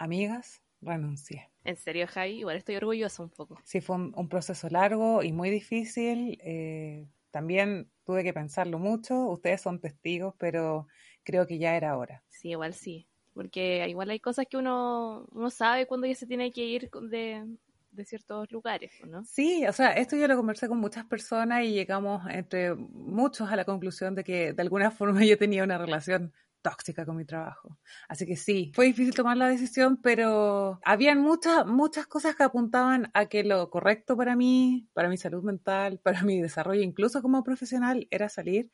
amigas, 0.00 0.62
renuncié. 0.80 1.50
En 1.64 1.76
serio, 1.76 2.06
Javi, 2.08 2.38
igual 2.38 2.56
estoy 2.56 2.76
orgullosa 2.76 3.22
un 3.22 3.30
poco. 3.30 3.60
Sí, 3.64 3.80
fue 3.80 3.96
un, 3.96 4.28
proceso 4.28 4.68
largo 4.70 5.22
y 5.22 5.32
muy 5.32 5.50
difícil. 5.50 6.38
Eh, 6.42 7.06
también 7.30 7.90
tuve 8.04 8.24
que 8.24 8.32
pensarlo 8.32 8.78
mucho. 8.78 9.26
Ustedes 9.26 9.60
son 9.60 9.78
testigos, 9.78 10.34
pero 10.38 10.86
creo 11.22 11.46
que 11.46 11.58
ya 11.58 11.76
era 11.76 11.96
hora. 11.98 12.24
Sí, 12.28 12.50
igual 12.50 12.74
sí. 12.74 13.06
Porque 13.34 13.86
igual 13.88 14.10
hay 14.10 14.20
cosas 14.20 14.46
que 14.48 14.56
uno, 14.56 15.26
uno 15.32 15.50
sabe 15.50 15.86
cuando 15.86 16.06
ya 16.06 16.14
se 16.14 16.26
tiene 16.26 16.50
que 16.50 16.64
ir 16.64 16.90
de, 16.90 17.46
de 17.92 18.04
ciertos 18.04 18.50
lugares, 18.50 18.92
¿no? 19.06 19.24
Sí, 19.24 19.66
o 19.66 19.72
sea, 19.72 19.92
esto 19.92 20.16
yo 20.16 20.26
lo 20.26 20.36
conversé 20.36 20.66
con 20.66 20.78
muchas 20.78 21.04
personas 21.04 21.64
y 21.64 21.72
llegamos 21.72 22.22
entre 22.30 22.74
muchos 22.74 23.50
a 23.50 23.56
la 23.56 23.64
conclusión 23.64 24.14
de 24.14 24.24
que 24.24 24.52
de 24.52 24.62
alguna 24.62 24.90
forma 24.90 25.20
yo 25.24 25.38
tenía 25.38 25.62
una 25.62 25.78
relación 25.78 26.32
tóxica 26.62 27.04
con 27.06 27.16
mi 27.16 27.24
trabajo. 27.24 27.78
Así 28.08 28.26
que 28.26 28.36
sí, 28.36 28.72
fue 28.74 28.86
difícil 28.86 29.14
tomar 29.14 29.36
la 29.36 29.48
decisión, 29.48 29.98
pero 30.02 30.80
habían 30.84 31.20
muchas, 31.20 31.66
muchas 31.66 32.06
cosas 32.06 32.36
que 32.36 32.42
apuntaban 32.42 33.10
a 33.14 33.26
que 33.26 33.44
lo 33.44 33.70
correcto 33.70 34.16
para 34.16 34.36
mí, 34.36 34.88
para 34.92 35.08
mi 35.08 35.16
salud 35.16 35.42
mental, 35.42 36.00
para 36.04 36.22
mi 36.22 36.40
desarrollo, 36.40 36.82
incluso 36.82 37.22
como 37.22 37.42
profesional, 37.42 38.06
era 38.10 38.28
salir. 38.28 38.70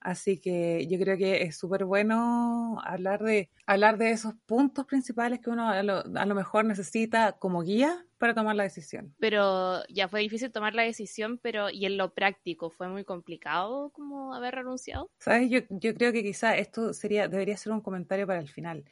Así 0.00 0.40
que 0.40 0.86
yo 0.88 0.98
creo 0.98 1.16
que 1.16 1.42
es 1.42 1.56
súper 1.56 1.84
bueno 1.84 2.78
hablar 2.84 3.22
de, 3.22 3.50
hablar 3.66 3.98
de 3.98 4.12
esos 4.12 4.34
puntos 4.46 4.86
principales 4.86 5.40
que 5.40 5.50
uno 5.50 5.68
a 5.68 5.82
lo, 5.82 6.04
a 6.14 6.26
lo, 6.26 6.34
mejor 6.36 6.64
necesita 6.64 7.32
como 7.32 7.62
guía 7.62 8.06
para 8.18 8.34
tomar 8.34 8.56
la 8.56 8.64
decisión. 8.64 9.14
Pero 9.18 9.82
ya 9.88 10.08
fue 10.08 10.20
difícil 10.20 10.52
tomar 10.52 10.74
la 10.74 10.82
decisión, 10.82 11.38
pero 11.38 11.70
¿y 11.70 11.86
en 11.86 11.96
lo 11.96 12.14
práctico 12.14 12.70
fue 12.70 12.88
muy 12.88 13.04
complicado 13.04 13.90
como 13.90 14.34
haber 14.34 14.54
renunciado? 14.54 15.08
Sabes, 15.18 15.50
yo, 15.50 15.60
yo 15.70 15.94
creo 15.94 16.12
que 16.12 16.22
quizá 16.22 16.56
esto 16.56 16.92
sería, 16.92 17.28
debería 17.28 17.56
ser 17.56 17.72
un 17.72 17.80
comentario 17.80 18.26
para 18.26 18.40
el 18.40 18.48
final, 18.48 18.84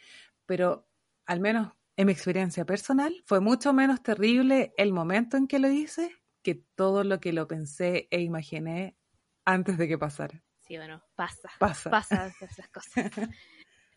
pero 0.46 0.88
al 1.26 1.40
menos 1.40 1.72
en 1.96 2.06
mi 2.06 2.12
experiencia 2.12 2.64
personal 2.64 3.14
fue 3.24 3.40
mucho 3.40 3.72
menos 3.72 4.02
terrible 4.02 4.72
el 4.76 4.92
momento 4.92 5.36
en 5.36 5.46
que 5.46 5.58
lo 5.58 5.68
hice 5.68 6.12
que 6.46 6.54
todo 6.76 7.02
lo 7.02 7.18
que 7.18 7.32
lo 7.32 7.48
pensé 7.48 8.06
e 8.12 8.20
imaginé 8.20 8.96
antes 9.44 9.78
de 9.78 9.88
que 9.88 9.98
pasara. 9.98 10.44
Sí, 10.60 10.76
bueno, 10.76 11.02
pasa. 11.16 11.50
Pasa. 11.58 11.90
Pasa 11.90 12.32
esas 12.40 12.68
cosas. 12.68 13.10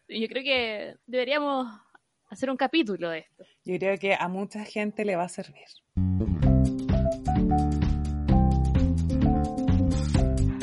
Yo 0.08 0.28
creo 0.28 0.44
que 0.44 0.98
deberíamos 1.06 1.68
hacer 2.30 2.50
un 2.50 2.58
capítulo 2.58 3.10
de 3.10 3.20
esto. 3.20 3.44
Yo 3.66 3.78
creo 3.78 3.98
que 3.98 4.14
a 4.14 4.28
mucha 4.28 4.64
gente 4.64 5.04
le 5.04 5.16
va 5.16 5.24
a 5.24 5.30
servir. 5.30 5.66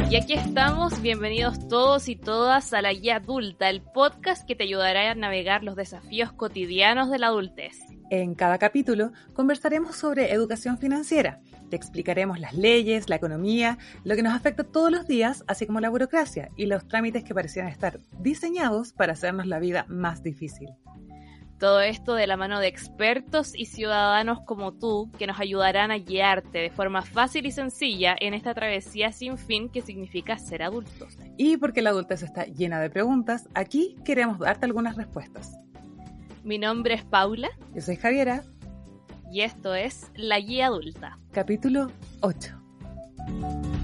Y 0.08 0.14
aquí 0.14 0.34
estamos, 0.34 1.03
bienvenidos 1.03 1.67
todos 1.69 2.08
y 2.08 2.14
todas 2.14 2.73
a 2.73 2.81
La 2.81 2.92
Guía 2.92 3.17
Adulta, 3.17 3.69
el 3.69 3.83
podcast 3.83 4.47
que 4.47 4.55
te 4.55 4.62
ayudará 4.62 5.11
a 5.11 5.14
navegar 5.17 5.64
los 5.64 5.75
desafíos 5.75 6.33
cotidianos 6.33 7.11
de 7.11 7.19
la 7.19 7.27
adultez. 7.27 7.77
En 8.08 8.36
cada 8.36 8.56
capítulo 8.58 9.11
conversaremos 9.34 9.97
sobre 9.97 10.33
educación 10.33 10.78
financiera. 10.78 11.41
Te 11.70 11.75
explicaremos 11.75 12.39
las 12.39 12.55
leyes, 12.55 13.08
la 13.08 13.17
economía, 13.17 13.78
lo 14.05 14.14
que 14.14 14.23
nos 14.23 14.33
afecta 14.33 14.62
todos 14.62 14.92
los 14.92 15.08
días, 15.08 15.42
así 15.48 15.67
como 15.67 15.80
la 15.80 15.91
burocracia 15.91 16.51
y 16.56 16.67
los 16.67 16.86
trámites 16.86 17.25
que 17.25 17.34
parecían 17.34 17.67
estar 17.67 17.98
diseñados 18.20 18.92
para 18.92 19.14
hacernos 19.14 19.47
la 19.47 19.58
vida 19.58 19.86
más 19.89 20.23
difícil. 20.23 20.69
Todo 21.58 21.80
esto 21.80 22.14
de 22.14 22.26
la 22.26 22.36
mano 22.36 22.60
de 22.60 22.68
expertos 22.68 23.52
y 23.54 23.66
ciudadanos 23.66 24.40
como 24.42 24.72
tú 24.72 25.10
que 25.18 25.26
nos 25.26 25.40
ayudarán 25.40 25.90
a 25.90 25.96
guiarte 25.96 26.58
de 26.58 26.70
forma 26.70 27.00
fácil 27.00 27.46
y 27.46 27.50
sencilla 27.50 28.14
en 28.20 28.34
esta 28.34 28.52
travesía 28.52 29.10
sin 29.12 29.38
fin 29.38 29.70
que 29.70 29.80
significa 29.80 30.36
ser 30.36 30.62
adultos. 30.62 31.16
Y 31.38 31.56
porque 31.56 31.80
la 31.80 31.90
adultez 31.90 32.22
está 32.22 32.44
llena 32.44 32.80
de 32.80 32.90
preguntas, 32.90 33.48
aquí 33.54 33.96
queremos 34.04 34.38
darte 34.38 34.66
algunas 34.66 34.96
respuestas. 34.96 35.56
Mi 36.44 36.58
nombre 36.58 36.94
es 36.94 37.04
Paula. 37.04 37.48
Yo 37.74 37.80
soy 37.80 37.96
Javiera. 37.96 38.42
Y 39.32 39.40
esto 39.40 39.74
es 39.74 40.12
La 40.14 40.38
Guía 40.38 40.66
Adulta. 40.66 41.18
Capítulo 41.32 41.90
8. 42.20 43.75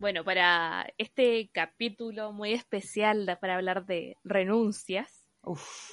Bueno, 0.00 0.24
para 0.24 0.90
este 0.96 1.50
capítulo 1.52 2.32
muy 2.32 2.54
especial 2.54 3.36
para 3.38 3.56
hablar 3.56 3.84
de 3.84 4.16
renuncias, 4.24 5.20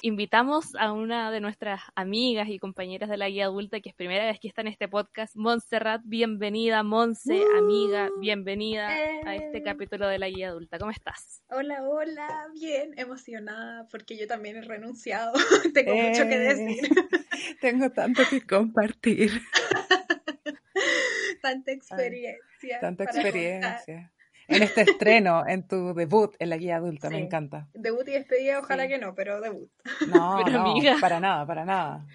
Invitamos 0.02 0.74
a 0.78 0.92
una 0.92 1.30
de 1.30 1.40
nuestras 1.40 1.80
amigas 1.94 2.48
y 2.50 2.58
compañeras 2.58 3.08
de 3.08 3.16
la 3.16 3.30
guía 3.30 3.46
adulta 3.46 3.80
que 3.80 3.88
es 3.88 3.94
primera 3.94 4.26
vez 4.26 4.38
que 4.38 4.46
está 4.46 4.60
en 4.60 4.68
este 4.68 4.88
podcast, 4.88 5.34
Montserrat. 5.36 6.02
Bienvenida, 6.04 6.82
Monse, 6.82 7.42
amiga, 7.56 8.10
bienvenida 8.20 8.88
a 8.88 9.36
este 9.36 9.58
eh. 9.58 9.62
capítulo 9.62 10.06
de 10.06 10.18
la 10.18 10.28
guía 10.28 10.50
adulta. 10.50 10.78
¿Cómo 10.78 10.90
estás? 10.90 11.42
Hola, 11.48 11.82
hola, 11.88 12.46
bien, 12.60 12.92
emocionada 12.98 13.88
porque 13.90 14.18
yo 14.18 14.26
también 14.26 14.58
he 14.58 14.62
renunciado. 14.62 15.32
Tengo 15.72 15.94
mucho 15.94 16.24
que 16.24 16.34
eh, 16.34 16.54
decir. 16.54 16.90
Tengo 17.62 17.90
tanto 17.90 18.22
que 18.28 18.46
compartir. 18.46 19.40
Tanta 21.42 21.72
experiencia. 21.72 22.80
tanta 22.80 23.04
experiencia 23.04 24.12
en 24.48 24.62
este 24.62 24.80
estreno, 24.82 25.46
en 25.46 25.66
tu 25.68 25.94
debut 25.94 26.34
en 26.38 26.50
la 26.50 26.56
guía 26.56 26.76
adulta, 26.76 27.10
me 27.10 27.18
encanta. 27.18 27.68
Debut 27.74 28.08
y 28.08 28.12
despedida, 28.12 28.58
ojalá 28.58 28.88
que 28.88 28.98
no, 28.98 29.14
pero 29.14 29.40
debut. 29.40 29.70
No, 30.08 30.40
no, 30.44 30.74
para 31.00 31.20
nada, 31.20 31.46
para 31.46 31.64
nada. 31.64 32.06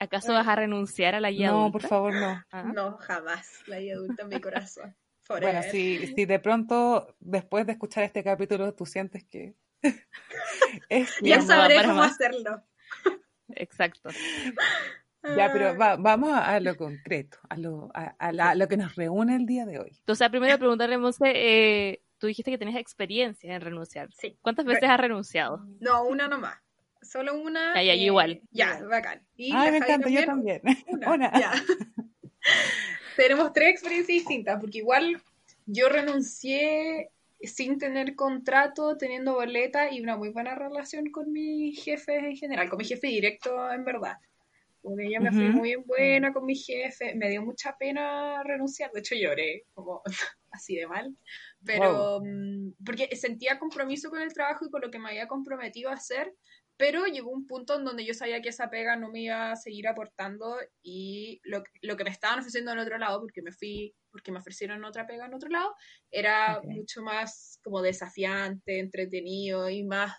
¿Acaso 0.00 0.32
vas 0.32 0.46
a 0.46 0.56
renunciar 0.56 1.14
a 1.14 1.20
la 1.20 1.30
guía 1.30 1.48
adulta? 1.48 1.66
No, 1.66 1.72
por 1.72 1.82
favor, 1.82 2.14
no. 2.14 2.44
Ah. 2.50 2.62
No, 2.74 2.96
jamás. 2.98 3.62
La 3.66 3.78
guía 3.78 3.94
adulta 3.94 4.22
en 4.24 4.28
mi 4.28 4.40
corazón. 4.40 4.96
Bueno, 5.28 5.62
si, 5.70 6.06
si 6.14 6.24
de 6.24 6.38
pronto, 6.38 7.14
después 7.20 7.66
de 7.66 7.72
escuchar 7.72 8.04
este 8.04 8.24
capítulo, 8.24 8.74
tú 8.74 8.86
sientes 8.86 9.24
que... 9.24 9.54
ya 11.22 11.40
sabré 11.42 11.84
cómo 11.84 12.02
hacerlo. 12.02 12.62
Exacto. 13.50 14.10
Ya, 15.22 15.52
pero 15.52 15.74
vamos 15.76 16.30
a, 16.32 16.60
lo 16.60 16.76
concreto, 16.76 17.38
a 17.48 17.56
lo, 17.56 17.90
a, 17.94 18.54
lo 18.54 18.68
que 18.68 18.76
nos 18.76 18.94
reúne 18.94 19.36
el 19.36 19.46
día 19.46 19.66
de 19.66 19.80
hoy. 19.80 19.90
Entonces, 19.98 20.28
primero 20.30 20.58
preguntarle, 20.58 20.96
Monse, 20.96 21.32
eh, 21.34 22.02
tú 22.18 22.28
dijiste 22.28 22.50
que 22.50 22.58
tenías 22.58 22.78
experiencia 22.78 23.54
en 23.54 23.60
renunciar. 23.60 24.08
Sí. 24.12 24.38
¿Cuántas 24.42 24.64
veces 24.64 24.88
has 24.88 25.00
renunciado? 25.00 25.66
No, 25.80 26.04
una 26.04 26.28
nomás. 26.28 26.56
Solo 27.02 27.40
una. 27.40 27.72
Ah, 27.72 27.82
ya, 27.82 27.92
eh, 27.92 27.98
igual. 27.98 28.40
Ya, 28.50 28.80
bacán. 28.82 29.22
Y 29.36 29.52
me 29.52 29.76
encanta, 29.76 30.08
yo 30.08 30.24
también. 30.24 30.60
Una. 31.06 31.32
Ya. 31.38 31.52
Tenemos 33.16 33.52
tres 33.52 33.70
experiencias 33.70 34.18
distintas, 34.18 34.60
porque 34.60 34.78
igual 34.78 35.20
yo 35.66 35.88
renuncié 35.88 37.10
sin 37.40 37.78
tener 37.78 38.14
contrato, 38.16 38.96
teniendo 38.96 39.34
boleta 39.34 39.92
y 39.92 40.00
una 40.00 40.16
muy 40.16 40.30
buena 40.30 40.54
relación 40.54 41.10
con 41.10 41.32
mi 41.32 41.72
jefe 41.72 42.16
en 42.16 42.36
general, 42.36 42.68
con 42.68 42.78
mi 42.78 42.84
jefe 42.84 43.06
directo 43.08 43.72
en 43.72 43.84
verdad. 43.84 44.16
Con 44.82 45.00
ella 45.00 45.20
me 45.20 45.32
fui 45.32 45.48
muy 45.48 45.74
buena 45.76 46.32
con 46.32 46.44
mi 46.44 46.54
jefe, 46.54 47.14
me 47.14 47.28
dio 47.28 47.42
mucha 47.42 47.76
pena 47.76 48.42
renunciar, 48.44 48.90
de 48.92 49.00
hecho 49.00 49.14
lloré, 49.14 49.64
como 49.74 50.02
así 50.50 50.76
de 50.76 50.86
mal, 50.86 51.16
pero 51.64 52.20
mm, 52.24 52.74
porque 52.84 53.14
sentía 53.16 53.58
compromiso 53.58 54.10
con 54.10 54.20
el 54.20 54.32
trabajo 54.32 54.64
y 54.66 54.70
con 54.70 54.80
lo 54.80 54.90
que 54.90 54.98
me 54.98 55.10
había 55.10 55.26
comprometido 55.26 55.90
a 55.90 55.94
hacer, 55.94 56.32
pero 56.78 57.06
llegó 57.06 57.30
un 57.30 57.46
punto 57.46 57.76
en 57.76 57.84
donde 57.84 58.06
yo 58.06 58.14
sabía 58.14 58.40
que 58.40 58.50
esa 58.50 58.70
pega 58.70 58.94
no 58.94 59.10
me 59.10 59.22
iba 59.22 59.50
a 59.50 59.56
seguir 59.56 59.88
aportando 59.88 60.56
y 60.80 61.40
lo, 61.42 61.64
lo 61.82 61.96
que 61.96 62.04
me 62.04 62.10
estaban 62.10 62.38
ofreciendo 62.38 62.70
en 62.70 62.78
otro 62.78 62.98
lado, 62.98 63.20
porque 63.20 63.42
me 63.42 63.50
fui, 63.50 63.96
porque 64.12 64.30
me 64.30 64.38
ofrecieron 64.38 64.84
otra 64.84 65.04
pega 65.04 65.26
en 65.26 65.34
otro 65.34 65.48
lado, 65.50 65.74
era 66.08 66.62
mucho 66.62 67.02
más 67.02 67.58
como 67.64 67.82
desafiante, 67.82 68.78
entretenido 68.78 69.68
y 69.68 69.82
más, 69.82 70.12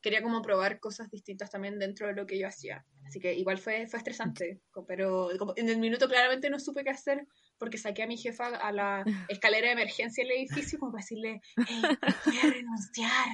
quería 0.00 0.22
como 0.22 0.42
probar 0.42 0.80
cosas 0.80 1.10
distintas 1.10 1.50
también 1.50 1.78
dentro 1.78 2.06
de 2.06 2.14
lo 2.14 2.26
que 2.26 2.38
yo 2.38 2.48
hacía. 2.48 2.84
Así 3.06 3.20
que 3.20 3.34
igual 3.34 3.58
fue, 3.58 3.86
fue 3.86 3.98
estresante, 3.98 4.60
pero 4.86 5.30
en 5.56 5.68
el 5.68 5.78
minuto 5.78 6.08
claramente 6.08 6.50
no 6.50 6.58
supe 6.58 6.84
qué 6.84 6.90
hacer 6.90 7.26
porque 7.58 7.78
saqué 7.78 8.02
a 8.02 8.06
mi 8.06 8.16
jefa 8.16 8.46
a 8.46 8.72
la 8.72 9.04
escalera 9.28 9.68
de 9.68 9.72
emergencia 9.74 10.24
del 10.24 10.32
edificio 10.32 10.78
como 10.78 10.92
para 10.92 11.02
decirle, 11.02 11.40
voy 11.56 12.38
a 12.38 12.50
renunciar, 12.50 13.26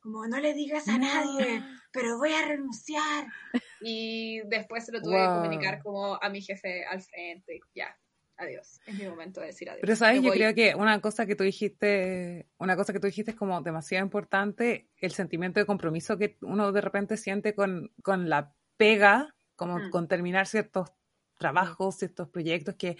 como 0.00 0.26
no 0.26 0.38
le 0.40 0.54
digas 0.54 0.88
a 0.88 0.98
nadie, 0.98 1.62
pero 1.92 2.18
voy 2.18 2.32
a 2.32 2.46
renunciar. 2.46 3.26
Y 3.80 4.40
después 4.48 4.84
se 4.84 4.92
lo 4.92 5.00
tuve 5.00 5.18
que 5.18 5.26
comunicar 5.26 5.82
como 5.82 6.18
a 6.22 6.28
mi 6.28 6.42
jefe 6.42 6.84
al 6.84 7.02
frente, 7.02 7.60
ya, 7.74 7.96
adiós, 8.42 8.80
es 8.86 8.94
mi 8.98 9.06
momento 9.06 9.40
de 9.40 9.46
decir 9.48 9.70
adiós. 9.70 9.80
Pero 9.80 9.96
sabes, 9.96 10.22
yo 10.22 10.32
creo 10.32 10.54
que 10.54 10.74
una 10.74 11.00
cosa 11.00 11.26
que 11.26 11.34
tú 11.34 11.44
dijiste, 11.44 12.46
una 12.58 12.76
cosa 12.76 12.92
que 12.92 13.00
tú 13.00 13.06
dijiste 13.06 13.32
es 13.32 13.36
como 13.36 13.60
demasiado 13.62 14.04
importante, 14.04 14.88
el 14.98 15.12
sentimiento 15.12 15.60
de 15.60 15.66
compromiso 15.66 16.18
que 16.18 16.36
uno 16.42 16.72
de 16.72 16.80
repente 16.80 17.16
siente 17.16 17.54
con, 17.54 17.92
con 18.02 18.28
la 18.28 18.54
pega, 18.76 19.34
como 19.56 19.78
mm. 19.78 19.90
con 19.90 20.08
terminar 20.08 20.46
ciertos 20.46 20.92
trabajos, 21.38 21.96
ciertos 21.96 22.28
proyectos, 22.28 22.76
que 22.76 22.96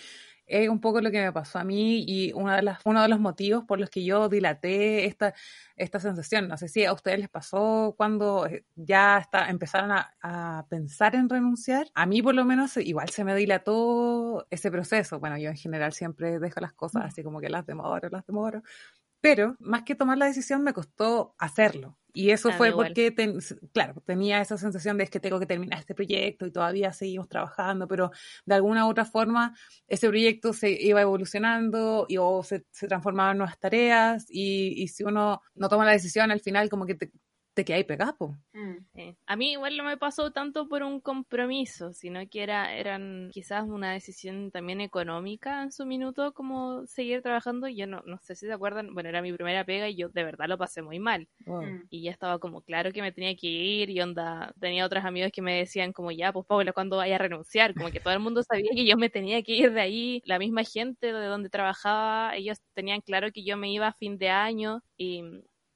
es 0.52 0.68
un 0.68 0.80
poco 0.80 1.00
lo 1.00 1.10
que 1.10 1.22
me 1.22 1.32
pasó 1.32 1.58
a 1.58 1.64
mí 1.64 2.04
y 2.06 2.32
una 2.34 2.56
de 2.56 2.62
las, 2.62 2.80
uno 2.84 3.00
de 3.00 3.08
los 3.08 3.18
motivos 3.18 3.64
por 3.64 3.80
los 3.80 3.88
que 3.88 4.04
yo 4.04 4.28
dilaté 4.28 5.06
esta, 5.06 5.34
esta 5.76 5.98
sensación. 5.98 6.46
No 6.48 6.56
sé 6.58 6.68
si 6.68 6.84
a 6.84 6.92
ustedes 6.92 7.18
les 7.20 7.28
pasó 7.28 7.94
cuando 7.96 8.46
eh, 8.46 8.64
ya 8.76 9.18
está, 9.18 9.48
empezaron 9.48 9.90
a, 9.92 10.66
pensar 10.68 11.14
en 11.14 11.28
renunciar. 11.28 11.88
A 11.94 12.06
mí 12.06 12.22
por 12.22 12.34
lo 12.34 12.44
menos 12.44 12.76
igual 12.76 13.08
se 13.08 13.24
me 13.24 13.34
dilató 13.34 14.46
ese 14.50 14.70
proceso. 14.70 15.18
Bueno, 15.18 15.38
yo 15.38 15.50
en 15.50 15.56
general 15.56 15.92
siempre 15.92 16.38
dejo 16.38 16.60
las 16.60 16.72
cosas 16.74 17.04
mm. 17.04 17.06
así 17.06 17.22
como 17.22 17.40
que 17.40 17.48
las 17.48 17.66
demoro, 17.66 18.08
las 18.10 18.26
demoro. 18.26 18.62
Pero 19.22 19.56
más 19.60 19.84
que 19.84 19.94
tomar 19.94 20.18
la 20.18 20.26
decisión 20.26 20.62
me 20.62 20.74
costó 20.74 21.34
hacerlo. 21.38 21.96
Y 22.12 22.30
eso 22.30 22.50
fue 22.52 22.72
porque, 22.72 23.14
claro, 23.72 23.94
tenía 24.04 24.42
esa 24.42 24.58
sensación 24.58 24.98
de 24.98 25.06
que 25.06 25.20
tengo 25.20 25.40
que 25.40 25.46
terminar 25.46 25.78
este 25.78 25.94
proyecto 25.94 26.44
y 26.44 26.50
todavía 26.50 26.92
seguimos 26.92 27.28
trabajando, 27.28 27.88
pero 27.88 28.10
de 28.44 28.54
alguna 28.54 28.86
u 28.86 28.90
otra 28.90 29.06
forma 29.06 29.56
ese 29.86 30.08
proyecto 30.08 30.52
se 30.52 30.70
iba 30.70 31.00
evolucionando 31.00 32.04
y 32.08 32.18
o 32.18 32.42
se, 32.42 32.66
se 32.70 32.88
transformaba 32.88 33.30
en 33.30 33.38
nuevas 33.38 33.58
tareas 33.58 34.26
y, 34.28 34.74
y 34.82 34.88
si 34.88 35.04
uno 35.04 35.40
no 35.54 35.68
toma 35.70 35.86
la 35.86 35.92
decisión 35.92 36.30
al 36.30 36.40
final 36.40 36.68
como 36.68 36.84
que 36.84 36.96
te, 36.96 37.12
te 37.54 37.64
quedas 37.64 37.84
pegado. 37.84 38.16
Po. 38.16 38.36
Mm. 38.52 38.78
A 39.26 39.36
mí 39.36 39.52
igual 39.52 39.76
no 39.76 39.84
me 39.84 39.96
pasó 39.96 40.30
tanto 40.32 40.68
por 40.68 40.82
un 40.82 41.00
compromiso, 41.00 41.92
sino 41.92 42.20
que 42.28 42.42
era, 42.42 42.74
eran 42.74 43.30
quizás 43.32 43.64
una 43.64 43.92
decisión 43.92 44.50
también 44.50 44.80
económica 44.80 45.62
en 45.62 45.72
su 45.72 45.86
minuto, 45.86 46.32
como 46.34 46.86
seguir 46.86 47.22
trabajando. 47.22 47.68
Yo 47.68 47.86
no, 47.86 48.02
no 48.06 48.18
sé 48.18 48.34
si 48.34 48.46
se 48.46 48.52
acuerdan, 48.52 48.94
bueno, 48.94 49.08
era 49.08 49.22
mi 49.22 49.32
primera 49.32 49.64
pega 49.64 49.88
y 49.88 49.96
yo 49.96 50.08
de 50.08 50.24
verdad 50.24 50.48
lo 50.48 50.58
pasé 50.58 50.82
muy 50.82 50.98
mal. 50.98 51.28
Mm. 51.46 51.86
Y 51.90 52.02
ya 52.02 52.10
estaba 52.10 52.38
como 52.38 52.62
claro 52.62 52.92
que 52.92 53.02
me 53.02 53.12
tenía 53.12 53.34
que 53.36 53.46
ir 53.46 53.90
y 53.90 54.00
onda, 54.00 54.52
tenía 54.60 54.86
otros 54.86 55.04
amigos 55.04 55.30
que 55.32 55.42
me 55.42 55.56
decían 55.58 55.92
como 55.92 56.10
ya, 56.10 56.32
pues 56.32 56.46
Paula, 56.46 56.72
¿cuándo 56.72 56.96
vaya 56.98 57.16
a 57.16 57.18
renunciar? 57.18 57.74
Como 57.74 57.90
que 57.90 58.00
todo 58.00 58.14
el 58.14 58.20
mundo 58.20 58.42
sabía 58.42 58.70
que 58.74 58.86
yo 58.86 58.96
me 58.96 59.10
tenía 59.10 59.42
que 59.42 59.52
ir 59.52 59.72
de 59.72 59.80
ahí. 59.80 60.22
La 60.24 60.38
misma 60.38 60.64
gente 60.64 61.12
de 61.12 61.26
donde 61.26 61.48
trabajaba, 61.50 62.34
ellos 62.36 62.58
tenían 62.74 63.00
claro 63.00 63.30
que 63.32 63.44
yo 63.44 63.56
me 63.56 63.70
iba 63.72 63.88
a 63.88 63.92
fin 63.92 64.18
de 64.18 64.28
año 64.30 64.82
y 64.96 65.22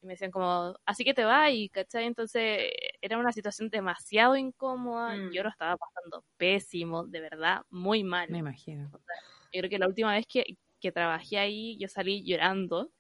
me 0.06 0.14
decían 0.14 0.30
como, 0.30 0.74
así 0.86 1.04
que 1.04 1.14
te 1.14 1.24
vas, 1.24 1.50
y 1.52 1.68
¿cachai? 1.68 2.06
Entonces 2.06 2.70
era 3.00 3.18
una 3.18 3.32
situación 3.32 3.68
demasiado 3.68 4.36
incómoda, 4.36 5.14
yo 5.16 5.42
mm. 5.42 5.44
lo 5.44 5.48
estaba 5.48 5.76
pasando 5.76 6.24
pésimo, 6.36 7.04
de 7.04 7.20
verdad, 7.20 7.62
muy 7.70 8.04
mal. 8.04 8.30
Me 8.30 8.38
imagino. 8.38 8.90
yo 9.52 9.60
creo 9.60 9.70
que 9.70 9.78
la 9.78 9.88
última 9.88 10.12
vez 10.12 10.26
que, 10.26 10.56
que 10.86 10.92
trabajé 10.92 11.38
ahí, 11.38 11.76
yo 11.78 11.88
salí 11.88 12.22
llorando, 12.22 12.92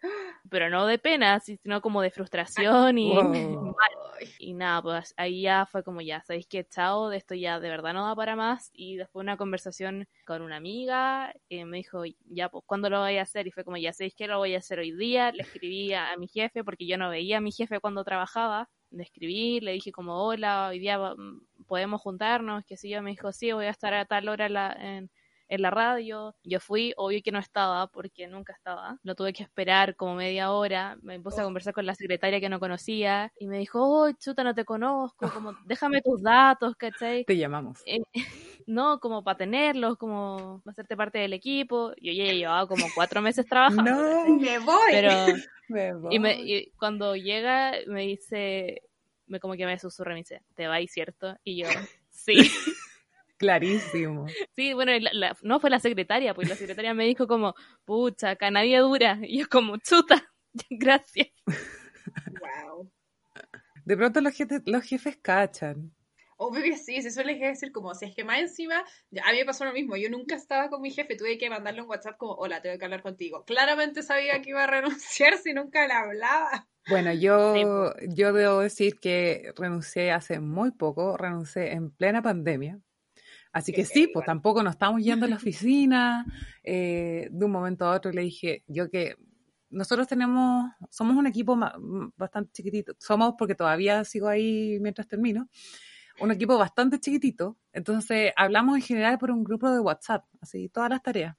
pero 0.50 0.68
no 0.70 0.86
de 0.86 0.98
pena, 0.98 1.38
sino 1.38 1.80
como 1.80 2.02
de 2.02 2.10
frustración 2.10 2.98
y, 2.98 3.12
y 4.40 4.54
nada, 4.54 4.82
pues 4.82 5.14
ahí 5.16 5.42
ya 5.42 5.66
fue 5.66 5.84
como 5.84 6.00
ya, 6.00 6.20
sabéis 6.24 6.48
que 6.48 6.66
chao, 6.66 7.10
de 7.10 7.18
esto 7.18 7.36
ya 7.36 7.60
de 7.60 7.68
verdad 7.68 7.94
no 7.94 8.04
da 8.04 8.16
para 8.16 8.34
más. 8.34 8.70
Y 8.72 8.96
después 8.96 9.22
una 9.22 9.36
conversación 9.36 10.08
con 10.26 10.42
una 10.42 10.56
amiga 10.56 11.32
eh, 11.48 11.64
me 11.64 11.76
dijo, 11.76 12.02
ya 12.24 12.48
pues, 12.48 12.64
¿cuándo 12.66 12.90
lo 12.90 12.98
voy 12.98 13.18
a 13.18 13.22
hacer? 13.22 13.46
Y 13.46 13.52
fue 13.52 13.62
como, 13.62 13.76
ya 13.76 13.92
sabéis 13.92 14.16
que 14.16 14.26
lo 14.26 14.38
voy 14.38 14.56
a 14.56 14.58
hacer 14.58 14.80
hoy 14.80 14.90
día, 14.90 15.30
le 15.30 15.44
escribí 15.44 15.92
a, 15.92 16.16
mi 16.16 16.26
jefe 16.26 16.64
porque 16.64 16.88
yo 16.88 16.98
no 16.98 17.08
veía 17.08 17.38
a 17.38 17.40
mi 17.40 17.52
jefe 17.52 17.78
cuando 17.78 18.02
trabajaba, 18.02 18.68
le 18.90 19.04
escribí, 19.04 19.60
le 19.60 19.72
dije 19.72 19.92
como, 19.92 20.24
hola, 20.24 20.70
hoy 20.70 20.80
día 20.80 20.98
mm, 20.98 21.66
podemos 21.68 22.00
juntarnos, 22.00 22.64
que 22.64 22.76
si 22.76 22.88
yo 22.90 23.00
me 23.00 23.10
dijo, 23.10 23.30
sí, 23.30 23.52
voy 23.52 23.66
a 23.66 23.70
estar 23.70 23.94
a 23.94 24.06
tal 24.06 24.28
hora 24.28 24.72
en 24.72 25.08
en 25.48 25.62
la 25.62 25.70
radio. 25.70 26.34
Yo 26.42 26.60
fui, 26.60 26.92
obvio 26.96 27.20
que 27.22 27.32
no 27.32 27.38
estaba, 27.38 27.86
porque 27.88 28.26
nunca 28.26 28.52
estaba. 28.52 28.98
Lo 29.02 29.14
tuve 29.14 29.32
que 29.32 29.42
esperar 29.42 29.96
como 29.96 30.14
media 30.14 30.50
hora. 30.50 30.98
Me 31.02 31.20
puse 31.20 31.40
a 31.40 31.44
oh. 31.44 31.46
conversar 31.46 31.72
con 31.72 31.86
la 31.86 31.94
secretaria 31.94 32.40
que 32.40 32.48
no 32.48 32.60
conocía 32.60 33.32
y 33.38 33.46
me 33.46 33.58
dijo, 33.58 33.80
oh, 33.82 34.12
chuta, 34.12 34.44
no 34.44 34.54
te 34.54 34.64
conozco, 34.64 35.30
como, 35.30 35.52
déjame 35.66 36.02
tus 36.02 36.22
datos, 36.22 36.74
¿cachai? 36.76 37.24
Te 37.24 37.36
llamamos. 37.36 37.82
Eh, 37.86 37.98
no, 38.66 39.00
como 39.00 39.22
para 39.22 39.38
tenerlos, 39.38 39.96
como 39.96 40.62
hacerte 40.66 40.96
parte 40.96 41.18
del 41.18 41.32
equipo. 41.32 41.92
Yo 42.00 42.12
ya 42.12 42.32
llevaba 42.32 42.66
como 42.66 42.86
cuatro 42.94 43.22
meses 43.22 43.46
trabajando. 43.46 43.90
No, 43.90 44.36
me 44.40 44.58
voy. 44.58 44.90
Pero, 44.90 45.10
Y, 46.10 46.18
me, 46.18 46.34
y 46.40 46.70
cuando 46.78 47.16
llega, 47.16 47.72
me 47.86 48.02
dice, 48.02 48.82
me 49.26 49.40
como 49.40 49.54
que 49.54 49.66
me 49.66 49.78
susurra 49.78 50.12
y 50.12 50.14
me 50.14 50.20
dice, 50.20 50.42
te 50.54 50.66
vais, 50.66 50.90
¿cierto? 50.90 51.36
Y 51.44 51.56
yo, 51.56 51.68
sí. 52.10 52.50
Clarísimo. 53.36 54.26
Sí, 54.54 54.72
bueno, 54.72 54.92
no 55.42 55.60
fue 55.60 55.70
la 55.70 55.78
secretaria, 55.78 56.34
pues 56.34 56.48
la 56.48 56.56
secretaria 56.56 56.94
me 56.94 57.04
dijo 57.04 57.26
como, 57.26 57.54
pucha, 57.84 58.30
acá 58.30 58.50
nadie 58.50 58.78
dura. 58.78 59.18
Y 59.22 59.40
yo 59.40 59.48
como, 59.48 59.76
chuta, 59.76 60.32
gracias. 60.70 61.28
Wow. 62.40 62.90
De 63.84 63.96
pronto 63.96 64.20
los 64.20 64.34
jefes, 64.34 64.62
los 64.64 64.82
jefes 64.84 65.18
cachan. 65.20 65.92
Obvio 66.38 66.62
que 66.62 66.76
sí, 66.76 67.00
se 67.00 67.10
suele 67.10 67.38
decir 67.38 67.72
como, 67.72 67.94
si 67.94 68.06
es 68.06 68.14
que 68.14 68.24
más 68.24 68.40
encima, 68.40 68.84
a 69.24 69.32
mí 69.32 69.38
me 69.38 69.44
pasó 69.46 69.64
lo 69.64 69.72
mismo, 69.72 69.96
yo 69.96 70.10
nunca 70.10 70.34
estaba 70.34 70.68
con 70.68 70.82
mi 70.82 70.90
jefe, 70.90 71.16
tuve 71.16 71.38
que 71.38 71.48
mandarle 71.48 71.80
un 71.80 71.88
WhatsApp 71.88 72.18
como, 72.18 72.34
hola, 72.34 72.60
tengo 72.60 72.78
que 72.78 72.84
hablar 72.84 73.02
contigo. 73.02 73.44
Claramente 73.44 74.02
sabía 74.02 74.42
que 74.42 74.50
iba 74.50 74.64
a 74.64 74.66
renunciar 74.66 75.38
si 75.38 75.54
nunca 75.54 75.86
le 75.86 75.94
hablaba. 75.94 76.68
Bueno, 76.88 77.12
yo, 77.12 77.94
yo 78.08 78.32
debo 78.32 78.60
decir 78.60 79.00
que 79.00 79.52
renuncié 79.56 80.12
hace 80.12 80.38
muy 80.38 80.72
poco, 80.72 81.16
renuncié 81.16 81.72
en 81.72 81.90
plena 81.90 82.22
pandemia. 82.22 82.80
Así 83.52 83.72
que 83.72 83.84
sí, 83.84 84.08
pues 84.12 84.26
tampoco 84.26 84.62
nos 84.62 84.74
estamos 84.74 85.02
yendo 85.02 85.26
a 85.26 85.28
la 85.28 85.36
oficina. 85.48 86.24
Eh, 86.62 87.28
de 87.30 87.44
un 87.44 87.50
momento 87.50 87.86
a 87.86 87.94
otro 87.94 88.12
le 88.12 88.22
dije, 88.22 88.62
yo 88.66 88.90
que 88.90 89.16
nosotros 89.70 90.06
tenemos, 90.06 90.70
somos 90.90 91.16
un 91.16 91.26
equipo 91.26 91.58
bastante 92.16 92.52
chiquitito, 92.52 92.94
somos 92.98 93.34
porque 93.36 93.54
todavía 93.54 94.04
sigo 94.04 94.28
ahí 94.28 94.78
mientras 94.80 95.08
termino, 95.08 95.48
un 96.20 96.30
equipo 96.30 96.56
bastante 96.56 96.98
chiquitito, 96.98 97.58
entonces 97.72 98.32
hablamos 98.36 98.76
en 98.76 98.82
general 98.82 99.18
por 99.18 99.30
un 99.30 99.44
grupo 99.44 99.70
de 99.70 99.80
WhatsApp, 99.80 100.24
así 100.40 100.68
todas 100.68 100.90
las 100.90 101.02
tareas. 101.02 101.36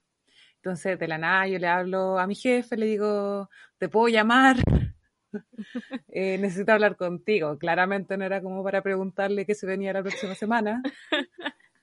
Entonces 0.58 1.00
de 1.00 1.08
la 1.08 1.18
nada 1.18 1.48
yo 1.48 1.58
le 1.58 1.68
hablo 1.68 2.20
a 2.20 2.28
mi 2.28 2.36
jefe, 2.36 2.78
le 2.78 2.86
digo, 2.86 3.50
te 3.78 3.90
puedo 3.90 4.08
llamar, 4.08 4.58
eh, 6.10 6.38
necesito 6.38 6.72
hablar 6.72 6.96
contigo. 6.96 7.58
Claramente 7.58 8.18
no 8.18 8.26
era 8.26 8.42
como 8.42 8.64
para 8.64 8.82
preguntarle 8.82 9.46
qué 9.46 9.56
se 9.56 9.66
venía 9.66 9.94
la 9.94 10.04
próxima 10.04 10.36
semana. 10.36 10.82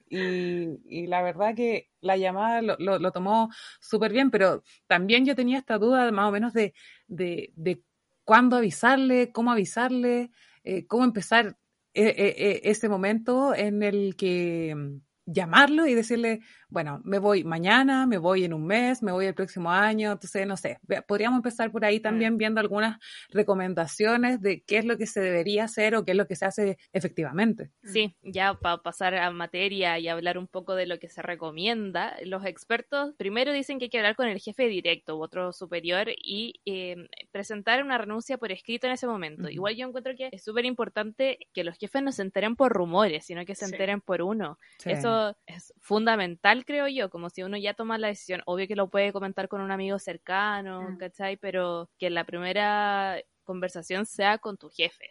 Y, 0.08 1.06
la 1.06 1.22
verdad 1.22 1.54
que 1.54 1.90
la 2.00 2.16
llamada 2.16 2.62
lo, 2.62 3.12
tomó 3.12 3.50
súper 3.80 4.12
bien, 4.12 4.30
pero 4.30 4.62
también 4.86 5.24
yo 5.24 5.34
tenía 5.34 5.58
esta 5.58 5.78
duda 5.78 6.10
más 6.12 6.28
o 6.28 6.32
menos 6.32 6.52
de, 6.52 6.74
de, 7.08 7.82
cuándo 8.24 8.56
avisarle, 8.56 9.32
cómo 9.32 9.50
avisarle, 9.52 10.30
eh, 10.62 10.86
cómo 10.86 11.04
empezar 11.04 11.56
eh, 11.94 12.14
eh, 12.16 12.60
ese 12.64 12.88
momento 12.88 13.54
en 13.54 13.82
el 13.82 14.16
que 14.16 15.00
llamarlo 15.26 15.86
y 15.86 15.94
decirle, 15.94 16.40
bueno, 16.68 17.00
me 17.04 17.18
voy 17.18 17.44
mañana, 17.44 18.06
me 18.06 18.18
voy 18.18 18.44
en 18.44 18.52
un 18.52 18.66
mes, 18.66 19.02
me 19.02 19.12
voy 19.12 19.26
el 19.26 19.34
próximo 19.34 19.70
año, 19.70 20.12
entonces, 20.12 20.46
no 20.46 20.56
sé, 20.56 20.78
podríamos 21.06 21.38
empezar 21.38 21.70
por 21.70 21.84
ahí 21.84 22.00
también 22.00 22.36
viendo 22.36 22.60
algunas 22.60 22.98
recomendaciones 23.30 24.40
de 24.40 24.62
qué 24.62 24.78
es 24.78 24.84
lo 24.84 24.98
que 24.98 25.06
se 25.06 25.20
debería 25.20 25.64
hacer 25.64 25.94
o 25.94 26.04
qué 26.04 26.12
es 26.12 26.16
lo 26.16 26.26
que 26.26 26.36
se 26.36 26.44
hace 26.46 26.78
efectivamente. 26.92 27.70
Sí, 27.84 28.16
ya 28.22 28.54
para 28.54 28.78
pasar 28.78 29.14
a 29.14 29.30
materia 29.30 29.98
y 29.98 30.08
hablar 30.08 30.38
un 30.38 30.48
poco 30.48 30.74
de 30.74 30.86
lo 30.86 30.98
que 30.98 31.08
se 31.08 31.22
recomienda, 31.22 32.16
los 32.24 32.44
expertos 32.44 33.14
primero 33.16 33.52
dicen 33.52 33.78
que 33.78 33.84
hay 33.86 33.90
que 33.90 33.98
hablar 33.98 34.16
con 34.16 34.28
el 34.28 34.40
jefe 34.40 34.66
directo 34.66 35.16
u 35.16 35.22
otro 35.22 35.52
superior 35.52 36.08
y 36.16 36.60
em, 36.64 37.06
presentar 37.30 37.82
una 37.82 37.98
renuncia 37.98 38.38
por 38.38 38.52
escrito 38.52 38.86
en 38.86 38.94
ese 38.94 39.06
momento. 39.06 39.48
Igual 39.48 39.76
yo 39.76 39.86
encuentro 39.86 40.14
que 40.16 40.28
es 40.32 40.42
súper 40.42 40.64
importante 40.64 41.38
que 41.52 41.64
los 41.64 41.78
jefes 41.78 42.02
no 42.02 42.12
se 42.12 42.22
enteren 42.22 42.56
por 42.56 42.72
rumores, 42.72 43.26
sino 43.26 43.44
que 43.44 43.54
se 43.54 43.64
enteren 43.64 44.00
por 44.00 44.22
uno. 44.22 44.58
Eso 44.84 45.13
es 45.46 45.72
fundamental 45.78 46.64
creo 46.64 46.88
yo, 46.88 47.10
como 47.10 47.30
si 47.30 47.42
uno 47.42 47.56
ya 47.56 47.74
toma 47.74 47.98
la 47.98 48.08
decisión, 48.08 48.42
obvio 48.46 48.68
que 48.68 48.76
lo 48.76 48.88
puede 48.88 49.12
comentar 49.12 49.48
con 49.48 49.60
un 49.60 49.70
amigo 49.70 49.98
cercano, 49.98 50.82
mm. 50.82 50.96
¿cachai? 50.98 51.36
Pero 51.36 51.90
que 51.98 52.10
la 52.10 52.24
primera 52.24 53.20
conversación 53.44 54.06
sea 54.06 54.38
con 54.38 54.56
tu 54.56 54.70
jefe 54.70 55.10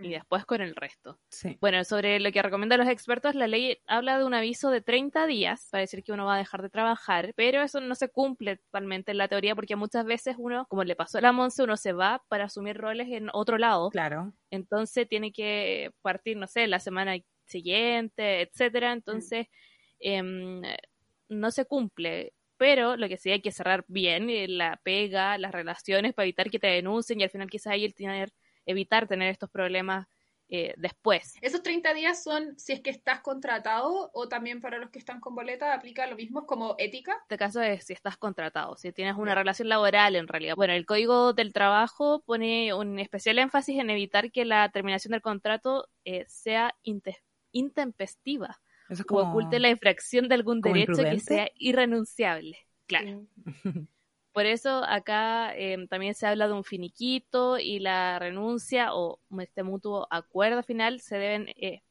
y 0.00 0.08
mm. 0.08 0.12
después 0.12 0.44
con 0.44 0.60
el 0.60 0.74
resto. 0.76 1.18
Sí. 1.30 1.58
Bueno, 1.60 1.82
sobre 1.84 2.20
lo 2.20 2.30
que 2.32 2.42
recomiendan 2.42 2.80
los 2.80 2.88
expertos, 2.88 3.34
la 3.34 3.46
ley 3.46 3.78
habla 3.86 4.18
de 4.18 4.24
un 4.24 4.34
aviso 4.34 4.70
de 4.70 4.80
30 4.80 5.26
días 5.26 5.68
para 5.70 5.80
decir 5.82 6.02
que 6.02 6.12
uno 6.12 6.26
va 6.26 6.36
a 6.36 6.38
dejar 6.38 6.62
de 6.62 6.70
trabajar, 6.70 7.32
pero 7.36 7.62
eso 7.62 7.80
no 7.80 7.94
se 7.94 8.08
cumple 8.08 8.56
totalmente 8.56 9.12
en 9.12 9.18
la 9.18 9.28
teoría 9.28 9.54
porque 9.54 9.76
muchas 9.76 10.04
veces 10.04 10.36
uno, 10.38 10.66
como 10.68 10.84
le 10.84 10.96
pasó 10.96 11.18
a 11.18 11.20
la 11.20 11.32
Monse, 11.32 11.62
uno 11.62 11.76
se 11.76 11.92
va 11.92 12.22
para 12.28 12.44
asumir 12.44 12.76
roles 12.76 13.08
en 13.10 13.28
otro 13.32 13.58
lado. 13.58 13.90
Claro. 13.90 14.32
Entonces 14.50 15.08
tiene 15.08 15.32
que 15.32 15.90
partir, 16.02 16.36
no 16.36 16.46
sé, 16.46 16.66
la 16.66 16.80
semana 16.80 17.16
siguiente, 17.48 18.42
etcétera. 18.42 18.92
Entonces, 18.92 19.46
Em, 20.00 20.62
no 21.28 21.50
se 21.50 21.64
cumple. 21.64 22.34
Pero 22.56 22.96
lo 22.96 23.08
que 23.08 23.16
sí 23.18 23.30
hay 23.30 23.40
que 23.40 23.52
cerrar 23.52 23.84
bien 23.88 24.30
eh, 24.30 24.48
la 24.48 24.80
pega, 24.82 25.38
las 25.38 25.52
relaciones 25.52 26.14
para 26.14 26.24
evitar 26.24 26.50
que 26.50 26.58
te 26.58 26.66
denuncien 26.66 27.20
y 27.20 27.24
al 27.24 27.30
final 27.30 27.48
quizás 27.48 27.72
ahí 27.72 27.88
tener, 27.92 28.32
evitar 28.66 29.06
tener 29.06 29.30
estos 29.30 29.48
problemas 29.48 30.08
eh, 30.48 30.74
después. 30.76 31.36
¿Esos 31.42 31.62
30 31.62 31.92
días 31.94 32.24
son 32.24 32.58
si 32.58 32.72
es 32.72 32.80
que 32.80 32.90
estás 32.90 33.20
contratado 33.20 34.10
o 34.12 34.28
también 34.28 34.60
para 34.60 34.78
los 34.78 34.90
que 34.90 34.98
están 34.98 35.20
con 35.20 35.34
boleta 35.34 35.74
aplica 35.74 36.06
lo 36.08 36.16
mismo 36.16 36.46
como 36.46 36.74
ética? 36.78 37.16
Este 37.22 37.36
caso 37.36 37.60
es 37.60 37.84
si 37.84 37.92
estás 37.92 38.16
contratado, 38.16 38.76
si 38.76 38.90
tienes 38.90 39.16
una 39.16 39.34
relación 39.34 39.68
laboral 39.68 40.16
en 40.16 40.26
realidad. 40.26 40.56
Bueno, 40.56 40.72
el 40.72 40.86
Código 40.86 41.34
del 41.34 41.52
Trabajo 41.52 42.22
pone 42.24 42.72
un 42.72 42.98
especial 42.98 43.38
énfasis 43.38 43.78
en 43.78 43.90
evitar 43.90 44.32
que 44.32 44.46
la 44.46 44.68
terminación 44.70 45.12
del 45.12 45.22
contrato 45.22 45.86
eh, 46.04 46.24
sea 46.28 46.74
intempestiva 47.52 48.60
o 49.10 49.16
oculte 49.20 49.58
la 49.58 49.68
infracción 49.68 50.28
de 50.28 50.34
algún 50.34 50.60
derecho 50.60 51.02
que 51.02 51.20
sea 51.20 51.50
irrenunciable. 51.56 52.58
Claro. 52.86 53.26
Por 54.32 54.46
eso 54.46 54.84
acá 54.84 55.52
em, 55.56 55.88
también 55.88 56.14
se 56.14 56.26
habla 56.26 56.46
de 56.46 56.54
un 56.54 56.64
finiquito 56.64 57.58
y 57.58 57.80
la 57.80 58.18
renuncia 58.18 58.94
o 58.94 59.20
este 59.40 59.62
mutuo 59.62 60.06
acuerdo 60.10 60.62
final 60.62 61.00
se 61.00 61.16
deben 61.16 61.48
eh, 61.56 61.82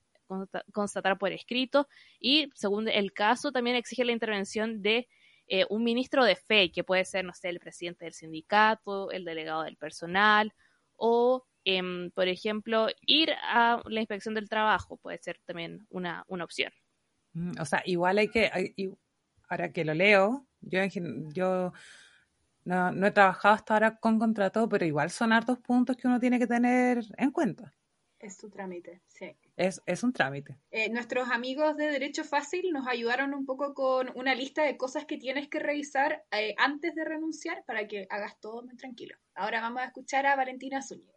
constatar 0.72 1.18
por 1.18 1.32
escrito 1.32 1.88
y 2.20 2.50
según 2.54 2.88
el 2.88 3.12
caso 3.12 3.52
también 3.52 3.76
exige 3.76 4.06
la 4.06 4.12
intervención 4.12 4.82
de 4.82 5.08
eh, 5.48 5.66
un 5.70 5.84
ministro 5.84 6.26
de 6.26 6.36
fe, 6.36 6.72
que 6.72 6.84
puede 6.84 7.06
ser, 7.06 7.24
no 7.24 7.34
sé, 7.34 7.48
el 7.50 7.60
presidente 7.60 8.04
del 8.04 8.14
sindicato, 8.14 9.12
el 9.12 9.24
delegado 9.24 9.64
del 9.64 9.78
personal, 9.78 10.54
o, 10.98 11.46
em, 11.68 12.12
por 12.12 12.30
ejemplo, 12.30 12.88
ir 13.02 13.32
a 13.44 13.82
la 13.86 14.00
inspección 14.00 14.34
del 14.34 14.48
trabajo, 14.48 14.96
puede 14.96 15.18
ser 15.18 15.38
también 15.46 15.86
una, 15.90 16.24
una 16.28 16.46
opción. 16.46 16.72
Mm, 17.34 17.60
o 17.60 17.66
sea, 17.66 17.84
igual 17.86 18.20
hay 18.20 18.30
que, 18.30 18.50
ahora 19.50 19.74
que 19.74 19.84
lo 19.84 19.94
leo, 19.94 20.48
yo, 20.62 20.80
yo 21.34 21.74
no, 22.64 22.92
no 22.94 23.08
he 23.08 23.12
trabajado 23.12 23.56
hasta 23.56 23.74
ahora 23.74 23.98
con 23.98 24.18
contrato, 24.18 24.70
pero 24.70 24.86
igual 24.86 25.10
son 25.10 25.34
hartos 25.34 25.60
puntos 25.60 25.98
que 25.98 26.08
uno 26.08 26.22
tiene 26.22 26.40
que 26.40 26.48
tener 26.48 27.04
en 27.18 27.32
cuenta. 27.32 27.74
Es 28.18 28.38
tu 28.38 28.50
trámite, 28.50 29.02
sí. 29.06 29.36
Es, 29.58 29.82
es 29.86 30.04
un 30.04 30.14
trámite. 30.14 30.58
Eh, 30.72 30.90
nuestros 30.90 31.30
amigos 31.30 31.76
de 31.76 31.88
Derecho 31.88 32.24
Fácil 32.24 32.72
nos 32.72 32.88
ayudaron 32.88 33.34
un 33.34 33.46
poco 33.46 33.74
con 33.74 34.10
una 34.16 34.34
lista 34.34 34.64
de 34.64 34.78
cosas 34.78 35.06
que 35.06 35.18
tienes 35.18 35.50
que 35.50 35.60
revisar 35.60 36.24
eh, 36.32 36.56
antes 36.58 36.96
de 36.96 37.04
renunciar 37.04 37.66
para 37.66 37.88
que 37.88 38.08
hagas 38.10 38.40
todo 38.40 38.64
muy 38.64 38.78
tranquilo. 38.78 39.18
Ahora 39.36 39.60
vamos 39.60 39.82
a 39.82 39.86
escuchar 39.86 40.26
a 40.26 40.38
Valentina 40.38 40.82
Zúñiga 40.82 41.17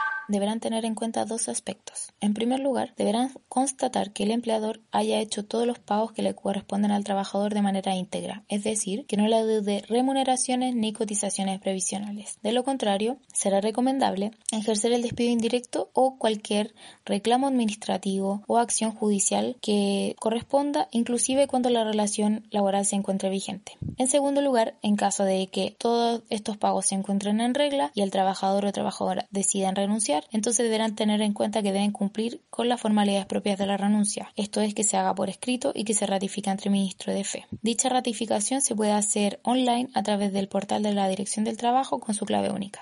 deberán 0.31 0.59
tener 0.59 0.85
en 0.85 0.95
cuenta 0.95 1.25
dos 1.25 1.49
aspectos. 1.49 2.09
En 2.19 2.33
primer 2.33 2.59
lugar, 2.59 2.93
deberán 2.97 3.31
constatar 3.49 4.11
que 4.11 4.23
el 4.23 4.31
empleador 4.31 4.79
haya 4.91 5.19
hecho 5.19 5.45
todos 5.45 5.67
los 5.67 5.79
pagos 5.79 6.11
que 6.11 6.21
le 6.21 6.33
corresponden 6.33 6.91
al 6.91 7.03
trabajador 7.03 7.53
de 7.53 7.61
manera 7.61 7.95
íntegra, 7.95 8.43
es 8.47 8.63
decir, 8.63 9.05
que 9.05 9.17
no 9.17 9.27
le 9.27 9.43
deude 9.43 9.83
remuneraciones 9.87 10.75
ni 10.75 10.93
cotizaciones 10.93 11.59
previsionales. 11.59 12.39
De 12.41 12.51
lo 12.51 12.63
contrario, 12.63 13.17
será 13.33 13.61
recomendable 13.61 14.31
ejercer 14.51 14.93
el 14.93 15.01
despido 15.01 15.31
indirecto 15.31 15.89
o 15.93 16.17
cualquier 16.17 16.73
reclamo 17.05 17.47
administrativo 17.47 18.43
o 18.47 18.57
acción 18.57 18.91
judicial 18.91 19.57
que 19.61 20.15
corresponda, 20.19 20.87
inclusive 20.91 21.47
cuando 21.47 21.69
la 21.69 21.83
relación 21.83 22.47
laboral 22.51 22.85
se 22.85 22.95
encuentre 22.95 23.29
vigente. 23.29 23.77
En 23.97 24.07
segundo 24.07 24.41
lugar, 24.41 24.75
en 24.81 24.95
caso 24.95 25.23
de 25.23 25.47
que 25.47 25.75
todos 25.77 26.23
estos 26.29 26.57
pagos 26.57 26.87
se 26.87 26.95
encuentren 26.95 27.41
en 27.41 27.53
regla 27.53 27.91
y 27.93 28.01
el 28.01 28.11
trabajador 28.11 28.65
o 28.65 28.71
trabajadora 28.71 29.27
decidan 29.31 29.75
renunciar, 29.75 30.20
entonces 30.31 30.63
deberán 30.63 30.95
tener 30.95 31.21
en 31.21 31.33
cuenta 31.33 31.61
que 31.61 31.71
deben 31.71 31.91
cumplir 31.91 32.41
con 32.49 32.69
las 32.69 32.81
formalidades 32.81 33.25
propias 33.25 33.57
de 33.57 33.65
la 33.65 33.77
renuncia, 33.77 34.31
esto 34.35 34.61
es 34.61 34.73
que 34.73 34.83
se 34.83 34.97
haga 34.97 35.15
por 35.15 35.29
escrito 35.29 35.71
y 35.73 35.83
que 35.83 35.93
se 35.93 36.05
ratifique 36.05 36.49
ante 36.49 36.65
el 36.65 36.73
ministro 36.73 37.13
de 37.13 37.23
Fe. 37.23 37.45
Dicha 37.61 37.89
ratificación 37.89 38.61
se 38.61 38.75
puede 38.75 38.91
hacer 38.91 39.39
online 39.43 39.89
a 39.93 40.03
través 40.03 40.33
del 40.33 40.47
portal 40.47 40.83
de 40.83 40.93
la 40.93 41.07
Dirección 41.07 41.45
del 41.45 41.57
Trabajo 41.57 41.99
con 41.99 42.15
su 42.15 42.25
clave 42.25 42.49
única. 42.49 42.81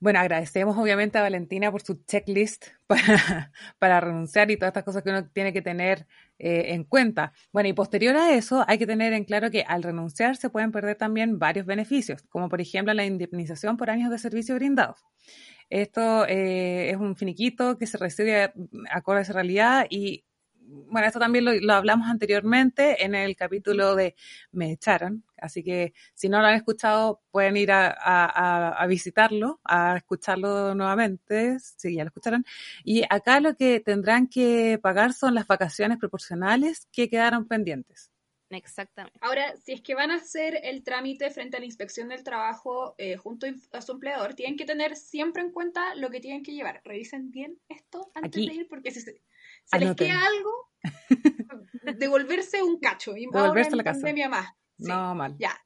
Bueno, 0.00 0.20
agradecemos 0.20 0.78
obviamente 0.78 1.18
a 1.18 1.22
Valentina 1.22 1.72
por 1.72 1.82
su 1.82 2.04
checklist 2.04 2.66
para, 2.86 3.52
para 3.80 4.00
renunciar 4.00 4.48
y 4.50 4.56
todas 4.56 4.70
estas 4.70 4.84
cosas 4.84 5.02
que 5.02 5.10
uno 5.10 5.28
tiene 5.28 5.52
que 5.52 5.60
tener 5.60 6.06
eh, 6.38 6.74
en 6.74 6.84
cuenta. 6.84 7.32
Bueno, 7.52 7.68
y 7.68 7.72
posterior 7.72 8.16
a 8.16 8.32
eso, 8.32 8.64
hay 8.68 8.78
que 8.78 8.86
tener 8.86 9.12
en 9.12 9.24
claro 9.24 9.50
que 9.50 9.62
al 9.62 9.82
renunciar 9.82 10.36
se 10.36 10.50
pueden 10.50 10.70
perder 10.70 10.94
también 10.96 11.40
varios 11.40 11.66
beneficios, 11.66 12.22
como 12.28 12.48
por 12.48 12.60
ejemplo 12.60 12.94
la 12.94 13.04
indemnización 13.04 13.76
por 13.76 13.90
años 13.90 14.10
de 14.12 14.18
servicio 14.18 14.54
brindados. 14.54 15.04
Esto 15.70 16.26
eh, 16.26 16.90
es 16.90 16.96
un 16.96 17.16
finiquito 17.16 17.76
que 17.78 17.86
se 17.86 17.98
recibe 17.98 18.52
acorde 18.90 19.20
a 19.20 19.22
esa 19.22 19.32
realidad 19.34 19.86
y 19.90 20.24
bueno, 20.68 21.06
esto 21.06 21.18
también 21.18 21.44
lo, 21.44 21.72
hablamos 21.72 22.08
anteriormente 22.08 23.04
en 23.04 23.14
el 23.14 23.36
capítulo 23.36 23.96
de 23.96 24.14
Me 24.52 24.72
echaron, 24.72 25.24
así 25.38 25.62
que 25.62 25.94
si 26.14 26.28
no 26.28 26.40
lo 26.40 26.46
han 26.46 26.54
escuchado 26.54 27.22
pueden 27.30 27.56
ir 27.56 27.70
a, 27.72 28.84
visitarlo, 28.88 29.60
a 29.64 29.96
escucharlo 29.96 30.74
nuevamente, 30.74 31.58
si 31.60 31.94
ya 31.94 32.04
lo 32.04 32.08
escucharon. 32.08 32.44
Y 32.84 33.04
acá 33.08 33.40
lo 33.40 33.56
que 33.56 33.80
tendrán 33.80 34.28
que 34.28 34.78
pagar 34.82 35.12
son 35.14 35.34
las 35.34 35.46
vacaciones 35.46 35.98
proporcionales 35.98 36.86
que 36.92 37.08
quedaron 37.08 37.46
pendientes. 37.46 38.10
Exactamente. 38.50 39.18
Ahora, 39.20 39.56
si 39.56 39.72
es 39.72 39.82
que 39.82 39.94
van 39.94 40.10
a 40.10 40.16
hacer 40.16 40.58
el 40.62 40.82
trámite 40.82 41.30
frente 41.30 41.56
a 41.56 41.60
la 41.60 41.66
inspección 41.66 42.08
del 42.08 42.22
trabajo 42.22 42.94
eh, 42.96 43.16
junto 43.16 43.46
a 43.72 43.82
su 43.82 43.92
empleador, 43.92 44.34
tienen 44.34 44.56
que 44.56 44.64
tener 44.64 44.96
siempre 44.96 45.42
en 45.42 45.52
cuenta 45.52 45.94
lo 45.96 46.10
que 46.10 46.20
tienen 46.20 46.42
que 46.42 46.52
llevar. 46.52 46.80
Revisen 46.84 47.30
bien 47.30 47.60
esto 47.68 48.10
antes 48.14 48.46
de 48.46 48.54
ir, 48.54 48.68
porque 48.68 48.90
si 48.90 49.00
se, 49.00 49.20
les 49.78 49.94
queda 49.94 50.26
algo, 50.26 50.70
devolverse 51.98 52.62
un 52.62 52.80
cacho. 52.80 53.16
Y 53.16 53.26
devolverse 53.26 53.72
a 53.74 53.76
la 53.76 53.84
casa. 53.84 54.06
De 54.06 54.28
más. 54.28 54.48
No, 54.78 55.14
mal. 55.14 55.36
Ya. 55.38 55.58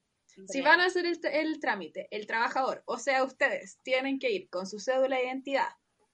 Si 0.48 0.62
van 0.62 0.80
a 0.80 0.86
hacer 0.86 1.04
el, 1.06 1.20
el 1.30 1.60
trámite, 1.60 2.08
el 2.10 2.26
trabajador, 2.26 2.82
o 2.86 2.98
sea, 2.98 3.22
ustedes, 3.22 3.78
tienen 3.82 4.18
que 4.18 4.30
ir 4.30 4.48
con 4.48 4.66
su 4.66 4.80
cédula 4.80 5.16
de 5.16 5.26
identidad, 5.26 5.68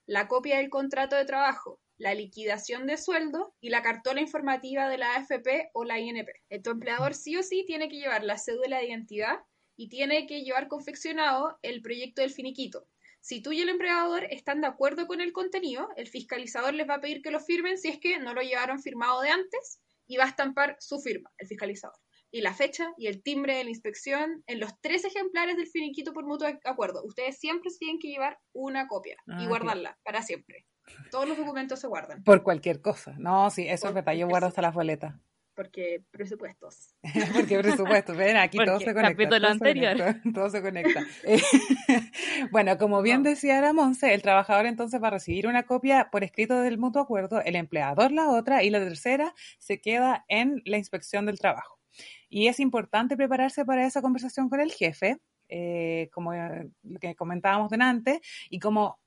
la 0.06 0.26
copia 0.26 0.58
del 0.58 0.70
contrato 0.70 1.14
de 1.14 1.24
trabajo, 1.24 1.80
la 1.98 2.14
liquidación 2.14 2.86
de 2.86 2.96
sueldo 2.96 3.54
y 3.60 3.70
la 3.70 3.82
cartola 3.82 4.20
informativa 4.20 4.88
de 4.88 4.98
la 4.98 5.16
AFP 5.16 5.70
o 5.74 5.84
la 5.84 5.98
INP. 5.98 6.28
Tu 6.62 6.70
empleador 6.70 7.14
sí 7.14 7.36
o 7.36 7.42
sí 7.42 7.64
tiene 7.66 7.88
que 7.88 7.96
llevar 7.96 8.24
la 8.24 8.38
cédula 8.38 8.78
de 8.78 8.86
identidad 8.86 9.40
y 9.76 9.88
tiene 9.88 10.26
que 10.26 10.42
llevar 10.42 10.68
confeccionado 10.68 11.58
el 11.62 11.82
proyecto 11.82 12.22
del 12.22 12.30
finiquito. 12.30 12.88
Si 13.20 13.42
tú 13.42 13.52
y 13.52 13.60
el 13.60 13.68
empleador 13.68 14.24
están 14.30 14.60
de 14.60 14.68
acuerdo 14.68 15.06
con 15.06 15.20
el 15.20 15.32
contenido, 15.32 15.88
el 15.96 16.06
fiscalizador 16.06 16.72
les 16.74 16.88
va 16.88 16.94
a 16.94 17.00
pedir 17.00 17.20
que 17.20 17.32
lo 17.32 17.40
firmen 17.40 17.78
si 17.78 17.88
es 17.88 17.98
que 17.98 18.18
no 18.18 18.32
lo 18.32 18.42
llevaron 18.42 18.80
firmado 18.80 19.20
de 19.20 19.30
antes 19.30 19.80
y 20.06 20.16
va 20.16 20.24
a 20.24 20.28
estampar 20.28 20.76
su 20.80 21.00
firma, 21.00 21.30
el 21.38 21.48
fiscalizador. 21.48 21.96
Y 22.30 22.42
la 22.42 22.54
fecha 22.54 22.92
y 22.96 23.06
el 23.06 23.22
timbre 23.22 23.56
de 23.56 23.64
la 23.64 23.70
inspección 23.70 24.44
en 24.46 24.60
los 24.60 24.70
tres 24.80 25.04
ejemplares 25.04 25.56
del 25.56 25.66
finiquito 25.66 26.12
por 26.12 26.26
mutuo 26.26 26.46
acuerdo. 26.64 27.02
Ustedes 27.04 27.38
siempre 27.38 27.70
tienen 27.78 27.98
que 27.98 28.08
llevar 28.08 28.38
una 28.52 28.86
copia 28.86 29.16
y 29.26 29.44
ah, 29.44 29.48
guardarla 29.48 29.98
para 30.04 30.22
siempre. 30.22 30.66
Todos 31.10 31.28
los 31.28 31.38
documentos 31.38 31.80
se 31.80 31.86
guardan. 31.86 32.22
Por 32.24 32.42
cualquier 32.42 32.80
cosa. 32.80 33.14
No, 33.18 33.50
sí, 33.50 33.66
eso 33.68 33.88
es 33.88 33.94
verdad. 33.94 34.14
Yo 34.14 34.28
guardo 34.28 34.48
hasta 34.48 34.62
las 34.62 34.74
boletas. 34.74 35.14
Porque 35.58 36.04
presupuestos. 36.12 36.94
porque 37.34 37.58
presupuestos. 37.58 38.16
Ven, 38.16 38.36
aquí 38.36 38.58
todo 38.64 38.78
se 38.78 38.94
conecta. 38.94 39.28
Todo 39.28 39.46
anterior. 39.48 39.96
Se 39.96 40.04
conecta, 40.04 40.32
todo 40.32 40.50
se 40.50 40.62
conecta. 40.62 41.04
bueno, 42.52 42.78
como 42.78 43.02
bien 43.02 43.24
decía 43.24 43.60
la 43.60 43.72
Monse, 43.72 44.14
el 44.14 44.22
trabajador 44.22 44.66
entonces 44.66 45.02
va 45.02 45.08
a 45.08 45.10
recibir 45.10 45.48
una 45.48 45.64
copia 45.64 46.10
por 46.12 46.22
escrito 46.22 46.60
del 46.60 46.78
mutuo 46.78 47.02
acuerdo, 47.02 47.40
el 47.42 47.56
empleador 47.56 48.12
la 48.12 48.28
otra 48.28 48.62
y 48.62 48.70
la 48.70 48.78
tercera 48.78 49.34
se 49.58 49.80
queda 49.80 50.24
en 50.28 50.62
la 50.64 50.78
inspección 50.78 51.26
del 51.26 51.40
trabajo. 51.40 51.80
Y 52.28 52.46
es 52.46 52.60
importante 52.60 53.16
prepararse 53.16 53.64
para 53.64 53.84
esa 53.84 54.00
conversación 54.00 54.48
con 54.48 54.60
el 54.60 54.70
jefe, 54.70 55.18
eh, 55.48 56.08
como 56.12 56.34
lo 56.34 57.00
que 57.00 57.16
comentábamos 57.16 57.70
delante, 57.70 58.20
y 58.48 58.60
como 58.60 59.00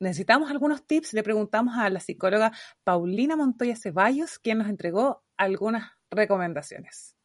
necesitamos 0.00 0.50
algunos 0.50 0.86
tips, 0.86 1.12
le 1.12 1.22
preguntamos 1.22 1.76
a 1.76 1.88
la 1.90 2.00
psicóloga 2.00 2.52
Paulina 2.84 3.36
Montoya 3.36 3.76
Ceballos, 3.76 4.38
quien 4.38 4.58
nos 4.58 4.68
entregó 4.68 5.24
algunas 5.36 5.92
recomendaciones. 6.10 7.16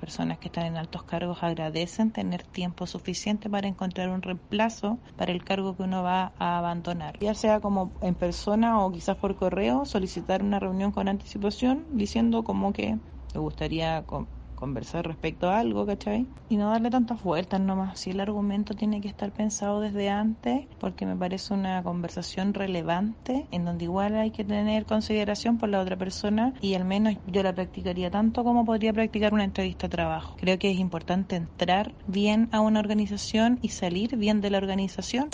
Personas 0.00 0.38
que 0.38 0.46
están 0.46 0.66
en 0.66 0.76
altos 0.76 1.02
cargos 1.02 1.42
agradecen 1.42 2.12
tener 2.12 2.44
tiempo 2.44 2.86
suficiente 2.86 3.50
para 3.50 3.66
encontrar 3.66 4.10
un 4.10 4.22
reemplazo 4.22 4.98
para 5.16 5.32
el 5.32 5.42
cargo 5.42 5.76
que 5.76 5.82
uno 5.82 6.04
va 6.04 6.32
a 6.38 6.58
abandonar. 6.58 7.18
Ya 7.18 7.34
sea 7.34 7.58
como 7.58 7.92
en 8.00 8.14
persona 8.14 8.80
o 8.84 8.92
quizás 8.92 9.16
por 9.16 9.34
correo, 9.34 9.84
solicitar 9.86 10.44
una 10.44 10.60
reunión 10.60 10.92
con 10.92 11.08
anticipación 11.08 11.84
diciendo 11.90 12.44
como 12.44 12.72
que 12.72 12.96
me 13.34 13.40
gustaría 13.40 14.04
conversar 14.58 15.06
respecto 15.06 15.48
a 15.48 15.60
algo, 15.60 15.86
¿cachai? 15.86 16.26
Y 16.48 16.56
no 16.56 16.70
darle 16.70 16.90
tantas 16.90 17.22
vueltas 17.22 17.60
nomás. 17.60 18.00
Si 18.00 18.10
el 18.10 18.18
argumento 18.18 18.74
tiene 18.74 19.00
que 19.00 19.06
estar 19.06 19.30
pensado 19.32 19.80
desde 19.80 20.08
antes, 20.08 20.66
porque 20.80 21.06
me 21.06 21.14
parece 21.14 21.54
una 21.54 21.82
conversación 21.84 22.54
relevante, 22.54 23.46
en 23.52 23.64
donde 23.64 23.84
igual 23.84 24.16
hay 24.16 24.32
que 24.32 24.44
tener 24.44 24.84
consideración 24.84 25.58
por 25.58 25.68
la 25.68 25.80
otra 25.80 25.96
persona 25.96 26.54
y 26.60 26.74
al 26.74 26.84
menos 26.84 27.14
yo 27.26 27.42
la 27.42 27.54
practicaría 27.54 28.10
tanto 28.10 28.42
como 28.42 28.64
podría 28.64 28.92
practicar 28.92 29.32
una 29.32 29.44
entrevista 29.44 29.86
de 29.86 29.92
trabajo. 29.92 30.36
Creo 30.40 30.58
que 30.58 30.70
es 30.70 30.78
importante 30.78 31.36
entrar 31.36 31.94
bien 32.06 32.48
a 32.50 32.60
una 32.60 32.80
organización 32.80 33.58
y 33.62 33.68
salir 33.68 34.16
bien 34.16 34.40
de 34.40 34.50
la 34.50 34.58
organización. 34.58 35.30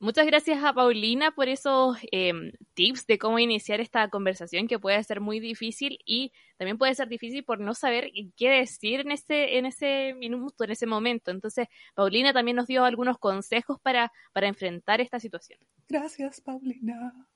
Muchas 0.00 0.26
gracias 0.26 0.62
a 0.62 0.72
Paulina 0.72 1.32
por 1.32 1.48
esos 1.48 1.96
em, 2.12 2.52
tips 2.74 3.04
de 3.08 3.18
cómo 3.18 3.40
iniciar 3.40 3.80
esta 3.80 4.08
conversación 4.08 4.68
que 4.68 4.78
puede 4.78 5.02
ser 5.02 5.20
muy 5.20 5.40
difícil 5.40 5.98
y 6.06 6.32
también 6.56 6.78
puede 6.78 6.94
ser 6.94 7.08
difícil 7.08 7.42
por 7.42 7.58
no 7.58 7.74
saber 7.74 8.12
qué 8.36 8.48
decir 8.48 9.00
en 9.00 9.10
ese, 9.10 9.58
en 9.58 9.66
ese 9.66 10.14
minuto, 10.16 10.62
en 10.62 10.70
ese 10.70 10.86
momento. 10.86 11.32
Entonces, 11.32 11.66
Paulina 11.96 12.32
también 12.32 12.56
nos 12.56 12.68
dio 12.68 12.84
algunos 12.84 13.18
consejos 13.18 13.80
para, 13.80 14.12
para 14.32 14.46
enfrentar 14.46 15.00
esta 15.00 15.18
situación. 15.18 15.58
Gracias, 15.88 16.40
Paulina. 16.40 17.26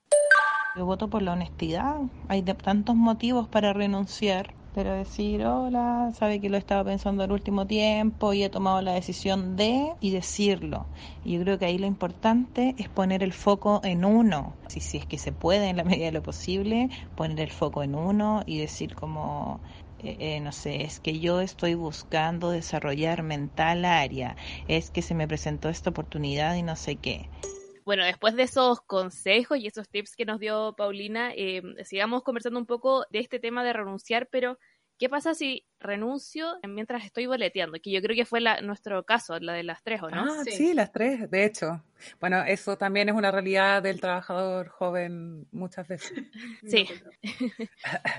Yo 0.77 0.87
voto 0.87 1.11
por 1.11 1.23
la 1.23 1.33
honestidad. 1.33 1.97
Hay 2.29 2.43
tantos 2.43 2.95
motivos 2.95 3.49
para 3.49 3.73
renunciar 3.73 4.55
pero 4.75 4.93
decir, 4.95 5.45
hola, 5.45 6.13
sabe 6.19 6.41
que 6.41 6.49
lo 6.49 6.57
estaba 6.57 6.85
pensando 6.85 7.25
el 7.25 7.33
último 7.33 7.67
tiempo 7.67 8.33
y 8.33 8.43
he 8.43 8.49
tomado 8.49 8.81
la 8.81 8.95
decisión 8.95 9.57
de 9.57 9.93
y 10.01 10.11
decirlo. 10.11 10.87
Y 11.25 11.35
yo 11.35 11.43
creo 11.43 11.59
que 11.59 11.67
ahí 11.67 11.79
lo 11.79 11.87
importante 11.87 12.75
es 12.79 12.89
poner 12.89 13.23
el 13.23 13.33
foco 13.33 13.81
en 13.85 14.05
uno. 14.05 14.57
Si, 14.69 14.81
si 14.81 14.97
es 14.97 15.07
que 15.07 15.19
se 15.19 15.33
puede 15.33 15.69
en 15.69 15.77
la 15.77 15.85
medida 15.85 16.07
de 16.07 16.13
lo 16.13 16.23
posible, 16.23 16.89
poner 17.15 17.41
el 17.41 17.51
foco 17.51 17.83
en 17.83 17.95
uno 17.95 18.43
y 18.47 18.59
decir 18.59 18.95
como, 18.95 19.61
eh, 19.99 20.17
eh, 20.19 20.41
no 20.41 20.53
sé, 20.53 20.83
es 20.85 21.01
que 21.01 21.21
yo 21.21 21.41
estoy 21.41 21.75
buscando 21.75 22.51
desarrollarme 22.51 23.35
en 23.35 23.51
tal 23.51 23.85
área, 23.85 24.37
es 24.67 24.91
que 24.91 25.03
se 25.03 25.15
me 25.15 25.29
presentó 25.29 25.69
esta 25.69 25.91
oportunidad 25.91 26.57
y 26.57 26.63
no 26.63 26.77
sé 26.77 26.97
qué. 26.97 27.29
Bueno, 27.85 28.05
después 28.05 28.37
de 28.37 28.45
esos 28.45 28.81
consejos 28.81 29.59
y 29.59 29.67
esos 29.67 29.89
tips 29.89 30.15
que 30.15 30.25
nos 30.25 30.39
dio 30.39 30.75
Paulina, 30.77 31.33
eh, 31.35 31.63
sigamos 31.85 32.23
conversando 32.23 32.61
un 32.61 32.67
poco 32.67 33.05
de 33.11 33.19
este 33.19 33.41
tema 33.41 33.65
de 33.65 33.73
renunciar, 33.73 34.29
pero 34.31 34.59
¿qué 35.03 35.09
pasa 35.09 35.35
si 35.35 35.67
renuncio 35.81 36.61
mientras 36.63 37.05
estoy 37.05 37.27
boleteando? 37.27 37.77
Que 37.83 37.91
yo 37.91 38.01
creo 38.01 38.15
que 38.15 38.25
fue 38.25 38.41
la, 38.41 38.61
nuestro 38.61 39.03
caso, 39.03 39.37
la 39.41 39.53
de 39.53 39.65
las 39.65 39.83
tres, 39.83 40.01
¿o 40.01 40.09
no? 40.09 40.33
Ah, 40.33 40.45
sí. 40.45 40.75
las 40.75 40.93
tres, 40.93 41.29
de 41.29 41.45
hecho. 41.45 41.83
Bueno, 42.21 42.45
eso 42.45 42.79
también 42.79 43.09
es 43.09 43.17
una 43.17 43.33
realidad 43.33 43.83
del 43.83 44.01
trabajador 44.01 44.69
joven 44.69 45.49
muchas 45.51 45.89
veces. 45.89 46.13
Sí. 46.69 46.87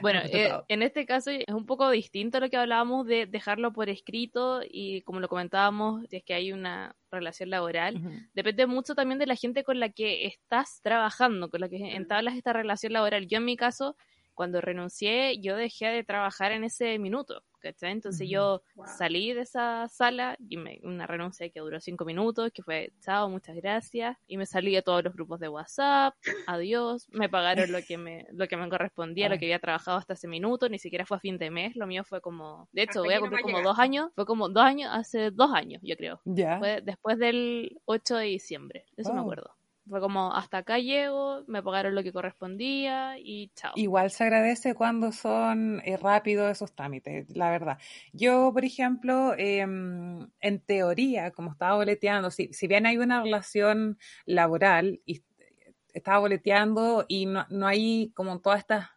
bueno, 0.02 0.20
eh, 0.26 0.52
en 0.68 0.84
este 0.84 1.06
caso 1.06 1.32
es 1.32 1.56
un 1.56 1.66
poco 1.66 1.90
distinto 1.90 2.40
a 2.40 2.42
lo 2.42 2.50
que 2.50 2.58
hablábamos 2.58 3.08
de 3.08 3.28
dejarlo 3.28 3.72
por 3.72 3.88
escrito 3.88 4.60
y 4.70 5.04
como 5.04 5.22
lo 5.22 5.30
comentábamos, 5.30 6.04
es 6.12 6.22
que 6.26 6.34
hay 6.34 6.52
una 6.52 6.98
relación 7.10 7.50
laboral. 7.50 8.28
Depende 8.34 8.68
mucho 8.68 8.94
también 8.94 9.20
de 9.20 9.28
la 9.28 9.38
gente 9.38 9.64
con 9.64 9.80
la 9.80 9.88
que 9.88 10.26
estás 10.26 10.82
trabajando, 10.82 11.50
con 11.50 11.62
la 11.62 11.70
que 11.70 11.96
entablas 11.96 12.36
esta 12.36 12.52
relación 12.52 12.92
laboral. 12.92 13.26
Yo 13.26 13.38
en 13.38 13.46
mi 13.46 13.56
caso 13.56 13.96
cuando 14.34 14.62
renuncié, 14.62 15.40
yo 15.40 15.56
dejé 15.56 15.88
de 15.88 16.04
trabajar 16.04 16.52
en 16.52 16.64
ese 16.64 16.98
minuto, 17.00 17.44
¿cachai? 17.60 17.92
Entonces 17.92 18.28
yo 18.30 18.62
salí 18.86 19.34
de 19.34 19.42
esa 19.42 19.88
sala 19.88 20.36
y 20.50 20.58
me, 20.58 20.80
una 20.84 21.08
renuncia 21.08 21.50
que 21.50 21.60
duró 21.60 21.80
cinco 21.80 22.06
minutos, 22.06 22.52
que 22.54 22.62
fue, 22.64 22.92
chao, 23.02 23.30
muchas 23.30 23.56
gracias, 23.56 24.18
y 24.28 24.38
me 24.38 24.46
salí 24.46 24.74
de 24.74 24.82
todos 24.82 25.04
los 25.04 25.14
grupos 25.14 25.40
de 25.40 25.50
WhatsApp, 25.50 26.16
adiós, 26.48 27.08
me 27.10 27.30
pagaron 27.30 27.72
lo 27.72 27.80
que 27.82 27.98
me, 27.98 28.28
lo 28.32 28.48
que 28.48 28.58
me 28.58 28.70
correspondía, 28.70 29.30
lo 29.30 29.38
que 29.38 29.46
había 29.46 29.60
trabajado 29.60 29.98
hasta 29.98 30.14
ese 30.14 30.28
minuto, 30.28 30.70
ni 30.70 30.80
siquiera 30.80 31.06
fue 31.06 31.18
a 31.18 31.20
fin 31.20 31.38
de 31.38 31.50
mes, 31.50 31.76
lo 31.76 31.88
mío 31.88 32.04
fue 32.04 32.22
como, 32.22 32.68
de 32.72 32.84
hecho, 32.84 33.04
voy 33.04 33.14
a 33.14 33.20
cumplir 33.20 33.42
como 33.42 33.62
dos 33.62 33.80
años, 33.80 34.12
fue 34.16 34.26
como 34.26 34.50
dos 34.50 34.64
años, 34.64 34.90
hace 34.94 35.32
dos 35.32 35.54
años, 35.54 35.82
yo 35.84 35.96
creo. 35.96 36.22
Ya. 36.26 36.60
Fue 36.60 36.82
después 36.82 37.18
del 37.18 37.80
8 37.86 38.18
de 38.18 38.26
diciembre, 38.26 38.86
eso 38.98 39.14
me 39.14 39.22
acuerdo. 39.22 39.52
Fue 39.90 40.00
como, 40.00 40.34
hasta 40.34 40.60
acá 40.60 40.80
llego, 40.80 41.44
me 41.48 41.62
pagaron 41.62 41.94
lo 41.94 42.04
que 42.04 42.14
correspondía 42.14 43.18
y 43.20 43.52
chao. 43.54 43.74
Igual 43.76 44.12
se 44.12 44.24
agradece 44.24 44.76
cuando 44.76 45.12
son 45.12 45.82
eh, 45.84 45.98
rápidos 45.98 46.50
esos 46.50 46.74
trámites, 46.74 47.28
la 47.36 47.50
verdad. 47.50 47.78
Yo, 48.14 48.52
por 48.54 48.64
ejemplo, 48.64 49.34
em, 49.38 50.30
en 50.40 50.60
teoría, 50.62 51.32
como 51.32 51.52
estaba 51.52 51.76
boleteando, 51.76 52.32
si, 52.32 52.54
si 52.54 52.68
bien 52.68 52.86
hay 52.86 52.98
una 52.98 53.24
relación 53.24 53.98
laboral 54.26 55.02
y 55.06 55.22
estaba 55.94 56.20
boleteando 56.20 57.06
y 57.10 57.26
no, 57.26 57.46
no 57.50 57.68
hay 57.68 58.12
como 58.16 58.40
todas 58.40 58.60
estas 58.60 58.90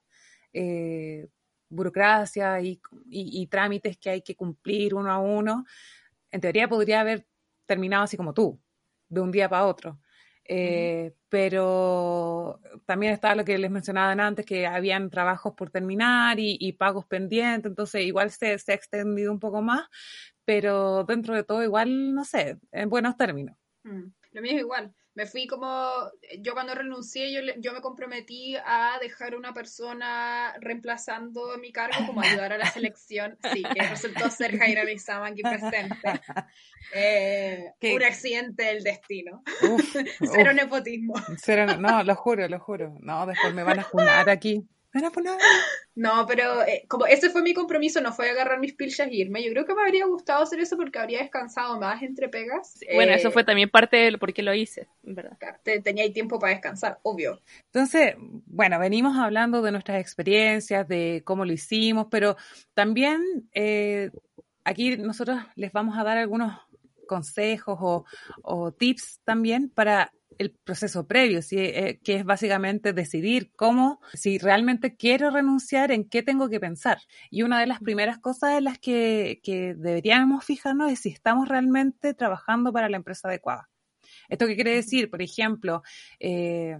eh, 0.52 1.26
burocracias 1.68 2.62
y, 2.62 2.80
y 3.10 3.46
trámites 3.48 3.98
que 3.98 4.10
hay 4.10 4.22
que 4.22 4.36
cumplir 4.36 4.94
uno 4.94 5.10
a 5.10 5.18
uno, 5.18 5.64
en 6.30 6.40
teoría 6.40 6.68
podría 6.68 7.00
haber 7.00 7.26
terminado 7.66 8.04
así 8.04 8.16
como 8.16 8.32
tú, 8.32 8.60
de 9.08 9.20
un 9.20 9.32
día 9.32 9.48
para 9.48 9.66
otro 9.66 9.98
eh, 10.48 11.14
pero 11.28 12.60
también 12.84 13.12
estaba 13.12 13.34
lo 13.34 13.44
que 13.44 13.58
les 13.58 13.70
mencionaba 13.70 14.12
antes, 14.12 14.46
que 14.46 14.66
habían 14.66 15.10
trabajos 15.10 15.54
por 15.54 15.70
terminar 15.70 16.38
y, 16.38 16.72
pagos 16.72 17.06
pendientes, 17.06 17.70
entonces 17.70 18.02
igual 18.02 18.30
se, 18.30 18.58
se, 18.58 18.72
ha 18.72 18.74
extendido 18.74 19.32
un 19.32 19.40
poco 19.40 19.62
más, 19.62 19.88
pero 20.44 21.04
dentro 21.04 21.34
de 21.34 21.44
todo 21.44 21.62
igual, 21.62 22.14
no 22.14 22.24
sé, 22.24 22.58
en 22.72 22.88
buenos 22.88 23.16
términos. 23.16 23.56
Mm, 23.84 24.08
lo 24.32 24.42
mío 24.42 24.52
es 24.52 24.60
igual 24.60 24.94
me 25.16 25.24
fui 25.24 25.46
como, 25.46 25.90
yo 26.40 26.52
cuando 26.52 26.74
renuncié, 26.74 27.32
yo, 27.32 27.40
yo 27.56 27.72
me 27.72 27.80
comprometí 27.80 28.54
a 28.54 28.98
dejar 29.00 29.34
una 29.34 29.54
persona 29.54 30.54
reemplazando 30.60 31.56
mi 31.58 31.72
cargo, 31.72 32.06
como 32.06 32.20
ayudar 32.20 32.52
a 32.52 32.58
la 32.58 32.70
selección, 32.70 33.38
sí, 33.50 33.62
que 33.62 33.82
resultó 33.82 34.28
ser 34.28 34.58
Jaira 34.58 34.84
Lizama 34.84 35.28
aquí 35.28 35.42
presente. 35.42 35.96
Eh, 36.94 37.72
un 37.82 38.04
accidente 38.04 38.62
del 38.62 38.84
destino. 38.84 39.42
Cero 40.32 40.52
nepotismo. 40.52 41.14
no, 41.80 42.04
lo 42.04 42.14
juro, 42.14 42.46
lo 42.46 42.60
juro. 42.60 42.96
No, 43.00 43.26
después 43.26 43.52
me 43.54 43.64
van 43.64 43.80
a 43.80 43.82
junar 43.82 44.30
aquí. 44.30 44.64
No, 45.94 46.26
pero 46.26 46.62
eh, 46.62 46.84
como 46.88 47.06
ese 47.06 47.30
fue 47.30 47.42
mi 47.42 47.54
compromiso, 47.54 48.00
no 48.00 48.12
fue 48.12 48.30
agarrar 48.30 48.60
mis 48.60 48.74
pilchas 48.74 49.08
y 49.10 49.22
irme. 49.22 49.42
Yo 49.42 49.50
creo 49.50 49.64
que 49.64 49.74
me 49.74 49.82
habría 49.82 50.06
gustado 50.06 50.42
hacer 50.42 50.60
eso 50.60 50.76
porque 50.76 50.98
habría 50.98 51.20
descansado 51.20 51.80
más 51.80 52.02
entre 52.02 52.28
pegas. 52.28 52.78
Bueno, 52.94 53.12
eso 53.12 53.30
fue 53.30 53.42
eh, 53.42 53.44
también 53.46 53.70
parte 53.70 53.96
de 53.96 54.18
por 54.18 54.32
qué 54.32 54.42
lo 54.42 54.54
hice, 54.54 54.88
¿verdad? 55.02 55.38
tenía 55.82 56.04
ahí 56.04 56.12
tiempo 56.12 56.38
para 56.38 56.52
descansar, 56.52 56.98
obvio. 57.02 57.40
Entonces, 57.72 58.14
bueno, 58.18 58.78
venimos 58.78 59.16
hablando 59.16 59.62
de 59.62 59.72
nuestras 59.72 60.00
experiencias, 60.00 60.86
de 60.86 61.22
cómo 61.24 61.44
lo 61.44 61.52
hicimos, 61.52 62.08
pero 62.10 62.36
también 62.74 63.48
eh, 63.52 64.10
aquí 64.64 64.96
nosotros 64.96 65.40
les 65.54 65.72
vamos 65.72 65.96
a 65.98 66.04
dar 66.04 66.18
algunos 66.18 66.58
consejos 67.06 67.78
o, 67.80 68.04
o 68.42 68.72
tips 68.72 69.20
también 69.24 69.70
para 69.70 70.12
el 70.38 70.50
proceso 70.52 71.06
previo, 71.06 71.40
eh, 71.50 72.00
que 72.02 72.14
es 72.16 72.24
básicamente 72.24 72.92
decidir 72.92 73.52
cómo, 73.56 74.00
si 74.14 74.38
realmente 74.38 74.96
quiero 74.96 75.30
renunciar, 75.30 75.90
en 75.92 76.08
qué 76.08 76.22
tengo 76.22 76.48
que 76.48 76.60
pensar. 76.60 76.98
Y 77.30 77.42
una 77.42 77.60
de 77.60 77.66
las 77.66 77.80
primeras 77.80 78.18
cosas 78.18 78.58
en 78.58 78.64
las 78.64 78.78
que, 78.78 79.40
deberíamos 79.44 80.44
fijarnos 80.44 80.92
es 80.92 81.00
si 81.00 81.10
estamos 81.10 81.48
realmente 81.48 82.14
trabajando 82.14 82.72
para 82.72 82.88
la 82.88 82.96
empresa 82.96 83.28
adecuada. 83.28 83.68
¿Esto 84.28 84.46
qué 84.46 84.54
quiere 84.54 84.74
decir? 84.74 85.10
Por 85.10 85.22
ejemplo, 85.22 85.82
eh, 86.20 86.78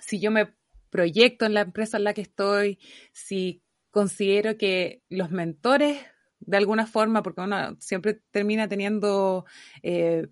si 0.00 0.20
yo 0.20 0.30
me 0.30 0.54
proyecto 0.90 1.46
en 1.46 1.54
la 1.54 1.62
empresa 1.62 1.96
en 1.96 2.04
la 2.04 2.14
que 2.14 2.22
estoy, 2.22 2.78
si 3.12 3.62
considero 3.90 4.56
que 4.56 5.02
los 5.08 5.30
mentores 5.30 5.98
de 6.40 6.56
alguna 6.56 6.86
forma, 6.86 7.22
porque 7.22 7.40
uno 7.40 7.76
siempre 7.80 8.22
termina 8.30 8.68
teniendo 8.68 9.44
eh, 9.82 10.28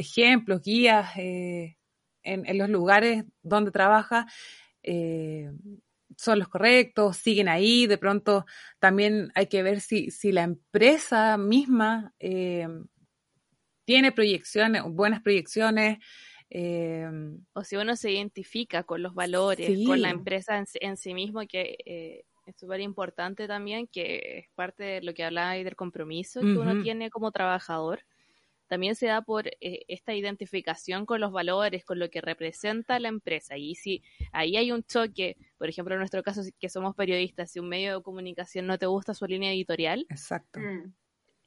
ejemplos, 0.00 0.62
guías 0.62 1.16
eh, 1.16 1.76
en, 2.22 2.58
los 2.58 2.68
lugares 2.68 3.24
donde 3.42 3.70
trabaja, 3.70 4.26
eh, 4.82 5.50
son 6.16 6.38
los 6.38 6.48
correctos, 6.48 7.16
siguen 7.16 7.48
ahí, 7.48 7.86
de 7.86 7.98
pronto 7.98 8.44
también 8.78 9.30
hay 9.34 9.46
que 9.46 9.62
ver 9.62 9.80
si, 9.80 10.10
si 10.10 10.32
la 10.32 10.42
empresa 10.42 11.36
misma 11.36 12.12
eh, 12.18 12.66
tiene 13.84 14.12
proyecciones, 14.12 14.82
buenas 14.84 15.22
proyecciones. 15.22 15.98
o 17.52 17.64
si 17.64 17.76
uno 17.76 17.96
se 17.96 18.10
identifica 18.10 18.82
con 18.82 19.02
los 19.02 19.14
valores, 19.14 19.86
con 19.86 20.02
la 20.02 20.10
empresa 20.10 20.62
en, 20.80 20.96
sí 20.96 21.14
mismo, 21.14 21.40
que 21.46 22.24
es 22.46 22.56
súper 22.56 22.80
importante 22.80 23.46
también, 23.46 23.86
que 23.86 24.38
es 24.38 24.48
parte 24.54 24.82
de 24.82 25.02
lo 25.02 25.14
que 25.14 25.24
hablaba 25.24 25.52
del 25.52 25.76
compromiso 25.76 26.40
que 26.40 26.58
uno 26.58 26.82
tiene 26.82 27.10
como 27.10 27.30
trabajador 27.30 28.04
también 28.70 28.94
se 28.94 29.06
da 29.06 29.20
por 29.20 29.48
eh, 29.48 29.80
esta 29.88 30.14
identificación 30.14 31.04
con 31.04 31.20
los 31.20 31.32
valores, 31.32 31.84
con 31.84 31.98
lo 31.98 32.08
que 32.08 32.20
representa 32.20 33.00
la 33.00 33.08
empresa. 33.08 33.56
Y 33.56 33.74
si 33.74 34.04
ahí 34.30 34.56
hay 34.56 34.70
un 34.70 34.84
choque, 34.84 35.36
por 35.58 35.68
ejemplo, 35.68 35.92
en 35.92 35.98
nuestro 35.98 36.22
caso, 36.22 36.42
que 36.56 36.68
somos 36.68 36.94
periodistas, 36.94 37.50
si 37.50 37.58
un 37.58 37.68
medio 37.68 37.96
de 37.96 38.02
comunicación 38.04 38.68
no 38.68 38.78
te 38.78 38.86
gusta 38.86 39.12
su 39.12 39.26
línea 39.26 39.50
editorial, 39.50 40.06
exacto. 40.08 40.60
Mm. 40.60 40.94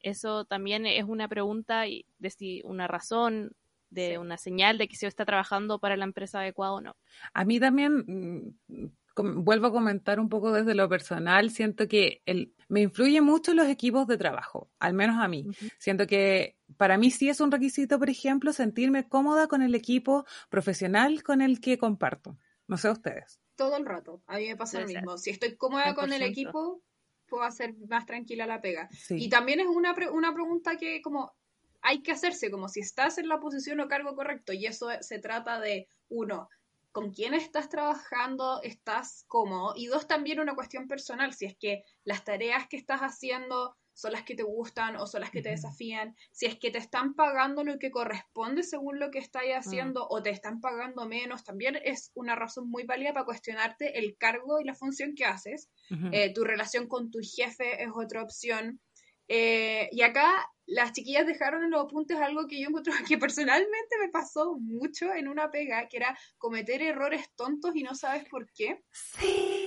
Eso 0.01 0.43
también 0.43 0.85
es 0.85 1.05
una 1.05 1.29
pregunta 1.29 1.83
de 1.83 2.29
si 2.29 2.61
una 2.65 2.89
razón, 2.89 3.53
de 3.89 4.17
una 4.17 4.37
señal 4.37 4.77
de 4.77 4.89
que 4.89 4.97
se 4.97 5.07
está 5.07 5.23
trabajando 5.23 5.79
para 5.79 5.95
la 5.95 6.03
empresa 6.03 6.41
adecuada 6.41 6.73
o 6.73 6.81
no. 6.81 6.97
A 7.33 7.45
mí 7.45 7.57
también 7.57 8.03
mm, 8.05 8.87
vuelvo 9.15 9.67
a 9.67 9.71
comentar 9.71 10.19
un 10.19 10.29
poco 10.29 10.51
desde 10.51 10.75
lo 10.75 10.89
personal, 10.89 11.51
siento 11.51 11.87
que 11.87 12.21
el, 12.25 12.53
me 12.67 12.81
influye 12.81 13.21
mucho 13.21 13.53
los 13.53 13.67
equipos 13.67 14.07
de 14.07 14.17
trabajo, 14.17 14.71
al 14.79 14.93
menos 14.93 15.17
a 15.19 15.27
mí. 15.27 15.45
Siento 15.77 16.07
que 16.07 16.57
para 16.77 16.97
mí 16.97 17.11
sí 17.11 17.29
es 17.29 17.39
un 17.39 17.51
requisito, 17.51 17.99
por 17.99 18.09
ejemplo, 18.09 18.53
sentirme 18.53 19.07
cómoda 19.07 19.47
con 19.47 19.61
el 19.61 19.75
equipo 19.75 20.25
profesional 20.49 21.23
con 21.23 21.41
el 21.41 21.59
que 21.61 21.77
comparto. 21.77 22.37
No 22.67 22.77
sé 22.77 22.89
ustedes. 22.89 23.39
Todo 23.55 23.77
el 23.77 23.85
rato, 23.85 24.21
a 24.27 24.37
mí 24.37 24.47
me 24.47 24.55
pasa 24.55 24.79
lo 24.79 24.87
mismo. 24.87 25.17
Si 25.17 25.29
estoy 25.29 25.55
cómoda 25.55 25.93
con 25.93 26.11
el 26.11 26.23
equipo, 26.23 26.81
puedo 27.27 27.43
hacer 27.43 27.75
más 27.87 28.05
tranquila 28.05 28.45
la 28.45 28.61
pega. 28.61 28.89
Y 29.09 29.29
también 29.29 29.59
es 29.59 29.67
una, 29.67 29.93
una 30.11 30.33
pregunta 30.33 30.77
que 30.77 31.01
como 31.01 31.33
hay 31.81 32.01
que 32.01 32.13
hacerse, 32.13 32.49
como 32.49 32.69
si 32.69 32.79
estás 32.79 33.17
en 33.17 33.27
la 33.27 33.39
posición 33.39 33.79
o 33.81 33.87
cargo 33.87 34.15
correcto, 34.15 34.53
y 34.53 34.65
eso 34.65 34.87
se 35.01 35.19
trata 35.19 35.59
de, 35.59 35.87
uno, 36.09 36.49
con 36.93 37.11
quién 37.11 37.33
estás 37.33 37.69
trabajando, 37.69 38.61
estás 38.61 39.25
cómodo. 39.27 39.73
Y 39.75 39.87
dos, 39.87 40.07
también 40.07 40.39
una 40.39 40.55
cuestión 40.55 40.87
personal, 40.87 41.33
si 41.33 41.45
es 41.45 41.57
que 41.57 41.83
las 42.05 42.23
tareas 42.23 42.67
que 42.67 42.77
estás 42.77 43.01
haciendo 43.01 43.75
son 43.93 44.11
las 44.11 44.23
que 44.23 44.35
te 44.35 44.43
gustan 44.43 44.95
o 44.95 45.07
son 45.07 45.21
las 45.21 45.31
que 45.31 45.41
te 45.41 45.49
desafían, 45.49 46.15
si 46.31 46.45
es 46.45 46.57
que 46.57 46.71
te 46.71 46.77
están 46.77 47.13
pagando 47.13 47.63
lo 47.63 47.79
que 47.79 47.91
corresponde 47.91 48.63
según 48.63 48.99
lo 48.99 49.11
que 49.11 49.19
estás 49.19 49.43
haciendo 49.55 50.07
o 50.09 50.21
te 50.21 50.29
están 50.29 50.61
pagando 50.61 51.07
menos, 51.07 51.43
también 51.43 51.77
es 51.83 52.11
una 52.15 52.35
razón 52.35 52.69
muy 52.69 52.83
válida 52.83 53.13
para 53.13 53.25
cuestionarte 53.25 53.99
el 53.99 54.17
cargo 54.17 54.59
y 54.59 54.65
la 54.65 54.75
función 54.75 55.15
que 55.15 55.25
haces. 55.25 55.69
Eh, 56.11 56.33
tu 56.33 56.43
relación 56.43 56.87
con 56.87 57.11
tu 57.11 57.19
jefe 57.19 57.83
es 57.83 57.89
otra 57.93 58.23
opción. 58.23 58.79
Eh, 59.27 59.89
y 59.91 60.01
acá 60.01 60.47
las 60.65 60.91
chiquillas 60.91 61.25
dejaron 61.25 61.63
en 61.63 61.71
los 61.71 61.85
apuntes 61.85 62.17
algo 62.17 62.47
que 62.47 62.59
yo 62.59 62.67
encuentro 62.67 62.93
que 63.07 63.17
personalmente 63.17 63.97
me 63.99 64.09
pasó 64.09 64.57
mucho 64.59 65.13
en 65.13 65.27
una 65.27 65.49
pega, 65.49 65.87
que 65.87 65.97
era 65.97 66.17
cometer 66.37 66.81
errores 66.81 67.29
tontos 67.35 67.75
y 67.75 67.83
no 67.83 67.95
sabes 67.95 68.25
por 68.29 68.51
qué. 68.53 68.83
Sí. 68.91 69.62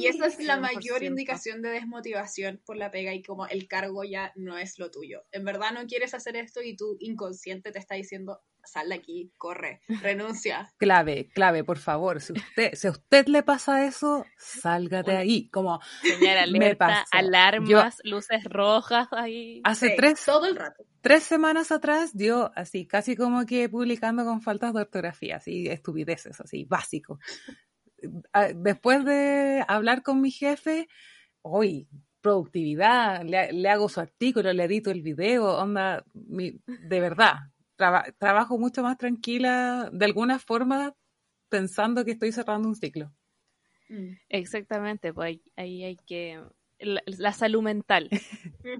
Y 0.00 0.06
esa 0.06 0.26
es 0.26 0.38
la 0.40 0.58
mayor 0.58 1.02
indicación 1.02 1.62
de 1.62 1.70
desmotivación 1.70 2.60
por 2.64 2.76
la 2.76 2.90
pega 2.90 3.12
y 3.14 3.22
como 3.22 3.46
el 3.46 3.68
cargo 3.68 4.04
ya 4.04 4.32
no 4.36 4.58
es 4.58 4.78
lo 4.78 4.90
tuyo. 4.90 5.24
En 5.32 5.44
verdad 5.44 5.72
no 5.72 5.86
quieres 5.86 6.14
hacer 6.14 6.36
esto 6.36 6.62
y 6.62 6.76
tu 6.76 6.96
inconsciente 7.00 7.72
te 7.72 7.78
está 7.78 7.94
diciendo 7.94 8.40
sal 8.64 8.88
de 8.88 8.94
aquí, 8.94 9.32
corre, 9.36 9.80
renuncia. 10.02 10.72
Clave, 10.76 11.28
clave, 11.32 11.64
por 11.64 11.78
favor. 11.78 12.20
Si 12.20 12.32
usted, 12.32 12.74
si 12.74 12.86
a 12.86 12.90
usted 12.90 13.26
le 13.26 13.42
pasa 13.42 13.86
eso, 13.86 14.24
salga 14.36 15.02
de 15.02 15.16
ahí. 15.16 15.48
Como 15.50 15.80
Señal 16.02 16.38
alerta, 16.38 17.04
alarmas, 17.10 17.98
luces 18.04 18.44
rojas 18.44 19.08
ahí. 19.12 19.60
Hace 19.64 19.94
tres, 19.96 20.22
todo 20.24 20.46
el 20.46 20.56
rato. 20.56 20.84
Tres 21.00 21.22
semanas 21.22 21.72
atrás 21.72 22.14
dio 22.14 22.52
así, 22.54 22.86
casi 22.86 23.16
como 23.16 23.46
que 23.46 23.68
publicando 23.68 24.24
con 24.24 24.42
faltas 24.42 24.74
de 24.74 24.82
ortografía, 24.82 25.36
así 25.36 25.66
estupideces, 25.66 26.40
así, 26.40 26.64
básico. 26.64 27.18
Después 28.54 29.04
de 29.04 29.64
hablar 29.68 30.02
con 30.02 30.20
mi 30.20 30.30
jefe, 30.30 30.88
hoy 31.42 31.88
productividad, 32.20 33.22
le, 33.24 33.68
hago 33.68 33.88
su 33.88 34.00
artículo, 34.00 34.52
le 34.52 34.64
edito 34.64 34.90
el 34.90 35.02
video, 35.02 35.56
onda, 35.56 36.04
de 36.14 37.00
verdad, 37.00 37.36
trabajo 38.18 38.58
mucho 38.58 38.82
más 38.82 38.98
tranquila, 38.98 39.88
de 39.92 40.04
alguna 40.04 40.38
forma, 40.38 40.94
pensando 41.48 42.04
que 42.04 42.12
estoy 42.12 42.32
cerrando 42.32 42.68
un 42.68 42.76
ciclo. 42.76 43.12
Mm. 43.88 44.12
Exactamente, 44.28 45.12
pues 45.12 45.38
ahí 45.56 45.84
hay 45.84 45.96
que, 45.96 46.42
la, 46.78 47.32
salud 47.32 47.62
mental 47.62 48.08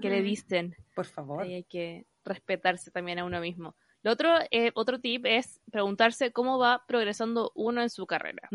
que 0.01 0.09
le 0.09 0.21
dicen. 0.21 0.75
Por 0.95 1.05
favor. 1.05 1.43
Ahí 1.43 1.55
hay 1.55 1.63
que 1.63 2.05
respetarse 2.23 2.91
también 2.91 3.19
a 3.19 3.25
uno 3.25 3.41
mismo. 3.41 3.75
Lo 4.03 4.11
otro, 4.11 4.29
eh, 4.49 4.71
otro 4.73 4.99
tip 4.99 5.25
es 5.25 5.61
preguntarse 5.71 6.31
cómo 6.31 6.57
va 6.57 6.83
progresando 6.87 7.51
uno 7.55 7.81
en 7.81 7.89
su 7.89 8.07
carrera. 8.07 8.49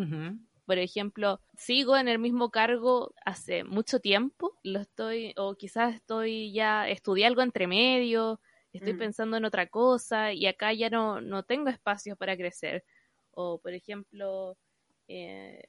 Por 0.66 0.78
ejemplo, 0.78 1.40
sigo 1.56 1.96
en 1.96 2.08
el 2.08 2.18
mismo 2.18 2.50
cargo 2.50 3.14
hace 3.24 3.64
mucho 3.64 4.00
tiempo, 4.00 4.58
lo 4.62 4.80
estoy, 4.80 5.32
o 5.36 5.54
quizás 5.54 5.94
estoy 5.94 6.52
ya, 6.52 6.88
estudié 6.88 7.26
algo 7.26 7.42
entre 7.42 7.66
medio, 7.68 8.40
estoy 8.72 8.94
mm. 8.94 8.98
pensando 8.98 9.36
en 9.36 9.44
otra 9.44 9.68
cosa 9.68 10.32
y 10.32 10.46
acá 10.46 10.72
ya 10.72 10.90
no, 10.90 11.20
no 11.20 11.44
tengo 11.44 11.68
espacio 11.70 12.16
para 12.16 12.36
crecer. 12.36 12.84
O, 13.30 13.60
por 13.60 13.72
ejemplo, 13.74 14.56
eh, 15.08 15.62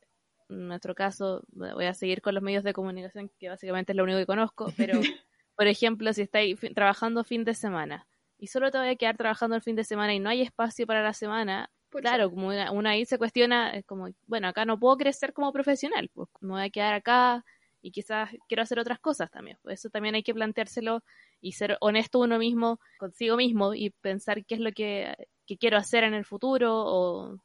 en 0.50 0.68
nuestro 0.68 0.96
caso, 0.96 1.44
voy 1.50 1.86
a 1.86 1.94
seguir 1.94 2.22
con 2.22 2.34
los 2.34 2.44
medios 2.44 2.64
de 2.64 2.74
comunicación, 2.74 3.32
que 3.40 3.50
básicamente 3.50 3.92
es 3.92 3.96
lo 3.96 4.04
único 4.04 4.20
que 4.20 4.26
conozco, 4.26 4.72
pero, 4.78 4.94
por 5.56 5.68
ejemplo, 5.68 6.12
si 6.14 6.24
estáis 6.24 6.60
trabajando 6.74 7.24
fin 7.24 7.44
de 7.44 7.54
semana 7.54 8.08
y 8.38 8.48
solo 8.48 8.72
te 8.72 8.78
voy 8.78 8.90
a 8.90 8.96
quedar 8.96 9.18
trabajando 9.18 9.56
el 9.56 9.62
fin 9.62 9.76
de 9.76 9.84
semana 9.84 10.14
y 10.14 10.20
no 10.20 10.30
hay 10.30 10.42
espacio 10.42 10.86
para 10.86 11.04
la 11.04 11.14
semana, 11.14 11.70
claro, 11.90 12.30
como 12.30 12.48
una, 12.48 12.90
ahí 12.90 13.06
se 13.06 13.18
cuestiona, 13.18 13.72
es 13.72 13.86
como, 13.86 14.10
bueno, 14.26 14.48
acá 14.48 14.66
no 14.66 14.80
puedo 14.80 14.98
crecer 14.98 15.34
como 15.34 15.52
profesional, 15.52 16.10
pues 16.14 16.30
me 16.42 16.54
voy 16.54 16.64
a 16.64 16.70
quedar 16.70 16.94
acá 16.94 17.44
y 17.82 17.92
quizás 17.92 18.30
quiero 18.48 18.64
hacer 18.64 18.80
otras 18.80 19.00
cosas 19.00 19.32
también. 19.32 19.58
Pues 19.62 19.80
eso 19.80 19.90
también 19.90 20.16
hay 20.16 20.24
que 20.24 20.34
planteárselo 20.34 21.04
y 21.42 21.54
ser 21.54 21.78
honesto 21.82 22.20
uno 22.20 22.38
mismo, 22.38 22.80
consigo 22.98 23.38
mismo 23.38 23.74
y 23.74 23.92
pensar 23.92 24.46
qué 24.46 24.56
es 24.56 24.62
lo 24.62 24.72
que, 24.72 25.16
quiero 25.60 25.78
hacer 25.78 26.04
en 26.04 26.14
el 26.14 26.26
futuro 26.26 26.74
o 26.76 27.38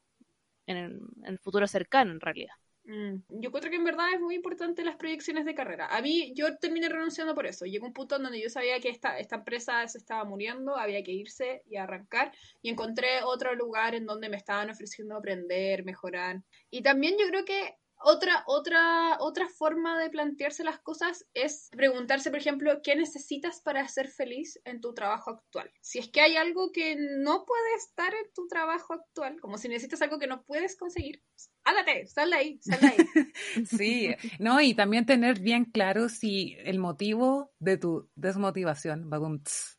en 0.66 0.76
el, 1.24 1.38
futuro 1.38 1.66
cercano 1.66 2.12
en 2.12 2.20
realidad. 2.20 2.54
Mm, 2.84 3.40
yo 3.40 3.52
creo 3.52 3.70
que 3.70 3.76
en 3.76 3.84
verdad 3.84 4.12
es 4.12 4.20
muy 4.20 4.34
importante 4.34 4.84
las 4.84 4.96
proyecciones 4.96 5.44
de 5.44 5.54
carrera. 5.54 5.86
A 5.86 6.02
mí, 6.02 6.32
yo 6.34 6.56
terminé 6.58 6.88
renunciando 6.88 7.34
por 7.34 7.46
eso. 7.46 7.64
Llegó 7.64 7.86
un 7.86 7.92
punto 7.92 8.16
en 8.16 8.24
donde 8.24 8.42
yo 8.42 8.48
sabía 8.48 8.80
que 8.80 8.88
esta, 8.88 9.18
esta 9.18 9.36
empresa 9.36 9.86
se 9.86 9.98
estaba 9.98 10.24
muriendo, 10.24 10.76
había 10.76 11.02
que 11.02 11.12
irse 11.12 11.62
y 11.66 11.76
arrancar. 11.76 12.32
Y 12.60 12.70
encontré 12.70 13.22
otro 13.24 13.54
lugar 13.54 13.94
en 13.94 14.06
donde 14.06 14.28
me 14.28 14.36
estaban 14.36 14.70
ofreciendo 14.70 15.16
aprender, 15.16 15.84
mejorar. 15.84 16.42
Y 16.70 16.82
también 16.82 17.16
yo 17.18 17.26
creo 17.28 17.44
que 17.44 17.76
otra, 18.04 18.42
otra, 18.46 19.16
otra 19.20 19.48
forma 19.48 19.98
de 19.98 20.10
plantearse 20.10 20.64
las 20.64 20.80
cosas 20.80 21.24
es 21.34 21.68
preguntarse, 21.70 22.30
por 22.30 22.40
ejemplo, 22.40 22.80
¿qué 22.82 22.96
necesitas 22.96 23.60
para 23.60 23.86
ser 23.86 24.08
feliz 24.08 24.60
en 24.64 24.80
tu 24.80 24.92
trabajo 24.92 25.30
actual? 25.30 25.70
Si 25.80 26.00
es 26.00 26.10
que 26.10 26.20
hay 26.20 26.36
algo 26.36 26.72
que 26.72 26.96
no 26.96 27.44
puede 27.44 27.74
estar 27.76 28.12
en 28.12 28.32
tu 28.34 28.48
trabajo 28.48 28.94
actual, 28.94 29.40
como 29.40 29.56
si 29.56 29.68
necesitas 29.68 30.02
algo 30.02 30.18
que 30.18 30.26
no 30.26 30.42
puedes 30.42 30.76
conseguir, 30.76 31.22
ándate, 31.64 32.06
sal 32.06 32.30
de 32.30 32.36
ahí, 32.36 32.58
sal 32.60 32.80
de 32.80 32.86
ahí. 32.86 32.96
sí, 33.66 34.14
no, 34.38 34.60
y 34.60 34.74
también 34.74 35.06
tener 35.06 35.40
bien 35.40 35.64
claro 35.64 36.08
si 36.08 36.56
el 36.64 36.78
motivo 36.78 37.52
de 37.58 37.76
tu 37.76 38.10
desmotivación 38.14 39.08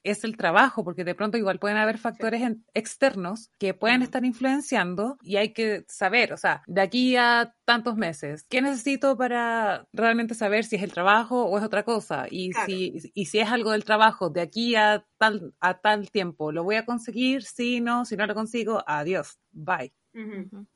es 0.04 0.24
el 0.24 0.38
trabajo, 0.38 0.84
porque 0.84 1.04
de 1.04 1.16
pronto 1.16 1.38
igual 1.38 1.60
pueden 1.60 1.78
haber 1.78 1.98
factores 1.98 2.42
externos 2.74 3.50
que 3.60 3.74
pueden 3.74 4.02
estar 4.02 4.24
influenciando 4.26 5.18
y 5.22 5.38
hay 5.38 5.54
que 5.54 5.86
saber, 5.88 6.34
o 6.34 6.38
sea, 6.38 6.62
de 6.68 6.82
aquí 6.82 7.16
a 7.16 7.54
tantos 7.66 7.96
meses, 7.96 8.46
¿qué 8.50 8.62
necesito 8.62 9.18
para 9.18 9.88
realmente 9.94 10.36
saber 10.36 10.66
si 10.66 10.76
es 10.76 10.84
el 10.84 10.94
trabajo 10.94 11.46
o 11.46 11.58
es 11.58 11.64
otra 11.64 11.84
cosa? 11.84 12.28
Y, 12.30 12.52
si, 12.66 12.94
y 13.14 13.26
si 13.26 13.40
es 13.40 13.50
algo 13.50 13.72
del 13.72 13.84
trabajo, 13.84 14.30
de 14.30 14.42
aquí 14.42 14.76
a 14.76 15.06
tal, 15.18 15.54
a 15.60 15.80
tal 15.80 16.12
tiempo, 16.12 16.52
¿lo 16.52 16.64
voy 16.64 16.76
a 16.76 16.86
conseguir? 16.86 17.44
Si 17.44 17.82
no, 17.82 18.06
si 18.06 18.16
no 18.16 18.26
lo 18.26 18.36
consigo, 18.36 18.84
adiós, 18.86 19.40
bye. 19.52 19.94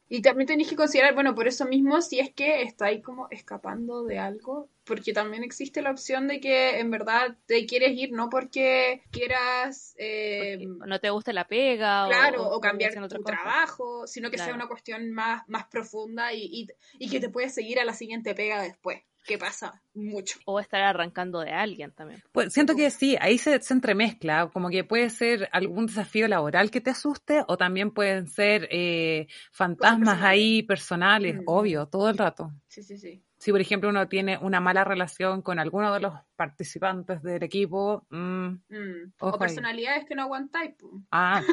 Y 0.09 0.21
también 0.21 0.47
tenéis 0.47 0.69
que 0.69 0.75
considerar, 0.75 1.13
bueno, 1.13 1.35
por 1.35 1.47
eso 1.47 1.65
mismo, 1.65 2.01
si 2.01 2.19
es 2.19 2.33
que 2.33 2.63
estáis 2.63 3.03
como 3.03 3.27
escapando 3.29 4.03
de 4.03 4.17
algo, 4.17 4.69
porque 4.83 5.13
también 5.13 5.43
existe 5.43 5.81
la 5.81 5.91
opción 5.91 6.27
de 6.27 6.39
que 6.39 6.79
en 6.79 6.89
verdad 6.89 7.37
te 7.45 7.65
quieres 7.65 7.91
ir, 7.91 8.11
no 8.11 8.29
porque 8.29 9.03
quieras... 9.11 9.95
Eh, 9.99 10.57
no 10.85 10.99
te 10.99 11.09
guste 11.09 11.33
la 11.33 11.47
pega. 11.47 12.07
Claro, 12.07 12.49
o, 12.49 12.59
cambiar 12.59 12.93
tu 13.07 13.23
trabajo, 13.23 14.07
sino 14.07 14.31
que 14.31 14.37
sea 14.37 14.55
una 14.55 14.67
cuestión 14.67 15.11
más, 15.11 15.43
más 15.47 15.65
profunda 15.67 16.33
y, 16.33 16.67
y 16.97 17.09
que 17.09 17.19
te 17.19 17.29
puedes 17.29 17.53
seguir 17.53 17.79
a 17.79 17.85
la 17.85 17.93
siguiente 17.93 18.33
pega 18.33 18.61
después 18.61 19.03
que 19.27 19.37
pasa 19.37 19.81
mucho. 19.93 20.39
O 20.45 20.59
estar 20.59 20.81
arrancando 20.81 21.41
de 21.41 21.51
alguien 21.51 21.91
también. 21.91 22.23
Pues 22.31 22.53
siento 22.53 22.75
que 22.75 22.89
sí, 22.89 23.17
ahí 23.19 23.37
se, 23.37 23.61
se, 23.61 23.73
entremezcla, 23.73 24.49
como 24.51 24.69
que 24.69 24.83
puede 24.83 25.09
ser 25.09 25.49
algún 25.51 25.85
desafío 25.87 26.27
laboral 26.27 26.71
que 26.71 26.81
te 26.81 26.89
asuste 26.89 27.43
o 27.47 27.57
también 27.57 27.91
pueden 27.91 28.27
ser 28.27 28.67
eh, 28.71 29.27
fantasmas 29.51 30.21
ahí 30.23 30.63
personales, 30.63 31.35
mm. 31.35 31.43
obvio, 31.45 31.87
todo 31.87 32.09
el 32.09 32.17
rato. 32.17 32.51
Sí, 32.67 32.81
sí, 32.81 32.97
sí. 32.97 33.23
Si, 33.37 33.51
por 33.51 33.61
ejemplo, 33.61 33.89
uno 33.89 34.07
tiene 34.07 34.39
una 34.39 34.59
mala 34.59 34.83
relación 34.83 35.43
con 35.43 35.59
alguno 35.59 35.93
de 35.93 35.99
los 35.99 36.13
participantes 36.35 37.21
del 37.21 37.43
equipo, 37.43 38.05
mm, 38.09 38.47
mm. 38.47 39.13
o 39.19 39.37
personalidades 39.37 40.05
que 40.05 40.15
no 40.15 40.23
aguantáis. 40.23 40.73
Ah, 41.11 41.43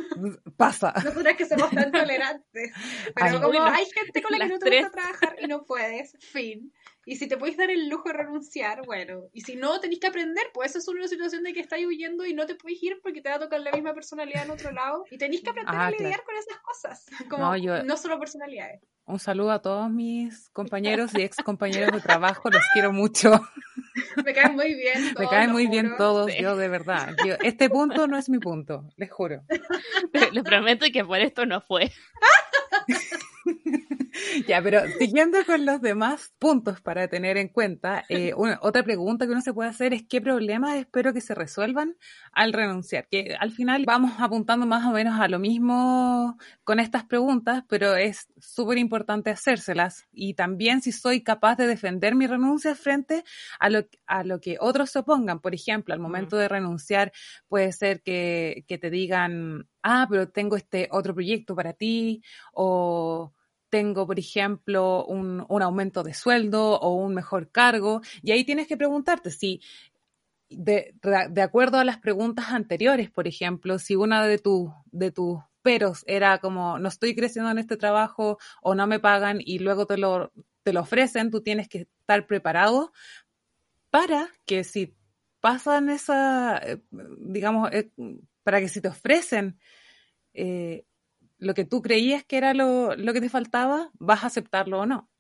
pasa. 0.57 0.95
Nosotras 1.05 1.37
que 1.37 1.45
somos 1.45 1.71
tan 1.71 1.93
tolerantes. 1.93 2.73
Pero 3.15 3.43
como 3.43 3.63
hay 3.63 3.85
gente 3.85 4.23
con 4.23 4.33
la 4.33 4.39
que 4.39 4.53
no 4.53 4.59
te 4.59 4.81
gusta 4.81 4.91
trabajar 4.91 5.37
y 5.41 5.47
no 5.47 5.65
puedes, 5.65 6.17
fin. 6.21 6.73
Y 7.07 7.17
si 7.17 7.29
te 7.29 7.37
podéis 7.37 7.57
dar 7.57 7.71
el 7.71 7.89
lujo 7.89 8.09
de 8.09 8.15
renunciar, 8.15 8.85
bueno. 8.87 9.25
Y 9.33 9.43
si 9.43 9.57
no, 9.57 9.81
tenéis 9.81 10.01
que 10.01 10.07
aprender, 10.07 10.45
pues 10.53 10.71
esa 10.71 10.79
es 10.79 10.89
una 10.89 11.09
situación 11.09 11.43
de 11.43 11.53
que 11.53 11.61
estáis 11.61 11.87
huyendo 11.87 12.25
y 12.25 12.35
no 12.35 12.47
te 12.47 12.55
podéis 12.55 12.83
ir 12.83 13.01
porque 13.03 13.21
te 13.21 13.29
va 13.29 13.37
a 13.37 13.41
tocar 13.41 13.61
la 13.61 13.73
misma 13.73 13.95
personalidad 13.95 14.45
en 14.45 14.51
otro 14.51 14.71
lado. 14.73 15.05
Y 15.11 15.19
tenéis 15.19 15.43
que 15.43 15.51
aprender 15.51 15.75
a 15.75 15.87
ah, 15.87 15.91
lidiar 15.91 16.23
con 16.25 16.35
esas 16.37 16.59
cosas. 16.61 17.07
Como, 17.29 17.57
no, 17.85 17.97
solo 17.97 18.19
personalidades. 18.19 18.81
Un 19.07 19.19
saludo 19.19 19.53
a 19.53 19.61
todos 19.61 19.91
mis 19.91 20.49
compañeros 20.51 21.11
y 21.15 21.23
ex 21.23 21.37
compañeros 21.39 21.93
de 21.93 22.01
trabajo, 22.01 22.49
los 22.49 22.63
quiero 22.73 22.93
mucho. 22.93 23.33
Me 24.25 24.33
caen 24.33 24.55
muy 24.55 24.75
bien. 24.75 25.15
Todos, 25.15 25.21
Me 25.21 25.29
caen 25.29 25.53
muy 25.53 25.67
bien 25.67 25.97
todos, 25.97 26.33
yo 26.39 26.57
de 26.57 26.69
verdad. 26.69 27.15
este 27.43 27.69
punto 27.69 28.07
no 28.07 28.17
es 28.17 28.29
mi 28.31 28.39
punto, 28.39 28.89
les 28.97 29.11
juro. 29.11 29.43
Les 30.33 30.43
prometo 30.43 30.87
que 30.93 31.05
por 31.05 31.19
esto 31.19 31.45
no 31.47 31.61
fue. 31.61 31.93
ya, 34.49 34.63
pero 34.63 34.81
siguiendo 34.99 35.39
con 35.45 35.67
los 35.67 35.81
demás 35.81 36.33
puntos 36.39 36.81
para 36.81 37.09
tener 37.09 37.37
en 37.37 37.49
cuenta, 37.49 38.05
eh, 38.09 38.33
otra 38.61 38.83
pregunta 38.83 39.27
que 39.27 39.33
uno 39.33 39.41
se 39.41 39.53
puede 39.53 39.71
hacer 39.71 39.93
es 39.93 40.05
qué 40.09 40.21
problemas 40.21 40.77
espero 40.77 41.13
que 41.13 41.21
se 41.21 41.35
resuelvan 41.35 41.97
al 42.33 42.53
renunciar. 42.53 43.09
Que 43.09 43.37
al 43.39 43.51
final 43.51 43.85
vamos 43.87 44.13
apuntando 44.19 44.67
más 44.67 44.87
o 44.87 44.93
menos 44.93 45.21
a 45.21 45.29
lo 45.29 45.39
mismo 45.39 46.39
con 46.63 46.81
estas 46.81 47.05
preguntas, 47.05 47.65
pero 47.69 47.97
es 47.97 48.29
súper 48.39 48.79
importante 48.79 49.31
hacérselas. 49.31 50.07
Y 50.13 50.35
también 50.35 50.81
si 50.81 50.93
soy 50.93 51.23
capaz 51.23 51.57
de 51.57 51.67
defender 51.67 52.15
mi 52.15 52.27
renuncia 52.27 52.75
frente 52.75 53.25
a 53.59 53.69
lo, 53.71 53.87
a 54.07 54.23
lo 54.23 54.41
que 54.41 54.57
otros 54.61 54.91
se 54.91 55.01
opongan. 55.01 55.41
Por 55.41 55.55
ejemplo, 55.55 55.93
al 55.93 56.01
momento 56.01 56.37
de 56.37 56.49
renunciar 56.49 57.13
puede 57.49 57.73
ser 57.73 58.03
que, 58.03 58.65
que 58.69 58.79
te 58.79 58.91
digan, 58.91 59.69
ah, 59.83 60.07
pero 60.09 60.29
tengo 60.29 60.57
este 60.57 60.89
otro 60.93 61.15
proyecto 61.15 61.57
para 61.57 61.73
ti, 61.73 62.23
o 62.53 63.33
tengo, 63.75 64.07
por 64.07 64.21
ejemplo, 64.21 65.05
un, 65.05 65.45
aumento 65.49 66.05
de 66.05 66.15
sueldo 66.15 66.79
o 66.79 66.95
un 66.95 67.13
mejor 67.13 67.51
cargo. 67.51 68.03
Y 68.23 68.31
ahí 68.31 68.45
tienes 68.45 68.69
que 68.69 68.77
preguntarte 68.77 69.33
si, 69.33 69.61
de, 70.49 70.95
acuerdo 71.43 71.79
a 71.79 71.85
las 71.85 71.99
preguntas 71.99 72.51
anteriores, 72.51 73.11
por 73.11 73.27
ejemplo, 73.27 73.81
si 73.81 73.97
una 73.97 74.25
de, 74.25 74.41
de 74.93 75.11
tus 75.11 75.41
peros 75.63 76.05
era 76.07 76.39
como, 76.39 76.79
no 76.79 76.89
estoy 76.89 77.17
creciendo 77.17 77.51
en 77.51 77.59
este 77.59 77.77
trabajo 77.77 78.39
o 78.63 78.77
no 78.77 78.87
me 78.87 79.01
pagan 79.01 79.39
y 79.45 79.59
luego 79.59 79.87
te 79.87 79.99
lo, 79.99 80.31
te 80.63 80.73
lo 80.73 80.83
ofrecen, 80.83 81.33
tú 81.33 81.43
tienes 81.43 81.69
que 81.69 81.89
estar 82.01 82.29
preparado 82.29 82.93
para 83.91 84.29
que 84.47 84.63
si 84.63 84.95
pasan 85.41 85.89
esa, 85.89 86.59
eh, 86.59 86.81
digamos, 87.19 87.73
eh, 87.73 87.91
para 88.45 88.61
que 88.61 88.69
si 88.69 88.81
te 88.81 88.87
ofrecen 88.87 89.59
eh, 90.33 90.85
lo 91.39 91.55
que 91.55 91.65
tú 91.65 91.83
creías 91.83 92.25
que 92.25 92.37
era 92.37 92.55
lo, 92.55 92.95
que 92.97 93.21
te 93.21 93.29
faltaba, 93.29 93.91
vas 93.95 94.25
a 94.25 94.29
aceptarlo 94.29 94.81
o 94.81 94.87
no. 94.87 95.11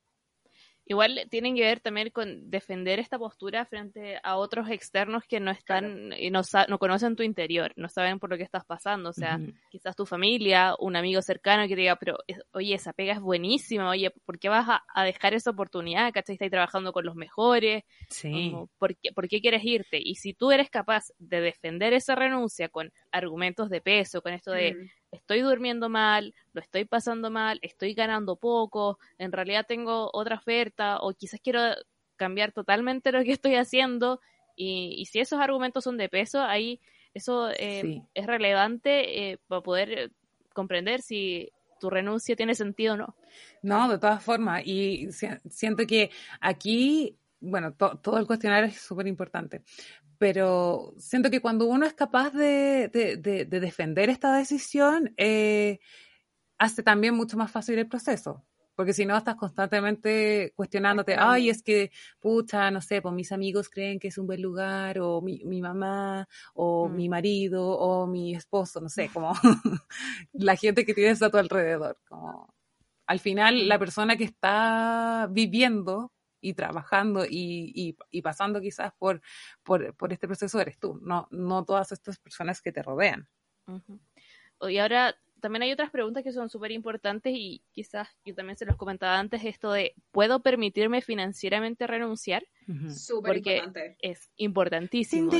Igual 0.86 1.26
tienen 1.30 1.54
que 1.56 1.62
ver 1.62 1.80
también 1.80 2.10
con 2.10 2.50
defender 2.50 2.98
esta 2.98 3.18
postura 3.18 3.64
frente 3.64 4.18
a 4.22 4.36
otros 4.36 4.68
externos 4.68 5.24
que 5.26 5.40
no 5.40 5.50
están 5.50 6.12
y 6.12 6.30
no, 6.30 6.42
no, 6.68 6.78
conocen 6.78 7.16
tu 7.16 7.22
interior, 7.22 7.72
no 7.76 7.88
saben 7.88 8.18
por 8.18 8.28
lo 8.28 8.36
que 8.36 8.42
estás 8.42 8.66
pasando. 8.66 9.08
O 9.08 9.12
sea, 9.14 9.40
quizás 9.70 9.96
tu 9.96 10.04
familia, 10.04 10.74
un 10.78 10.94
amigo 10.94 11.22
cercano 11.22 11.62
que 11.62 11.74
te 11.74 11.80
diga, 11.80 11.96
pero 11.96 12.18
oye, 12.52 12.74
esa 12.74 12.92
pega 12.92 13.14
es 13.14 13.20
buenísima, 13.20 13.88
oye, 13.88 14.10
¿por 14.26 14.38
qué 14.38 14.50
vas 14.50 14.68
a, 14.68 15.04
dejar 15.04 15.32
esa 15.32 15.52
oportunidad? 15.52 16.12
¿Cachai? 16.12 16.34
Estás 16.34 16.50
trabajando 16.50 16.92
con 16.92 17.06
los 17.06 17.14
mejores. 17.14 17.84
Sí. 18.10 18.54
¿por, 18.76 18.94
qué, 18.96 19.10
¿Por 19.12 19.26
qué 19.26 19.40
quieres 19.40 19.64
irte? 19.64 19.98
Y 20.04 20.16
si 20.16 20.34
tú 20.34 20.52
eres 20.52 20.68
capaz 20.68 21.06
de 21.18 21.40
defender 21.40 21.94
esa 21.94 22.14
renuncia 22.14 22.68
con 22.68 22.92
argumentos 23.10 23.70
de 23.70 23.80
peso, 23.80 24.20
con 24.20 24.34
esto 24.34 24.52
de. 24.52 24.90
Estoy 25.14 25.40
durmiendo 25.40 25.88
mal, 25.88 26.34
lo 26.52 26.60
estoy 26.60 26.84
pasando 26.84 27.30
mal, 27.30 27.58
estoy 27.62 27.94
ganando 27.94 28.36
poco, 28.36 28.98
en 29.18 29.32
realidad 29.32 29.66
tengo 29.66 30.10
otra 30.12 30.36
oferta 30.36 30.98
o 31.00 31.12
quizás 31.12 31.40
quiero 31.42 31.60
cambiar 32.16 32.52
totalmente 32.52 33.12
lo 33.12 33.22
que 33.22 33.32
estoy 33.32 33.56
haciendo 33.56 34.20
y, 34.56 35.04
si 35.10 35.20
esos 35.20 35.40
argumentos 35.40 35.84
son 35.84 35.96
de 35.96 36.08
peso, 36.08 36.40
ahí 36.40 36.80
eso 37.12 37.50
eh, 37.50 38.02
es 38.14 38.26
relevante 38.26 39.30
eh, 39.30 39.38
para 39.48 39.62
poder 39.62 40.12
comprender 40.52 41.02
si 41.02 41.50
tu 41.80 41.90
renuncia 41.90 42.36
tiene 42.36 42.54
sentido 42.54 42.94
o 42.94 42.96
no. 42.96 43.16
No, 43.62 43.88
de 43.88 43.98
todas 43.98 44.22
formas, 44.22 44.62
y 44.64 45.08
siento 45.48 45.86
que 45.86 46.10
aquí 46.40 47.16
bueno, 47.44 47.74
todo 47.74 48.18
el 48.18 48.26
cuestionario 48.26 48.68
es 48.68 48.80
súper 48.80 49.06
importante, 49.06 49.62
pero 50.18 50.94
siento 50.98 51.30
que 51.30 51.40
cuando 51.40 51.66
uno 51.66 51.86
es 51.86 51.94
capaz 51.94 52.30
de, 52.30 52.88
defender 53.48 54.10
esta 54.10 54.36
decisión, 54.36 55.12
eh, 55.16 55.80
hace 56.58 56.82
también 56.82 57.14
mucho 57.14 57.36
más 57.36 57.50
fácil 57.50 57.78
el 57.78 57.88
proceso. 57.88 58.44
Porque 58.74 58.92
si 58.92 59.06
no, 59.06 59.16
estás 59.16 59.36
constantemente 59.36 60.52
cuestionándote, 60.56 61.14
ay, 61.16 61.48
es 61.48 61.62
que, 61.62 61.92
pucha, 62.20 62.72
no 62.72 62.80
sé, 62.80 63.00
pues 63.00 63.14
mis 63.14 63.30
amigos 63.30 63.68
creen 63.68 64.00
que 64.00 64.08
es 64.08 64.18
un 64.18 64.26
buen 64.26 64.42
lugar, 64.42 64.98
o 64.98 65.20
mi, 65.22 65.60
mamá, 65.60 66.26
o 66.54 66.88
mm. 66.88 66.96
mi 66.96 67.08
marido, 67.08 67.68
o 67.68 68.06
mi 68.08 68.34
esposo, 68.34 68.80
no 68.80 68.88
sé, 68.88 69.10
como 69.12 69.32
la 70.32 70.56
gente 70.56 70.84
que 70.84 70.94
tienes 70.94 71.22
a 71.22 71.30
tu 71.30 71.36
alrededor. 71.38 71.98
Como, 72.08 72.52
al 73.06 73.20
final, 73.20 73.68
la 73.68 73.78
persona 73.78 74.16
que 74.16 74.24
está 74.24 75.28
viviendo 75.30 76.13
y 76.44 76.52
trabajando 76.52 77.24
y, 77.24 77.96
y, 78.10 78.22
pasando 78.22 78.60
quizás 78.60 78.92
por, 78.98 79.22
por, 79.62 79.94
por, 79.96 80.12
este 80.12 80.26
proceso 80.26 80.60
eres 80.60 80.78
tú, 80.78 81.00
no, 81.02 81.26
no 81.30 81.64
todas 81.64 81.90
estas 81.92 82.18
personas 82.18 82.60
que 82.60 82.70
te 82.70 82.82
rodean. 82.82 83.26
Y 84.60 84.78
ahora 84.78 85.16
también 85.40 85.62
hay 85.62 85.72
otras 85.72 85.90
preguntas 85.90 86.22
que 86.22 86.32
son 86.32 86.48
súper 86.48 86.70
importantes 86.70 87.32
y 87.34 87.62
quizás 87.72 88.08
yo 88.24 88.34
también 88.34 88.58
se 88.58 88.66
los 88.66 88.76
comentaba 88.76 89.18
antes, 89.18 89.44
esto 89.44 89.72
de, 89.72 89.94
¿puedo 90.10 90.42
permitirme 90.42 91.00
financieramente 91.00 91.86
renunciar? 91.86 92.44
Súper 92.94 93.38
importante. 93.38 93.96
Es 94.00 94.30
importantísimo. 94.36 95.30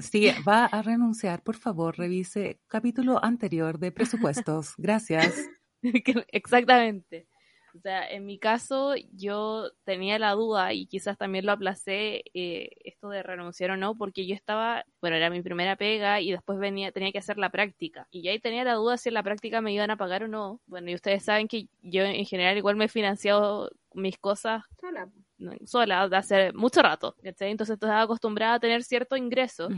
Si 0.00 0.30
va 0.46 0.66
a 0.66 0.82
renunciar, 0.82 1.42
por 1.42 1.56
favor, 1.56 1.96
revise 1.96 2.60
capítulo 2.68 3.22
anterior 3.24 3.78
de 3.78 3.92
presupuestos. 3.92 4.74
Gracias. 4.76 5.34
Exactamente. 6.32 7.29
O 7.74 7.80
sea, 7.80 8.08
en 8.08 8.26
mi 8.26 8.38
caso 8.38 8.94
yo 9.12 9.70
tenía 9.84 10.18
la 10.18 10.32
duda 10.32 10.72
y 10.72 10.86
quizás 10.86 11.16
también 11.16 11.46
lo 11.46 11.52
aplacé 11.52 12.24
eh, 12.34 12.70
esto 12.84 13.08
de 13.08 13.22
renunciar 13.22 13.70
o 13.70 13.76
no, 13.76 13.94
porque 13.96 14.26
yo 14.26 14.34
estaba, 14.34 14.84
bueno, 15.00 15.16
era 15.16 15.30
mi 15.30 15.42
primera 15.42 15.76
pega 15.76 16.20
y 16.20 16.30
después 16.30 16.58
venía, 16.58 16.92
tenía 16.92 17.12
que 17.12 17.18
hacer 17.18 17.38
la 17.38 17.50
práctica. 17.50 18.06
Y 18.10 18.26
ahí 18.28 18.38
tenía 18.38 18.64
la 18.64 18.74
duda 18.74 18.96
si 18.96 19.08
en 19.08 19.14
la 19.14 19.22
práctica 19.22 19.60
me 19.60 19.72
iban 19.72 19.90
a 19.90 19.96
pagar 19.96 20.24
o 20.24 20.28
no. 20.28 20.60
Bueno, 20.66 20.90
y 20.90 20.94
ustedes 20.94 21.24
saben 21.24 21.48
que 21.48 21.68
yo 21.82 22.02
en 22.02 22.24
general 22.26 22.56
igual 22.56 22.76
me 22.76 22.86
he 22.86 22.88
financiado 22.88 23.70
mis 23.94 24.18
cosas 24.18 24.62
sola, 24.80 25.08
sola 25.64 26.08
de 26.08 26.16
hace 26.16 26.52
mucho 26.52 26.82
rato. 26.82 27.16
Entonces 27.22 27.74
estaba 27.74 28.02
acostumbrada 28.02 28.54
a 28.54 28.60
tener 28.60 28.82
cierto 28.82 29.16
ingreso 29.16 29.68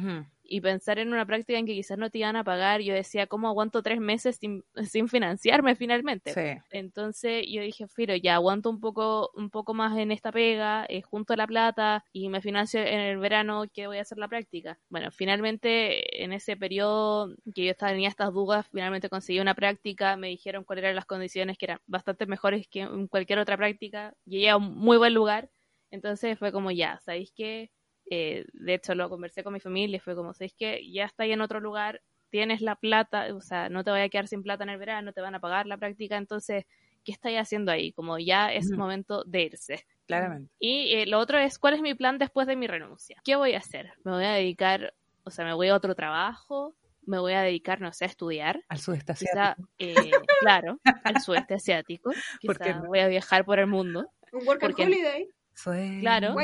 y 0.52 0.60
pensar 0.60 0.98
en 0.98 1.08
una 1.08 1.24
práctica 1.24 1.58
en 1.58 1.64
que 1.64 1.72
quizás 1.72 1.96
no 1.96 2.10
te 2.10 2.18
iban 2.18 2.36
a 2.36 2.44
pagar, 2.44 2.82
yo 2.82 2.92
decía, 2.92 3.26
¿cómo 3.26 3.48
aguanto 3.48 3.82
tres 3.82 4.00
meses 4.00 4.36
sin, 4.36 4.62
sin 4.84 5.08
financiarme 5.08 5.74
finalmente? 5.76 6.34
Entonces 6.70 7.46
yo 7.48 7.62
dije, 7.62 7.88
Firo, 7.88 8.14
ya 8.16 8.34
aguanto 8.34 8.68
un 8.68 8.78
poco, 8.78 9.30
un 9.34 9.48
poco 9.48 9.72
más 9.72 9.96
en 9.96 10.12
esta 10.12 10.30
pega, 10.30 10.84
eh, 10.90 11.00
junto 11.00 11.32
a 11.32 11.38
la 11.38 11.46
plata 11.46 12.04
y 12.12 12.28
me 12.28 12.42
financio 12.42 12.80
en 12.82 13.00
el 13.00 13.16
verano 13.16 13.64
que 13.72 13.86
voy 13.86 13.96
a 13.96 14.02
hacer 14.02 14.18
la 14.18 14.28
práctica. 14.28 14.78
Bueno, 14.90 15.10
finalmente 15.10 16.22
en 16.22 16.34
ese 16.34 16.54
periodo 16.54 17.34
que 17.54 17.64
yo 17.64 17.74
tenía 17.74 18.10
estas 18.10 18.34
dudas, 18.34 18.66
finalmente 18.70 19.08
conseguí 19.08 19.40
una 19.40 19.54
práctica, 19.54 20.18
me 20.18 20.28
dijeron 20.28 20.64
cuáles 20.64 20.84
eran 20.84 20.96
las 20.96 21.06
condiciones 21.06 21.56
que 21.56 21.64
eran 21.64 21.78
bastante 21.86 22.26
mejores 22.26 22.68
que 22.68 22.80
en 22.80 23.08
cualquier 23.08 23.38
otra 23.38 23.56
práctica, 23.56 24.12
llegué 24.26 24.50
a 24.50 24.58
un 24.58 24.76
muy 24.76 24.98
buen 24.98 25.14
lugar, 25.14 25.48
entonces 25.90 26.38
fue 26.38 26.52
como 26.52 26.70
ya, 26.70 26.98
¿sabéis 26.98 27.32
qué? 27.34 27.70
Eh, 28.10 28.44
de 28.52 28.74
hecho, 28.74 28.94
lo 28.94 29.08
conversé 29.08 29.42
con 29.42 29.52
mi 29.52 29.60
familia 29.60 29.96
y 29.96 30.00
fue 30.00 30.14
como, 30.14 30.34
¿sabes 30.34 30.54
que 30.54 30.90
Ya 30.90 31.04
está 31.04 31.24
ahí 31.24 31.32
en 31.32 31.40
otro 31.40 31.60
lugar, 31.60 32.02
tienes 32.30 32.60
la 32.60 32.76
plata, 32.76 33.34
o 33.34 33.40
sea, 33.40 33.68
no 33.68 33.84
te 33.84 33.90
voy 33.90 34.00
a 34.00 34.08
quedar 34.08 34.28
sin 34.28 34.42
plata 34.42 34.64
en 34.64 34.70
el 34.70 34.78
verano, 34.78 35.12
te 35.12 35.20
van 35.20 35.34
a 35.34 35.40
pagar 35.40 35.66
la 35.66 35.76
práctica, 35.76 36.16
entonces, 36.16 36.64
¿qué 37.04 37.12
estáis 37.12 37.38
haciendo 37.38 37.72
ahí? 37.72 37.92
Como 37.92 38.18
ya 38.18 38.52
es 38.52 38.70
momento 38.70 39.24
de 39.24 39.42
irse. 39.42 39.86
Claramente. 40.06 40.52
Y 40.58 40.94
eh, 40.94 41.06
lo 41.06 41.18
otro 41.18 41.38
es, 41.38 41.58
¿cuál 41.58 41.74
es 41.74 41.80
mi 41.80 41.94
plan 41.94 42.18
después 42.18 42.46
de 42.46 42.56
mi 42.56 42.66
renuncia? 42.66 43.20
¿Qué 43.24 43.36
voy 43.36 43.54
a 43.54 43.58
hacer? 43.58 43.92
¿Me 44.04 44.12
voy 44.12 44.24
a 44.24 44.32
dedicar, 44.32 44.94
o 45.24 45.30
sea, 45.30 45.44
me 45.44 45.54
voy 45.54 45.68
a 45.68 45.76
otro 45.76 45.94
trabajo? 45.94 46.74
me 47.04 47.18
voy 47.18 47.32
a 47.32 47.42
dedicar, 47.42 47.80
no 47.80 47.92
sé, 47.92 48.04
a 48.04 48.08
estudiar. 48.08 48.62
Al 48.68 48.78
sudeste 48.78 49.12
asiático. 49.12 49.68
Eh, 49.78 49.94
claro, 50.40 50.78
al 51.04 51.20
sudeste 51.20 51.54
asiático. 51.54 52.12
Quizá 52.40 52.80
voy 52.86 53.00
a 53.00 53.08
viajar 53.08 53.44
por 53.44 53.58
el 53.58 53.66
mundo. 53.66 54.06
Un 54.32 54.46
work 54.46 54.62
holiday. 54.62 55.28
Sueño. 55.54 56.00
Claro, 56.00 56.34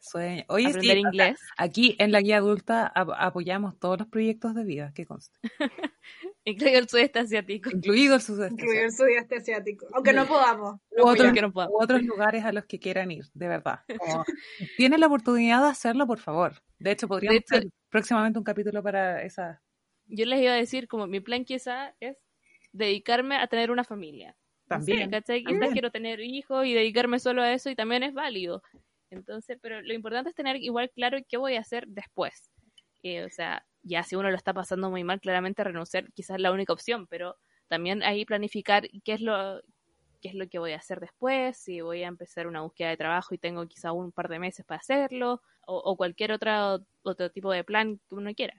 Sueño. 0.00 0.44
Oye, 0.48 0.68
Aprender 0.68 0.98
inglés. 0.98 1.40
aquí 1.56 1.96
en 1.98 2.12
la 2.12 2.20
guía 2.20 2.38
adulta 2.38 2.86
apoyamos 2.86 3.78
todos 3.78 3.98
los 3.98 4.08
proyectos 4.08 4.54
de 4.54 4.64
vida 4.64 4.92
que 4.94 5.06
consta. 5.06 5.38
Incluido 6.44 6.78
el 6.78 6.88
sudeste 6.88 7.18
asiático. 7.18 7.70
Incluido 7.70 8.14
el 8.14 8.20
sudeste 8.20 8.54
Incluido 8.54 8.84
el 8.84 8.92
sudeste 8.92 9.36
asiático. 9.36 9.86
Aunque 9.92 10.12
no 10.12 10.26
podamos. 10.26 10.76
u, 10.90 11.06
otros, 11.06 11.32
otros 11.72 12.02
lugares 12.02 12.44
a 12.44 12.52
los 12.52 12.66
que 12.66 12.78
quieran 12.78 13.10
ir, 13.10 13.24
de 13.34 13.48
verdad. 13.48 13.80
Tienen 14.76 15.00
la 15.00 15.06
oportunidad 15.06 15.62
de 15.62 15.68
hacerlo, 15.68 16.06
por 16.06 16.18
favor. 16.18 16.62
De 16.78 16.92
hecho, 16.92 17.08
podríamos 17.08 17.42
hacer 17.50 17.68
próximamente 17.90 18.38
un 18.38 18.44
capítulo 18.44 18.82
para 18.82 19.22
esa. 19.22 19.62
Yo 20.06 20.24
les 20.26 20.40
iba 20.40 20.52
a 20.52 20.56
decir, 20.56 20.86
como 20.88 21.06
mi 21.06 21.20
plan 21.20 21.44
quizá 21.44 21.94
es 22.00 22.16
dedicarme 22.72 23.36
a 23.36 23.46
tener 23.48 23.70
una 23.70 23.82
familia 23.82 24.36
también. 24.66 25.10
¿cachai? 25.10 25.44
Quizás 25.44 25.70
quiero 25.72 25.90
tener 25.90 26.20
hijos 26.20 26.66
y 26.66 26.74
dedicarme 26.74 27.18
solo 27.18 27.42
a 27.42 27.52
eso 27.52 27.70
y 27.70 27.76
también 27.76 28.02
es 28.02 28.14
válido. 28.14 28.62
Entonces, 29.10 29.58
pero 29.60 29.80
lo 29.82 29.94
importante 29.94 30.30
es 30.30 30.34
tener 30.34 30.56
igual 30.56 30.90
claro 30.90 31.18
qué 31.28 31.36
voy 31.36 31.54
a 31.54 31.60
hacer 31.60 31.86
después. 31.88 32.50
Eh, 33.02 33.24
o 33.24 33.30
sea, 33.30 33.64
ya 33.82 34.02
si 34.02 34.16
uno 34.16 34.30
lo 34.30 34.36
está 34.36 34.52
pasando 34.52 34.90
muy 34.90 35.04
mal, 35.04 35.20
claramente 35.20 35.62
renunciar 35.62 36.12
quizás 36.12 36.36
es 36.36 36.42
la 36.42 36.52
única 36.52 36.72
opción, 36.72 37.06
pero 37.06 37.36
también 37.68 38.02
ahí 38.02 38.24
planificar 38.24 38.88
qué 39.04 39.12
es 39.12 39.20
lo 39.20 39.60
qué 40.20 40.28
es 40.28 40.34
lo 40.34 40.48
que 40.48 40.58
voy 40.58 40.72
a 40.72 40.78
hacer 40.78 40.98
después, 40.98 41.58
si 41.58 41.82
voy 41.82 42.02
a 42.02 42.08
empezar 42.08 42.46
una 42.46 42.62
búsqueda 42.62 42.88
de 42.88 42.96
trabajo 42.96 43.34
y 43.34 43.38
tengo 43.38 43.66
quizá 43.68 43.92
un 43.92 44.12
par 44.12 44.28
de 44.28 44.38
meses 44.38 44.64
para 44.64 44.80
hacerlo, 44.80 45.42
o, 45.66 45.76
o 45.76 45.96
cualquier 45.96 46.32
otro, 46.32 46.80
otro 47.02 47.30
tipo 47.30 47.52
de 47.52 47.64
plan 47.64 48.00
que 48.08 48.14
uno 48.14 48.34
quiera. 48.34 48.54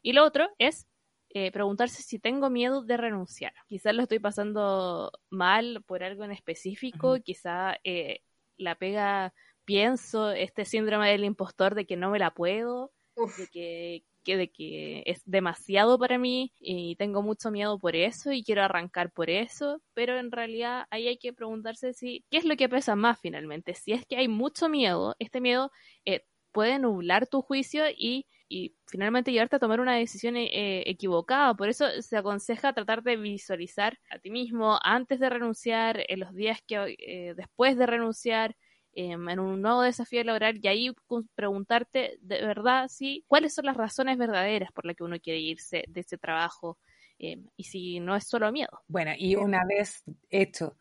Y 0.00 0.14
lo 0.14 0.24
otro 0.24 0.48
es 0.58 0.88
eh, 1.34 1.50
preguntarse 1.50 2.02
si 2.02 2.18
tengo 2.18 2.50
miedo 2.50 2.82
de 2.82 2.98
renunciar. 2.98 3.54
Quizás 3.66 3.94
lo 3.94 4.02
estoy 4.02 4.18
pasando 4.18 5.10
mal 5.30 5.82
por 5.86 6.04
algo 6.04 6.24
en 6.24 6.32
específico, 6.32 7.16
quizá 7.24 7.76
eh, 7.84 8.20
la 8.58 8.74
pega, 8.74 9.32
pienso, 9.64 10.30
este 10.30 10.66
síndrome 10.66 11.10
del 11.10 11.24
impostor 11.24 11.74
de 11.74 11.86
que 11.86 11.96
no 11.96 12.10
me 12.10 12.18
la 12.18 12.32
puedo, 12.32 12.92
de 13.16 13.48
que, 13.48 14.36
de 14.36 14.50
que 14.50 15.04
es 15.06 15.22
demasiado 15.24 15.98
para 15.98 16.18
mí 16.18 16.52
y 16.60 16.96
tengo 16.96 17.22
mucho 17.22 17.50
miedo 17.50 17.78
por 17.78 17.96
eso 17.96 18.30
y 18.32 18.44
quiero 18.44 18.62
arrancar 18.62 19.10
por 19.10 19.30
eso, 19.30 19.80
pero 19.94 20.18
en 20.18 20.32
realidad 20.32 20.86
ahí 20.90 21.08
hay 21.08 21.16
que 21.16 21.32
preguntarse 21.32 21.94
si 21.94 22.26
qué 22.30 22.36
es 22.36 22.44
lo 22.44 22.56
que 22.56 22.68
pesa 22.68 22.94
más 22.94 23.18
finalmente. 23.20 23.72
Si 23.74 23.92
es 23.92 24.04
que 24.04 24.16
hay 24.16 24.28
mucho 24.28 24.68
miedo, 24.68 25.16
este 25.18 25.40
miedo 25.40 25.70
eh, 26.04 26.26
puede 26.52 26.78
nublar 26.78 27.26
tu 27.26 27.40
juicio 27.40 27.84
y 27.88 28.26
y 28.52 28.76
finalmente 28.86 29.32
llevarte 29.32 29.56
a 29.56 29.58
tomar 29.58 29.80
una 29.80 29.96
decisión 29.96 30.36
eh, 30.36 30.82
equivocada. 30.84 31.54
Por 31.54 31.70
eso 31.70 31.86
se 32.02 32.18
aconseja 32.18 32.74
tratar 32.74 33.02
de 33.02 33.16
visualizar 33.16 33.98
a 34.10 34.18
ti 34.18 34.30
mismo 34.30 34.78
antes 34.82 35.18
de 35.20 35.30
renunciar, 35.30 36.04
en 36.06 36.20
los 36.20 36.34
días 36.34 36.60
que 36.66 36.94
eh, 36.98 37.32
después 37.34 37.78
de 37.78 37.86
renunciar, 37.86 38.54
em, 38.92 39.26
en 39.30 39.40
un 39.40 39.62
nuevo 39.62 39.80
desafío 39.80 40.22
laboral 40.22 40.60
y 40.62 40.68
ahí 40.68 40.90
preguntarte 41.34 42.18
de 42.20 42.42
verdad 42.44 42.88
si 42.88 43.24
cuáles 43.26 43.54
son 43.54 43.64
las 43.64 43.76
razones 43.78 44.18
verdaderas 44.18 44.70
por 44.70 44.84
las 44.84 44.96
que 44.96 45.04
uno 45.04 45.18
quiere 45.18 45.40
irse 45.40 45.84
de 45.88 46.00
ese 46.00 46.18
trabajo 46.18 46.78
em, 47.18 47.46
y 47.56 47.64
si 47.64 48.00
no 48.00 48.14
es 48.14 48.28
solo 48.28 48.52
miedo. 48.52 48.82
Bueno, 48.86 49.12
y 49.16 49.34
una 49.34 49.64
vez 49.66 50.04
hecho 50.28 50.76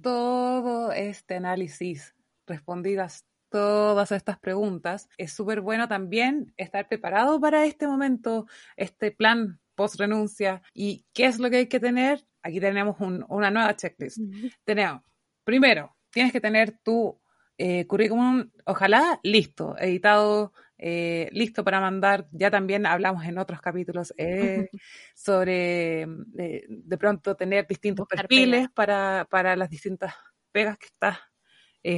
todo 0.00 0.90
este 0.92 1.34
análisis, 1.34 2.14
respondidas 2.46 3.26
todas 3.50 4.12
estas 4.12 4.38
preguntas, 4.38 5.08
es 5.18 5.32
súper 5.32 5.60
bueno 5.60 5.88
también 5.88 6.54
estar 6.56 6.88
preparado 6.88 7.40
para 7.40 7.64
este 7.66 7.86
momento, 7.86 8.46
este 8.76 9.10
plan 9.10 9.60
post 9.74 9.98
renuncia. 9.98 10.62
¿Y 10.74 11.06
qué 11.12 11.26
es 11.26 11.38
lo 11.38 11.50
que 11.50 11.56
hay 11.56 11.66
que 11.66 11.80
tener? 11.80 12.24
Aquí 12.42 12.60
tenemos 12.60 12.96
una 13.00 13.50
nueva 13.50 13.76
checklist. 13.76 14.18
Tenemos, 14.64 15.02
primero, 15.44 15.96
tienes 16.10 16.32
que 16.32 16.40
tener 16.40 16.78
tu 16.82 17.20
eh, 17.62 17.86
currículum, 17.86 18.50
ojalá 18.64 19.20
listo, 19.22 19.76
editado, 19.78 20.54
eh, 20.78 21.28
listo 21.32 21.62
para 21.62 21.78
mandar. 21.78 22.26
Ya 22.32 22.50
también 22.50 22.86
hablamos 22.86 23.24
en 23.26 23.36
otros 23.36 23.60
capítulos 23.60 24.14
eh, 24.16 24.70
sobre 25.14 26.06
de 26.06 26.98
pronto 26.98 27.34
tener 27.36 27.66
distintos 27.66 28.06
perfiles 28.08 28.70
para, 28.70 29.26
para, 29.30 29.56
las 29.56 29.68
distintas 29.68 30.14
pegas 30.52 30.78
que 30.78 30.86
estás 30.86 31.18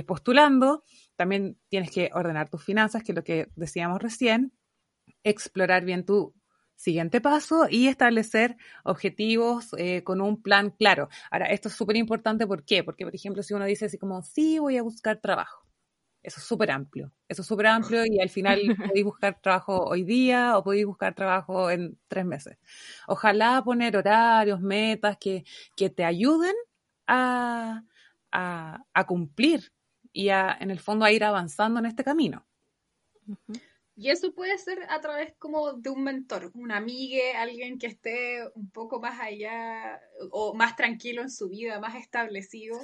postulando. 0.07 0.85
También 1.23 1.57
tienes 1.69 1.93
que 1.93 2.11
ordenar 2.15 2.49
tus 2.49 2.65
finanzas, 2.65 3.05
que 3.05 3.13
es 3.13 3.17
lo 3.17 3.23
que 3.23 3.47
decíamos 3.55 4.03
recién, 4.03 4.53
explorar 5.23 5.85
bien 5.85 6.05
tu 6.05 6.35
siguiente 6.75 7.21
paso 7.21 7.69
y 7.71 7.87
establecer 7.87 8.57
objetivos 8.83 9.69
eh, 9.79 10.03
con 10.03 10.21
un 10.21 10.43
plan 10.43 10.71
claro. 10.71 11.09
Ahora, 11.31 11.47
esto 11.47 11.69
es 11.69 11.75
súper 11.75 11.95
importante, 11.95 12.45
¿por 12.45 12.65
qué? 12.65 12.83
Porque, 12.83 13.05
por 13.05 13.15
ejemplo, 13.15 13.45
si 13.45 13.55
uno 13.55 13.67
dice 13.67 13.85
así 13.85 13.99
como, 13.99 14.21
sí, 14.25 14.59
voy 14.59 14.79
a 14.79 14.83
buscar 14.83 15.21
trabajo, 15.21 15.65
eso 16.25 16.41
es 16.41 16.45
súper 16.45 16.73
amplio, 16.73 17.13
eso 17.29 17.43
es 17.43 17.47
súper 17.47 17.69
amplio 17.69 18.05
y 18.05 18.19
al 18.19 18.29
final 18.29 18.59
podéis 18.97 19.05
buscar 19.05 19.41
trabajo 19.41 19.85
hoy 19.85 20.03
día 20.03 20.59
o 20.59 20.65
podéis 20.65 20.87
buscar 20.87 21.15
trabajo 21.15 21.71
en 21.71 22.01
tres 22.09 22.25
meses. 22.25 22.59
Ojalá 23.07 23.63
poner 23.65 23.97
horarios, 23.97 24.61
metas 24.61 25.19
que, 25.21 25.45
que 25.77 25.89
te 25.89 26.05
ayuden 26.05 26.55
a, 27.07 27.85
a, 28.33 29.07
cumplir 29.07 29.73
y 30.13 30.29
a, 30.29 30.57
en 30.61 30.71
el 30.71 30.81
fondo 30.81 31.05
a 31.05 31.13
ir 31.13 31.25
avanzando 31.25 31.81
en 31.81 31.87
este 31.87 32.05
camino. 32.05 32.47
Y 33.95 34.11
eso 34.11 34.35
puede 34.35 34.57
ser 34.59 34.79
a 34.89 35.01
través 35.01 35.35
como 35.39 35.75
de 35.75 35.91
un 35.91 36.03
mentor, 36.03 36.51
un 36.55 36.73
amigue, 36.73 37.35
alguien 37.35 37.79
que 37.79 37.89
esté 37.89 38.41
un 38.55 38.71
poco 38.71 39.01
más 39.01 39.21
allá 39.21 40.01
o 40.31 40.55
más 40.55 40.77
tranquilo 40.77 41.23
en 41.23 41.31
su 41.31 41.49
vida, 41.49 41.79
más 41.79 41.95
establecido, 41.97 42.79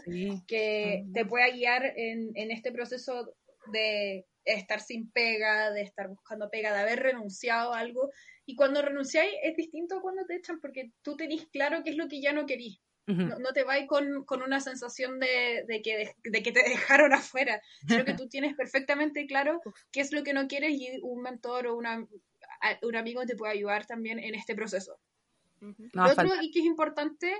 que 0.46 1.06
te 1.12 1.24
pueda 1.24 1.48
guiar 1.48 1.84
en, 1.96 2.30
en 2.34 2.50
este 2.50 2.72
proceso 2.72 3.34
de 3.72 4.26
estar 4.44 4.80
sin 4.80 5.10
pega, 5.10 5.70
de 5.72 5.82
estar 5.82 6.08
buscando 6.08 6.50
pega, 6.50 6.72
de 6.72 6.80
haber 6.80 7.00
renunciado 7.00 7.72
a 7.72 7.80
algo. 7.80 8.10
Y 8.44 8.54
cuando 8.54 8.82
renunciáis 8.82 9.32
es 9.42 9.56
distinto 9.56 9.98
a 9.98 10.02
cuando 10.02 10.24
te 10.26 10.36
echan 10.36 10.60
porque 10.60 10.92
tú 11.02 11.16
tenés 11.16 11.46
claro 11.48 11.82
qué 11.84 11.90
es 11.90 11.96
lo 11.96 12.08
que 12.08 12.20
ya 12.20 12.32
no 12.32 12.46
querís 12.46 12.80
no, 13.08 13.52
te 13.52 13.64
vais 13.64 13.86
con, 13.86 14.24
con, 14.24 14.42
una 14.42 14.60
sensación 14.60 15.18
de, 15.18 15.64
de, 15.66 15.82
que, 15.82 16.14
de, 16.24 16.42
que 16.42 16.52
te 16.52 16.62
dejaron 16.68 17.12
afuera, 17.12 17.60
sino 17.86 18.04
que 18.04 18.14
tú 18.22 18.28
tienes 18.28 18.54
perfectamente 18.54 19.26
claro 19.26 19.60
qué 19.90 20.00
es 20.00 20.12
lo 20.12 20.22
que 20.22 20.34
no 20.34 20.46
quieres 20.46 20.72
y 20.72 21.00
un 21.02 21.22
mentor 21.22 21.68
o 21.68 21.76
una, 21.76 22.06
un 22.82 22.96
amigo 22.96 23.24
te 23.24 23.36
puede 23.36 23.52
ayudar 23.52 23.86
también 23.86 24.18
en 24.18 24.34
este 24.34 24.54
proceso. 24.54 24.98
Lo 25.60 26.04
otro, 26.04 26.30
y 26.40 26.50
que 26.50 26.60
es 26.60 26.66
importante, 26.66 27.34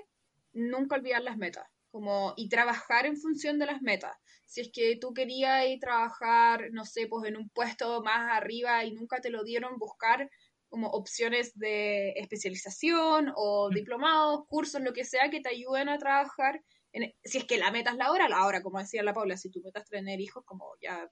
nunca 0.53 0.97
olvidar 0.97 1.23
las 1.23 1.37
metas. 1.37 1.69
Como, 1.91 2.35
y 2.37 2.51
trabajar 2.51 3.07
en 3.07 3.17
función 3.17 3.59
de 3.59 3.65
las 3.65 3.81
metas. 3.81 4.15
Si 4.45 4.61
es 4.61 4.71
que 4.71 4.97
tú 5.01 5.15
querías 5.15 5.67
ir 5.67 5.81
trabajar, 5.81 6.69
no 6.71 6.85
sé, 6.85 7.07
pues 7.07 7.27
en 7.27 7.37
un 7.37 7.49
puesto 7.49 8.03
más 8.03 8.31
arriba 8.31 8.85
y 8.85 8.93
nunca 8.93 9.21
te 9.21 9.31
lo 9.31 9.43
dieron, 9.43 9.79
buscar 9.79 10.31
como 10.69 10.89
opciones 10.89 11.59
de 11.59 12.11
especialización 12.17 13.33
o 13.35 13.71
mm. 13.71 13.75
diplomados, 13.75 14.47
cursos, 14.49 14.81
lo 14.81 14.93
que 14.93 15.05
sea 15.05 15.31
que 15.31 15.41
te 15.41 15.51
ayuden 15.51 15.89
a 15.89 15.99
trabajar. 15.99 16.63
En, 16.93 17.15
si 17.23 17.39
es 17.39 17.45
que 17.45 17.59
la 17.59 17.71
meta 17.71 17.91
es 17.91 17.97
la 17.97 18.11
hora, 18.11 18.29
la 18.29 18.47
hora, 18.47 18.63
como 18.63 18.79
decía 18.79 19.03
la 19.03 19.15
Paula, 19.15 19.37
si 19.37 19.51
tú 19.51 19.61
metas 19.63 19.89
tener 19.89 20.21
hijos, 20.21 20.45
como 20.45 20.73
ya 20.81 21.11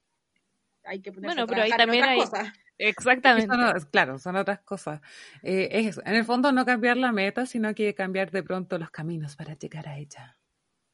hay 0.85 1.03
que 1.03 1.13
ponerse 1.13 1.35
bueno, 1.35 1.47
pero 1.47 1.63
ahí 1.63 1.71
también 1.71 2.05
hay... 2.05 2.19
cosas. 2.19 2.53
Exactamente. 2.79 3.49
claro, 3.91 4.19
son 4.19 4.37
otras 4.37 4.61
cosas. 4.61 5.01
Eh, 5.43 5.69
es 5.73 5.99
En 6.05 6.15
el 6.15 6.25
fondo 6.25 6.53
no 6.53 6.67
cambiar 6.67 6.97
la 6.97 7.11
meta, 7.11 7.47
sino 7.47 7.75
que 7.75 7.95
cambiar 7.95 8.31
de 8.31 8.43
pronto 8.43 8.79
los 8.79 8.91
caminos 8.91 9.37
para 9.37 9.55
llegar 9.55 9.89
a 9.89 9.97
ella. 9.99 10.39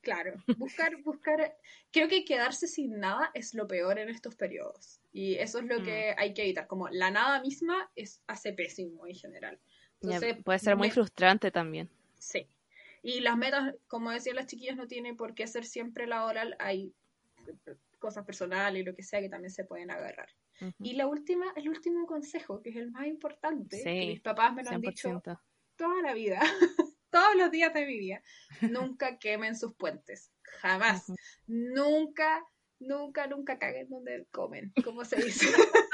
Claro, 0.01 0.35
buscar, 0.57 1.01
buscar, 1.03 1.57
creo 1.93 2.09
que 2.09 2.25
quedarse 2.25 2.67
sin 2.67 2.99
nada 2.99 3.31
es 3.35 3.55
lo 3.55 3.67
peor 3.67 3.99
en 3.99 4.09
estos 4.09 4.35
periodos. 4.35 5.02
Y 5.13 5.35
eso 5.35 5.59
es 5.59 5.67
lo 5.67 5.81
mm. 5.81 5.85
que 5.85 6.15
hay 6.17 6.35
que 6.35 6.43
evitar. 6.43 6.67
Como 6.67 6.89
la 6.89 7.11
nada 7.11 7.41
misma 7.41 7.91
es, 7.95 8.23
hace 8.27 8.53
pésimo 8.53 9.07
en 9.07 9.15
general. 9.15 9.59
puede 10.45 10.59
ser 10.59 10.77
muy 10.77 10.91
frustrante 10.91 11.51
también. 11.51 11.91
Sí. 12.19 12.47
Y 13.03 13.21
las 13.21 13.37
metas, 13.37 13.75
como 13.89 14.11
decían 14.11 14.37
las 14.37 14.47
chiquillas, 14.47 14.77
no 14.77 14.87
tienen 14.87 15.17
por 15.17 15.35
qué 15.35 15.47
ser 15.47 15.65
siempre 15.65 16.07
la 16.07 16.25
oral. 16.25 16.57
Hay 16.59 16.95
cosas 17.99 18.25
personales 18.25 18.83
y 18.83 18.85
lo 18.85 18.95
que 18.95 19.03
sea 19.03 19.21
que 19.21 19.29
también 19.29 19.51
se 19.51 19.65
pueden 19.65 19.91
agarrar. 19.91 20.29
Y 20.79 20.95
la 20.95 21.09
última, 21.09 21.53
el 21.57 21.69
último 21.69 22.07
consejo, 22.07 22.63
que 22.63 22.71
es 22.71 22.77
el 22.77 22.93
más 22.93 23.07
importante, 23.07 23.83
que 23.83 24.07
mis 24.07 24.21
papás 24.21 24.55
me 24.55 24.63
lo 24.63 24.71
han 24.71 24.81
dicho 24.81 25.21
toda 25.77 26.03
la 26.03 26.15
vida. 26.15 26.41
todos 27.11 27.37
los 27.37 27.51
días 27.51 27.75
de 27.75 27.87
mi 27.87 27.99
vida, 27.99 28.23
nunca 28.63 29.19
quemen 29.19 29.57
sus 29.57 29.75
puentes. 29.75 30.33
Jamás. 30.61 31.13
Nunca, 31.47 32.45
nunca, 32.87 33.27
nunca 33.27 33.59
caguen 33.59 33.89
donde 33.89 34.27
comen, 34.31 34.73
como 34.85 35.05
se 35.05 35.17
dice. 35.17 35.47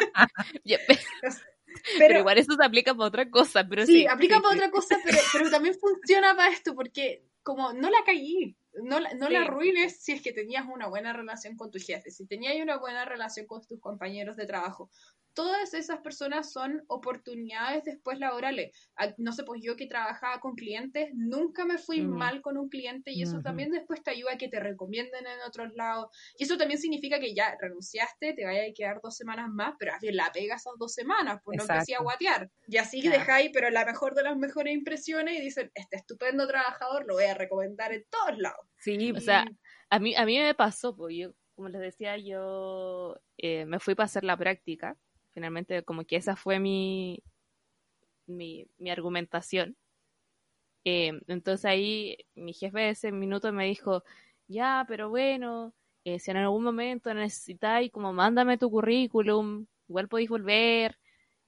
pero, 1.99 2.19
igual 2.21 2.39
eso 2.39 2.55
se 2.55 2.65
aplica 2.65 2.95
para 2.95 3.09
otra 3.09 3.31
cosa. 3.31 3.67
Pero 3.69 3.87
sí, 3.87 4.07
aplica 4.07 4.41
para 4.41 4.55
otra 4.55 4.71
cosa, 4.73 4.97
pero, 5.05 5.19
pero 5.33 5.51
también 5.51 5.75
funciona 5.75 6.35
para 6.35 6.53
esto, 6.53 6.75
porque 6.75 7.25
como 7.43 7.73
no 7.73 7.91
la 7.91 8.05
caí, 8.05 8.57
no, 8.83 9.01
no 9.01 9.29
la 9.29 9.43
arruines 9.43 10.03
si 10.03 10.13
es 10.13 10.23
que 10.23 10.33
tenías 10.33 10.67
una 10.67 10.89
buena 10.89 11.13
relación 11.13 11.57
con 11.57 11.71
tu 11.71 11.79
jefe, 11.79 12.11
si 12.11 12.27
tenías 12.27 12.57
una 12.61 12.79
buena 12.79 13.05
relación 13.05 13.47
con 13.47 13.67
tus 13.67 13.81
compañeros 13.81 14.37
de 14.37 14.47
trabajo, 14.47 14.91
todas 15.35 15.75
esas 15.75 16.01
personas 16.01 16.53
son 16.53 16.83
oportunidades 16.89 17.85
después 17.85 18.19
laborales. 18.19 18.73
No 19.19 19.33
sé, 19.33 19.45
pues 19.45 19.61
yo 19.63 19.77
que 19.77 19.87
trabajaba 19.87 20.41
con 20.41 20.55
clientes, 20.55 21.11
nunca 21.15 21.65
me 21.65 21.79
fui 21.79 22.01
mal 22.03 22.43
con 22.43 22.57
un 22.57 22.69
cliente 22.69 23.13
y 23.13 23.23
eso 23.23 23.41
también 23.41 23.71
después 23.71 24.03
te 24.03 24.11
ayuda 24.11 24.33
a 24.33 24.39
que 24.39 24.49
te 24.49 24.61
recomienden 24.61 25.27
en 25.27 25.41
otros 25.47 25.73
lados. 25.75 26.09
Y 26.37 26.45
eso 26.45 26.57
también 26.57 26.81
significa 26.81 27.21
que 27.21 27.35
ya 27.35 27.57
renunciaste, 27.61 28.33
te 28.33 28.45
vaya 28.45 28.63
a 28.63 28.75
quedar 28.75 29.01
dos 29.03 29.17
semanas 29.17 29.49
más, 29.49 29.75
pero 29.79 29.93
bien 30.01 30.17
la 30.17 30.31
pega 30.33 30.57
esas 30.57 30.75
dos 30.79 30.93
semanas, 30.93 31.41
pues 31.45 31.59
no 31.59 31.63
empecé 31.63 31.95
a 31.95 32.03
guatear. 32.03 32.51
Y 32.67 32.77
así 32.77 33.01
dejáis, 33.01 33.51
pero 33.53 33.71
la 33.71 33.85
mejor 33.85 34.15
de 34.15 34.25
las 34.25 34.37
mejores 34.37 34.75
impresiones 34.75 35.39
y 35.39 35.41
dicen, 35.41 35.71
este 35.75 35.97
estupendo 35.97 36.47
trabajador 36.47 37.07
lo 37.07 37.15
voy 37.15 37.25
a 37.25 37.35
recomendar 37.35 37.93
en 37.93 38.05
todos 38.11 38.39
lados. 38.39 38.67
Sí, 38.79 39.13
o 39.13 39.21
sea, 39.21 39.47
a 39.91 39.99
mí, 39.99 40.15
a 40.15 40.25
mí 40.25 40.39
me 40.39 40.55
pasó, 40.55 40.97
pues 40.97 41.17
yo, 41.17 41.33
como 41.55 41.69
les 41.69 41.81
decía, 41.81 42.17
yo 42.17 43.21
eh, 43.37 43.67
me 43.67 43.79
fui 43.79 43.95
para 43.95 44.07
hacer 44.07 44.25
la 44.25 44.37
práctica 44.37 44.97
Finalmente, 45.39 45.85
como 45.85 46.05
que 46.05 46.17
esa 46.17 46.35
fue 46.35 46.59
mi, 46.59 47.23
mi, 48.27 48.67
argumentación. 48.91 49.77
Eh, 50.85 51.13
entonces 51.29 51.65
ahí 51.65 52.17
mi 52.35 52.53
jefe 52.53 52.91
ese 52.91 53.13
minuto 53.13 53.53
me 53.53 53.67
dijo, 53.67 54.03
ya, 54.49 54.85
pero 54.89 55.11
bueno, 55.11 55.75
eh, 56.03 56.19
si 56.19 56.33
en 56.33 56.39
algún 56.39 56.65
momento 56.65 57.15
necesitáis, 57.15 57.93
como 57.93 58.13
mándame 58.13 58.59
tu 58.59 58.69
currículum, 58.69 59.67
igual 59.89 60.09
podéis 60.09 60.29
volver 60.29 60.99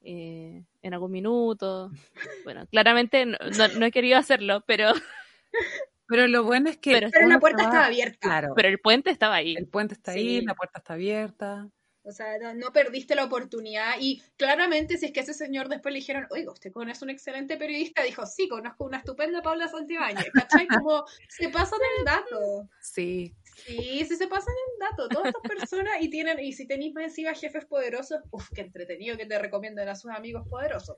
eh, 0.03 0.63
en 0.83 0.95
algún 0.95 1.11
minuto. 1.11 1.91
Bueno, 2.45 2.69
claramente 2.69 3.27
no, 3.27 3.39
no, 3.77 3.87
he 3.87 3.91
querido 3.91 4.19
hacerlo, 4.19 4.63
pero... 4.69 4.93
Pero 6.07 6.27
lo 6.27 6.43
bueno 6.43 6.71
es 6.71 6.77
que... 6.77 7.09
Pero, 7.13 7.29
la 7.29 7.39
puerta 7.39 7.63
estaba 7.63 7.87
abierta. 7.87 8.19
Claro. 8.21 8.53
Pero 8.57 8.69
el 8.69 8.81
puente 8.81 9.11
estaba 9.11 9.37
ahí. 9.37 9.55
El 9.57 9.69
puente 9.69 9.95
está 9.95 10.11
ahí, 10.11 10.41
la 10.41 10.55
puerta 10.57 10.81
está 10.81 10.95
abierta. 10.95 11.71
O 12.11 12.13
sea, 12.13 12.37
no, 12.55 12.73
perdiste 12.73 13.15
la 13.15 13.25
oportunidad. 13.25 13.95
Y 14.01 14.21
claramente, 14.37 14.99
si 14.99 15.07
es 15.07 15.13
que 15.13 15.21
ese 15.21 15.33
señor 15.33 15.69
después 15.69 15.93
le 15.93 16.01
dijeron, 16.01 16.27
oiga, 16.31 16.51
usted 16.51 16.73
conoce 16.73 17.05
un 17.05 17.11
excelente 17.11 17.57
periodista, 17.57 18.03
dijo, 18.03 18.27
sí, 18.27 18.49
conozco 18.49 18.85
una 18.85 18.99
estupenda 18.99 19.43
Paula 19.43 19.69
Santibáñez. 19.69 20.31
¿Cachai? 20.33 20.67
Como 20.67 21.05
se 21.29 21.49
pasan 21.51 21.79
el 21.99 22.05
dato. 22.05 22.69
Sí. 22.81 23.33
Sí, 23.55 24.05
sí 24.09 24.17
se 24.17 24.27
pasan 24.27 24.55
el 24.73 24.89
dato. 24.89 25.09
Todas 25.09 25.29
estas 25.29 25.43
personas, 25.43 25.95
y 26.01 26.11
tienen, 26.11 26.41
y 26.41 26.53
si 26.53 26.67
tenéis 26.67 26.95
encima 26.97 27.33
jefes 27.33 27.65
poderosos, 27.65 28.21
uff, 28.33 28.49
qué 28.53 28.63
entretenido 28.63 29.17
que 29.17 29.27
te 29.27 29.39
recomienden 29.39 29.89
a 29.89 29.95
sus 29.95 30.11
amigos 30.11 30.49
poderosos. 30.49 30.97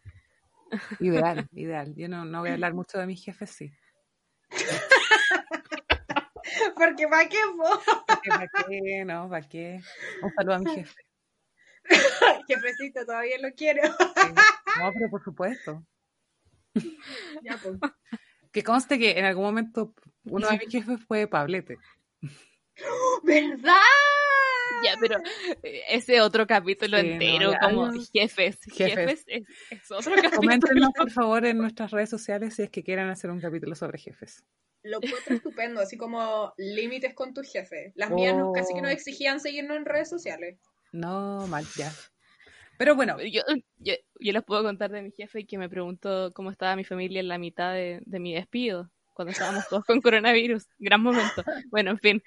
Ideal, 1.00 1.46
ideal. 1.52 1.94
Yo 1.94 2.08
no, 2.08 2.24
no 2.24 2.40
voy 2.40 2.50
a 2.50 2.54
hablar 2.54 2.72
mucho 2.72 2.98
de 2.98 3.06
mis 3.06 3.22
jefes, 3.22 3.50
sí. 3.50 3.70
Porque 6.74 7.08
¿para 7.08 7.28
qué, 7.28 7.38
¿Para 8.28 8.48
qué? 8.68 9.04
No, 9.04 9.28
¿para 9.28 9.48
qué? 9.48 9.80
Un 10.22 10.32
saludo 10.34 10.54
a 10.54 10.58
mi 10.58 10.74
jefe. 10.74 11.00
Jefecito, 12.48 13.04
todavía 13.04 13.38
lo 13.40 13.52
quiero. 13.54 13.82
No, 14.78 14.92
pero 14.92 15.10
por 15.10 15.22
supuesto. 15.22 15.84
Ya, 17.42 17.58
pues. 17.62 17.78
Que 18.50 18.62
conste 18.62 18.98
que 18.98 19.18
en 19.18 19.26
algún 19.26 19.44
momento 19.44 19.94
uno 20.24 20.48
de 20.48 20.58
mis 20.58 20.68
jefes 20.70 21.00
fue 21.06 21.26
Pablete. 21.26 21.78
¿Verdad? 23.22 23.74
Ya, 24.82 24.96
pero 24.98 25.18
eh, 25.62 25.82
ese 25.88 26.20
otro 26.22 26.46
capítulo 26.46 26.96
entero, 26.96 27.52
como 27.60 27.90
jefes. 28.12 28.58
Jefes, 28.72 29.24
es, 29.26 29.44
es, 29.70 29.90
otro 29.90 30.14
capítulo. 30.14 30.36
Coméntenos, 30.40 30.90
por 30.96 31.10
favor, 31.10 31.44
en 31.44 31.58
nuestras 31.58 31.90
redes 31.90 32.08
sociales 32.08 32.54
si 32.54 32.62
es 32.62 32.70
que 32.70 32.82
quieran 32.82 33.10
hacer 33.10 33.30
un 33.30 33.40
capítulo 33.40 33.74
sobre 33.74 33.98
jefes 33.98 34.42
lo 34.82 34.98
encuentro 35.02 35.36
estupendo, 35.36 35.80
así 35.80 35.96
como 35.96 36.52
límites 36.56 37.14
con 37.14 37.34
tu 37.34 37.42
jefe. 37.42 37.92
Las 37.94 38.10
mías 38.10 38.36
casi 38.54 38.74
que 38.74 38.82
nos 38.82 38.90
oh. 38.90 38.94
exigían 38.94 39.40
seguirnos 39.40 39.76
en 39.76 39.84
redes 39.84 40.08
sociales. 40.08 40.58
No, 40.92 41.46
mal, 41.46 41.64
ya. 41.76 41.92
Pero 42.78 42.96
bueno. 42.96 43.16
Yo, 43.20 43.42
yo, 43.78 43.94
les 44.18 44.44
puedo 44.44 44.62
contar 44.62 44.90
de 44.90 45.02
mi 45.02 45.10
jefe 45.12 45.46
que 45.46 45.58
me 45.58 45.68
preguntó 45.68 46.32
cómo 46.32 46.50
estaba 46.50 46.76
mi 46.76 46.84
familia 46.84 47.20
en 47.20 47.28
la 47.28 47.38
mitad 47.38 47.72
de, 47.72 48.02
mi 48.06 48.34
despido. 48.34 48.90
cuando 49.12 49.32
estábamos 49.32 49.68
todos 49.68 49.84
con 49.84 50.00
coronavirus. 50.00 50.66
Gran 50.78 51.02
momento. 51.02 51.44
Bueno, 51.70 51.92
en 51.92 51.98
fin. 51.98 52.22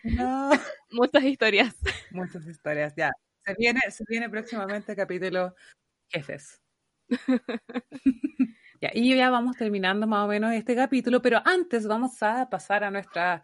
Muchas 0.92 1.24
historias. 1.24 1.76
Muchas 2.12 2.46
historias, 2.48 2.94
ya. 2.96 3.12
Se 3.46 3.54
viene, 3.56 3.82
se 3.90 4.04
viene 4.08 4.30
próximamente 4.30 4.94
el 4.94 4.98
capítulo 4.98 5.54
jefes. 6.10 6.62
y 8.94 9.16
ya 9.16 9.30
vamos 9.30 9.58
terminando 9.58 10.08
más 10.08 10.26
o 10.26 10.28
menos 10.28 10.54
este 10.54 10.76
capítulo, 10.76 11.22
pero 11.22 11.42
antes 11.46 11.88
vamos 11.88 12.22
a 12.22 12.50
pasar 12.50 12.84
a 12.84 12.92
nuestra 12.92 13.42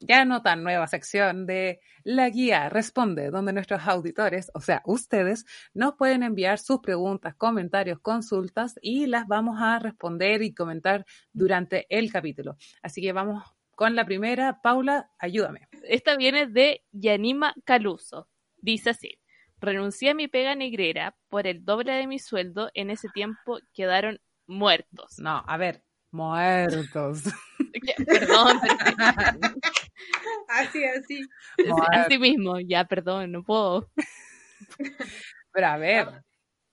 ya 0.00 0.24
no 0.24 0.42
tan 0.42 0.62
nueva 0.62 0.86
sección 0.86 1.46
de 1.46 1.80
La 2.04 2.30
Guía 2.30 2.68
Responde, 2.68 3.30
donde 3.30 3.52
nuestros 3.52 3.86
auditores, 3.86 4.50
o 4.54 4.60
sea, 4.60 4.82
ustedes, 4.86 5.44
nos 5.74 5.94
pueden 5.94 6.22
enviar 6.22 6.58
sus 6.58 6.80
preguntas, 6.80 7.34
comentarios, 7.34 8.00
consultas 8.00 8.76
y 8.80 9.06
las 9.06 9.26
vamos 9.26 9.60
a 9.60 9.78
responder 9.78 10.42
y 10.42 10.54
comentar 10.54 11.04
durante 11.32 11.86
el 11.90 12.10
capítulo. 12.10 12.56
Así 12.82 13.02
que 13.02 13.12
vamos 13.12 13.44
con 13.74 13.94
la 13.94 14.04
primera. 14.04 14.60
Paula, 14.62 15.10
ayúdame. 15.18 15.68
Esta 15.84 16.16
viene 16.16 16.46
de 16.46 16.84
Yanima 16.92 17.54
Caluso. 17.64 18.28
Dice 18.56 18.90
así. 18.90 19.18
Renuncié 19.60 20.10
a 20.10 20.14
mi 20.14 20.26
pega 20.26 20.54
negrera 20.54 21.14
por 21.28 21.46
el 21.46 21.66
doble 21.66 21.92
de 21.92 22.06
mi 22.06 22.18
sueldo. 22.18 22.70
En 22.72 22.88
ese 22.88 23.08
tiempo 23.12 23.58
quedaron 23.74 24.18
muertos. 24.50 25.18
No, 25.18 25.42
a 25.46 25.56
ver, 25.56 25.82
muertos. 26.10 27.24
Perdón. 28.06 28.60
así, 30.48 30.84
así. 30.84 31.28
Así 31.92 32.18
mismo, 32.18 32.58
ya, 32.60 32.84
perdón, 32.84 33.32
no 33.32 33.42
puedo. 33.42 33.90
Pero 35.52 35.66
a 35.66 35.76
ver, 35.76 36.24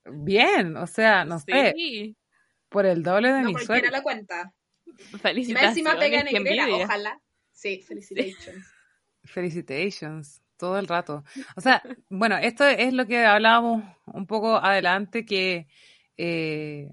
bien, 0.05 0.75
o 0.77 0.87
sea, 0.87 1.25
no 1.25 1.39
sé. 1.39 2.15
Por 2.69 2.85
el 2.85 3.03
doble 3.03 3.31
de 3.31 3.43
mi 3.43 3.55
sueldo. 3.55 3.89
la 3.89 4.03
cuenta. 4.03 4.53
Felicitaciones. 5.21 5.83
Máxima 5.83 5.99
pega 5.99 6.23
negrera, 6.23 6.67
ojalá. 6.67 7.21
Sí, 7.51 7.81
felicitations. 7.81 8.65
Felicitations 9.23 10.41
todo 10.57 10.79
el 10.79 10.87
rato. 10.87 11.23
O 11.55 11.61
sea, 11.61 11.81
bueno, 12.09 12.37
esto 12.37 12.65
es 12.65 12.93
lo 12.93 13.05
que 13.05 13.25
hablábamos 13.25 13.83
un 14.05 14.25
poco 14.25 14.57
adelante, 14.57 15.25
que 15.25 15.67
eh, 16.17 16.91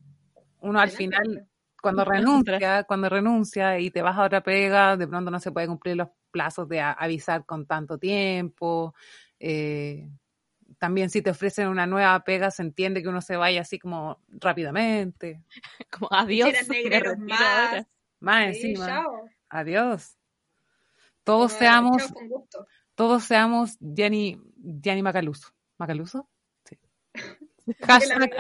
uno 0.65 0.81
al 0.81 0.91
final, 0.91 1.49
cuando 1.81 2.05
renuncia, 2.05 2.85
cuando 2.85 3.09
renuncia 3.09 3.79
y 3.79 3.91
te 3.91 4.03
vas 4.03 4.17
a 4.17 4.25
otra 4.25 4.43
pega, 4.43 4.97
de 4.97 5.07
pronto 5.07 5.31
no 5.31 5.41
se 5.41 5.53
puede 5.53 5.67
cumplir 5.67 5.97
los 5.97 6.09
plazos 6.31 6.69
de 6.69 6.81
avisar 6.81 7.47
con 7.47 7.67
tanto 7.67 7.99
tiempo. 7.99 8.95
Eh, 9.39 10.09
también 10.79 11.11
si 11.11 11.23
te 11.23 11.31
ofrecen 11.31 11.69
una 11.69 11.87
nueva 11.87 12.19
pega, 12.25 12.51
se 12.51 12.63
entiende 12.63 13.03
que 13.03 13.09
uno 13.09 13.21
se 13.21 13.37
vaya 13.37 13.61
así 13.61 13.79
como 13.79 14.21
rápidamente. 14.29 15.43
Como 15.91 16.09
adiós. 16.11 16.51
más. 17.19 17.87
Más 18.21 18.47
encima. 18.47 19.05
Adiós. 19.49 20.19
Todos 21.23 21.53
seamos 21.53 22.03
todos 22.95 23.25
seamos 23.25 23.77
Gianni, 23.81 24.41
Gianni 24.57 25.03
Macaluso. 25.03 25.49
¿Macaluso? 25.79 26.29
Sí. 26.65 26.79
Hashtag, 27.83 28.31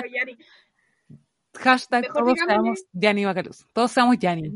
hashtag 1.59 2.13
todos 2.13 2.39
seamos 2.39 2.85
Gianni 2.93 3.25
Macaluso. 3.25 3.67
Todos 3.73 3.93
seamos 3.93 4.19
Gianni. 4.19 4.53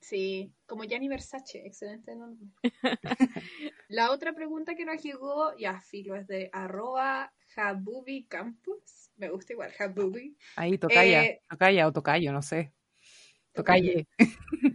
Sí, 0.00 0.52
como 0.66 0.84
Gianni 0.84 1.08
Versace, 1.08 1.64
excelente 1.64 2.16
nombre. 2.16 2.48
La 3.88 4.10
otra 4.10 4.32
pregunta 4.32 4.74
que 4.74 4.84
nos 4.84 5.02
llegó, 5.02 5.56
ya 5.56 5.80
filo, 5.80 6.16
es 6.16 6.26
de 6.26 6.48
arroba 6.52 7.32
Habubi 7.56 8.24
Campus. 8.24 9.10
Me 9.16 9.28
gusta 9.28 9.52
igual, 9.52 9.72
Habubi. 9.78 10.36
Ahí, 10.56 10.78
tocaya, 10.78 11.24
eh, 11.24 11.42
tocaya 11.48 11.86
o 11.86 11.92
tocayo, 11.92 12.32
no 12.32 12.42
sé. 12.42 12.72
Tocaye. 13.52 14.06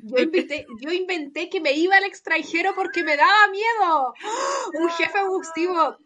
Yo 0.04 0.92
inventé, 0.92 1.50
que 1.50 1.60
me 1.60 1.74
iba 1.74 1.96
al 1.98 2.04
extranjero 2.04 2.74
porque 2.76 3.04
me 3.04 3.18
daba 3.18 3.50
miedo. 3.50 4.14
Un 4.80 4.90
jefe 4.92 5.18
abusivo. 5.18 5.98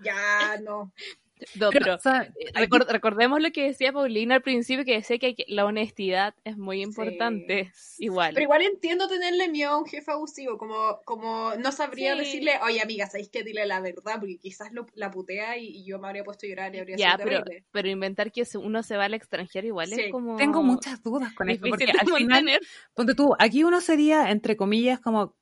Ya, 0.00 0.58
no. 0.62 0.92
Eh, 2.44 2.66
recordemos 2.88 3.40
lo 3.40 3.50
que 3.50 3.64
decía 3.64 3.92
Paulina 3.92 4.36
al 4.36 4.42
principio, 4.42 4.84
que 4.84 4.94
decía 4.94 5.18
que 5.18 5.34
la 5.48 5.64
honestidad 5.64 6.34
es 6.44 6.56
muy 6.56 6.82
importante. 6.82 7.72
Igual. 7.98 8.34
Pero 8.34 8.44
igual 8.44 8.62
entiendo 8.62 9.08
tenerle 9.08 9.48
miedo 9.48 9.72
a 9.72 9.78
un 9.78 9.86
jefe 9.86 10.10
abusivo, 10.10 10.58
como, 10.58 11.00
como 11.04 11.54
no 11.56 11.72
sabría 11.72 12.14
decirle, 12.14 12.52
oye 12.62 12.80
amiga, 12.80 13.06
¿sabéis 13.06 13.28
que 13.28 13.42
dile 13.42 13.66
la 13.66 13.80
verdad? 13.80 14.20
Porque 14.20 14.38
quizás 14.38 14.72
lo, 14.72 14.86
la 14.94 15.10
putea 15.10 15.56
y, 15.58 15.84
yo 15.84 15.98
me 15.98 16.08
habría 16.08 16.24
puesto 16.24 16.46
a 16.46 16.48
llorar 16.48 16.74
y 16.74 16.78
habría 16.78 16.96
ya, 16.96 17.16
sido 17.16 17.24
pero, 17.24 17.44
pero 17.70 17.88
inventar 17.88 18.32
que 18.32 18.44
uno 18.56 18.82
se 18.82 18.96
va 18.96 19.04
al 19.04 19.14
extranjero 19.14 19.66
igual 19.66 19.92
es 19.92 20.10
como... 20.10 20.36
Tengo 20.36 20.62
muchas 20.62 21.02
dudas 21.02 21.32
con 21.34 21.50
esto, 21.50 21.66
porque 21.68 21.84
al 21.84 22.06
final, 22.06 22.60
ponte 22.94 23.14
tú, 23.14 23.34
aquí 23.38 23.64
uno 23.64 23.80
sería, 23.80 24.30
entre 24.30 24.56
comillas, 24.56 25.00
como 25.00 25.34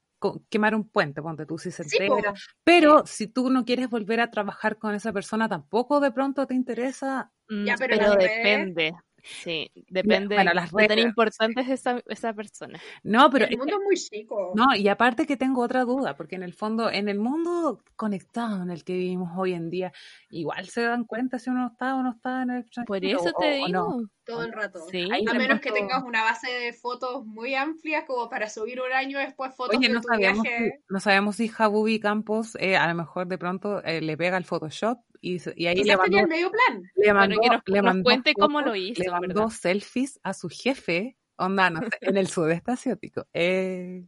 quemar 0.48 0.74
un 0.74 0.88
puente, 0.88 1.22
ponte 1.22 1.46
tú 1.46 1.58
si 1.58 1.70
se 1.70 1.82
entera. 1.82 2.34
pero 2.64 3.04
si 3.06 3.26
tú 3.26 3.50
no 3.50 3.64
quieres 3.64 3.88
volver 3.88 4.20
a 4.20 4.30
trabajar 4.30 4.78
con 4.78 4.94
esa 4.94 5.12
persona, 5.12 5.48
tampoco 5.48 6.00
de 6.00 6.10
pronto 6.12 6.46
te 6.46 6.54
interesa. 6.54 7.30
Mm, 7.48 7.66
pero, 7.78 8.16
depende. 8.16 8.94
Sí, 9.22 9.70
depende 9.88 10.34
bueno, 10.34 10.52
las 10.52 10.72
de 10.72 10.88
tan 10.88 10.98
importante 10.98 11.60
es 11.60 11.68
esa, 11.68 12.02
esa 12.08 12.32
persona. 12.32 12.80
No, 13.04 13.30
pero... 13.30 13.46
El 13.46 13.56
mundo 13.56 13.74
es 13.74 13.82
muy 13.84 13.96
chico. 13.96 14.52
No, 14.54 14.74
y 14.74 14.88
aparte 14.88 15.26
que 15.26 15.36
tengo 15.36 15.62
otra 15.62 15.84
duda, 15.84 16.16
porque 16.16 16.34
en 16.34 16.42
el 16.42 16.54
fondo, 16.54 16.90
en 16.90 17.08
el 17.08 17.20
mundo 17.20 17.84
conectado 17.94 18.62
en 18.62 18.70
el 18.70 18.82
que 18.82 18.94
vivimos 18.94 19.30
hoy 19.36 19.52
en 19.52 19.70
día, 19.70 19.92
igual 20.30 20.66
se 20.68 20.82
dan 20.82 21.04
cuenta 21.04 21.38
si 21.38 21.50
uno 21.50 21.68
está 21.68 21.94
o 21.94 22.02
no 22.02 22.12
está 22.12 22.42
en 22.42 22.50
el 22.50 22.66
Por 22.84 23.04
eso 23.04 23.32
te 23.38 23.52
digo. 23.52 24.02
Todo 24.24 24.44
el 24.44 24.52
rato. 24.52 24.80
a 24.80 25.34
menos 25.34 25.60
que 25.60 25.72
tengas 25.72 26.02
una 26.04 26.22
base 26.22 26.50
de 26.50 26.72
fotos 26.72 27.26
muy 27.26 27.54
amplia 27.54 28.06
como 28.06 28.28
para 28.28 28.48
subir 28.48 28.80
un 28.80 28.92
año 28.92 29.18
después 29.18 29.54
fotos 29.54 29.80
de 29.80 29.88
no 29.88 30.00
tu 30.00 30.08
sabemos 30.08 30.42
viaje. 30.42 30.70
Si, 30.70 30.84
no 30.88 31.00
sabemos 31.00 31.36
si 31.36 31.48
Jabubi 31.48 31.98
Campos 31.98 32.56
eh, 32.60 32.76
a 32.76 32.86
lo 32.86 32.94
mejor 32.94 33.26
de 33.26 33.38
pronto 33.38 33.82
eh, 33.82 34.00
le 34.00 34.16
pega 34.16 34.36
el 34.36 34.44
Photoshop 34.44 34.98
y, 35.20 35.40
y 35.56 35.66
ahí 35.66 35.82
le 35.82 35.96
mandó, 35.96 36.18
el 36.18 36.28
medio 36.28 36.50
plan. 36.50 36.82
Le 36.96 37.14
mandó, 37.14 37.40
que 37.40 37.48
nos, 37.48 37.62
le 37.66 37.82
mandó 37.82 38.04
cuente 38.04 38.34
cómo 38.34 38.60
lo 38.60 38.74
hizo. 38.74 39.02
Le 39.02 39.10
mandó 39.10 39.50
selfies 39.50 40.20
a 40.22 40.34
su 40.34 40.48
jefe, 40.48 41.16
onda, 41.36 41.70
no 41.70 41.80
sé, 41.80 41.98
en 42.00 42.16
el 42.16 42.28
sudeste 42.28 42.72
asiático. 42.72 43.26
Eh, 43.32 44.04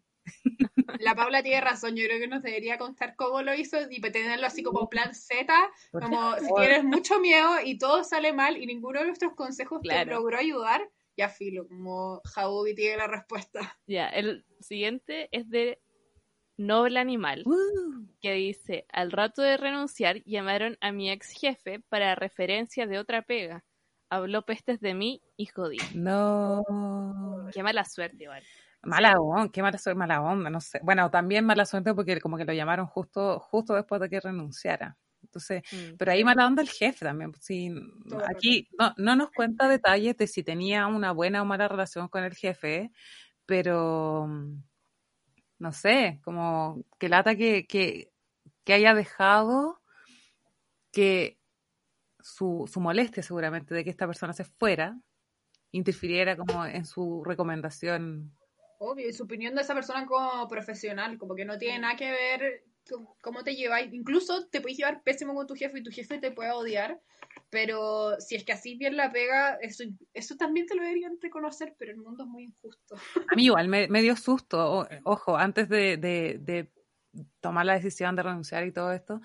la 1.00 1.14
Paula 1.14 1.42
tiene 1.42 1.60
razón, 1.60 1.96
yo 1.96 2.04
creo 2.04 2.18
que 2.18 2.28
nos 2.28 2.42
debería 2.42 2.78
contar 2.78 3.16
cómo 3.16 3.42
lo 3.42 3.54
hizo 3.54 3.78
y 3.90 4.00
tenerlo 4.00 4.46
así 4.46 4.62
como 4.62 4.88
plan 4.88 5.14
Z, 5.14 5.52
como 5.92 6.36
si 6.36 6.54
tienes 6.56 6.84
mucho 6.84 7.20
miedo 7.20 7.60
y 7.64 7.78
todo 7.78 8.04
sale 8.04 8.32
mal 8.32 8.56
y 8.56 8.66
ninguno 8.66 9.00
de 9.00 9.06
nuestros 9.06 9.34
consejos 9.34 9.80
te 9.82 10.04
logró 10.06 10.38
ayudar, 10.38 10.88
ya 11.16 11.28
filo, 11.28 11.66
como 11.68 12.20
Jabubi 12.24 12.74
tiene 12.74 12.96
la 12.98 13.06
respuesta. 13.06 13.78
Ya, 13.86 14.08
el 14.08 14.44
siguiente 14.60 15.28
es 15.32 15.48
de 15.48 15.80
Noble 16.56 16.98
Animal, 16.98 17.42
uh. 17.46 18.06
que 18.20 18.32
dice, 18.34 18.86
al 18.92 19.12
rato 19.12 19.42
de 19.42 19.56
renunciar 19.56 20.22
llamaron 20.24 20.76
a 20.80 20.92
mi 20.92 21.10
ex 21.10 21.30
jefe 21.30 21.80
para 21.88 22.14
referencia 22.14 22.86
de 22.86 22.98
otra 22.98 23.22
pega. 23.22 23.64
Habló 24.10 24.44
pestes 24.44 24.80
de 24.80 24.94
mí 24.94 25.22
y 25.36 25.46
jodí. 25.46 25.78
No. 25.94 26.62
Qué 27.52 27.62
mala 27.62 27.84
suerte, 27.84 28.24
igual. 28.24 28.44
Mala 28.86 29.20
onda, 29.20 29.50
qué 29.50 29.62
mala 29.62 29.78
suerte, 29.78 29.98
mala 29.98 30.22
onda, 30.22 30.50
no 30.50 30.60
sé. 30.60 30.80
Bueno, 30.82 31.10
también 31.10 31.44
mala 31.44 31.64
suerte 31.66 31.94
porque 31.94 32.20
como 32.20 32.36
que 32.36 32.44
lo 32.44 32.52
llamaron 32.52 32.86
justo, 32.86 33.40
justo 33.40 33.74
después 33.74 34.00
de 34.00 34.08
que 34.08 34.20
renunciara. 34.20 34.96
Entonces, 35.22 35.62
mm, 35.72 35.96
pero 35.96 36.12
ahí 36.12 36.22
mala 36.24 36.46
onda 36.46 36.62
el 36.62 36.68
jefe 36.68 37.04
también. 37.04 37.32
Pues, 37.32 37.48
aquí 38.34 38.68
no, 38.78 38.94
no, 38.96 39.16
nos 39.16 39.30
cuenta 39.30 39.68
detalles 39.68 40.16
de 40.16 40.26
si 40.26 40.42
tenía 40.42 40.86
una 40.86 41.12
buena 41.12 41.42
o 41.42 41.44
mala 41.44 41.68
relación 41.68 42.08
con 42.08 42.24
el 42.24 42.34
jefe, 42.34 42.90
pero 43.46 44.28
no 45.58 45.72
sé, 45.72 46.20
como 46.22 46.84
que 46.98 47.08
lata 47.08 47.36
que, 47.36 47.66
que, 47.66 48.12
que 48.64 48.72
haya 48.74 48.94
dejado 48.94 49.80
que 50.92 51.38
su, 52.20 52.68
su 52.70 52.80
molestia 52.80 53.22
seguramente 53.22 53.74
de 53.74 53.84
que 53.84 53.90
esta 53.90 54.06
persona 54.06 54.32
se 54.32 54.44
fuera 54.44 54.98
interfiriera 55.74 56.36
como 56.36 56.64
en 56.64 56.84
su 56.86 57.24
recomendación 57.24 58.32
Obvio, 58.84 59.08
y 59.08 59.12
su 59.12 59.24
opinión 59.24 59.54
de 59.54 59.62
esa 59.62 59.74
persona 59.74 60.06
como 60.06 60.46
profesional, 60.48 61.18
como 61.18 61.34
que 61.34 61.44
no 61.44 61.58
tiene 61.58 61.80
nada 61.80 61.96
que 61.96 62.10
ver 62.10 62.64
cómo 63.20 63.42
te 63.42 63.54
lleváis. 63.54 63.92
Incluso 63.92 64.46
te 64.48 64.60
puedes 64.60 64.76
llevar 64.76 65.02
pésimo 65.02 65.34
con 65.34 65.46
tu 65.46 65.54
jefe 65.54 65.78
y 65.78 65.82
tu 65.82 65.90
jefe 65.90 66.18
te 66.18 66.30
puede 66.30 66.52
odiar, 66.52 67.00
pero 67.50 68.20
si 68.20 68.34
es 68.34 68.44
que 68.44 68.52
así 68.52 68.76
bien 68.76 68.96
la 68.96 69.10
pega, 69.10 69.54
eso, 69.56 69.84
eso 70.12 70.36
también 70.36 70.66
te 70.66 70.74
lo 70.74 70.82
deberían 70.82 71.18
reconocer, 71.20 71.74
pero 71.78 71.92
el 71.92 71.98
mundo 71.98 72.24
es 72.24 72.28
muy 72.28 72.44
injusto. 72.44 72.96
A 73.32 73.36
mí 73.36 73.44
igual 73.46 73.68
me, 73.68 74.02
dio 74.02 74.16
susto, 74.16 74.86
ojo, 75.04 75.36
antes 75.36 75.68
de, 75.68 75.96
de 75.96 76.70
tomar 77.40 77.66
la 77.66 77.74
decisión 77.74 78.16
de 78.16 78.22
renunciar 78.22 78.66
y 78.66 78.72
todo 78.72 78.92
esto, 78.92 79.20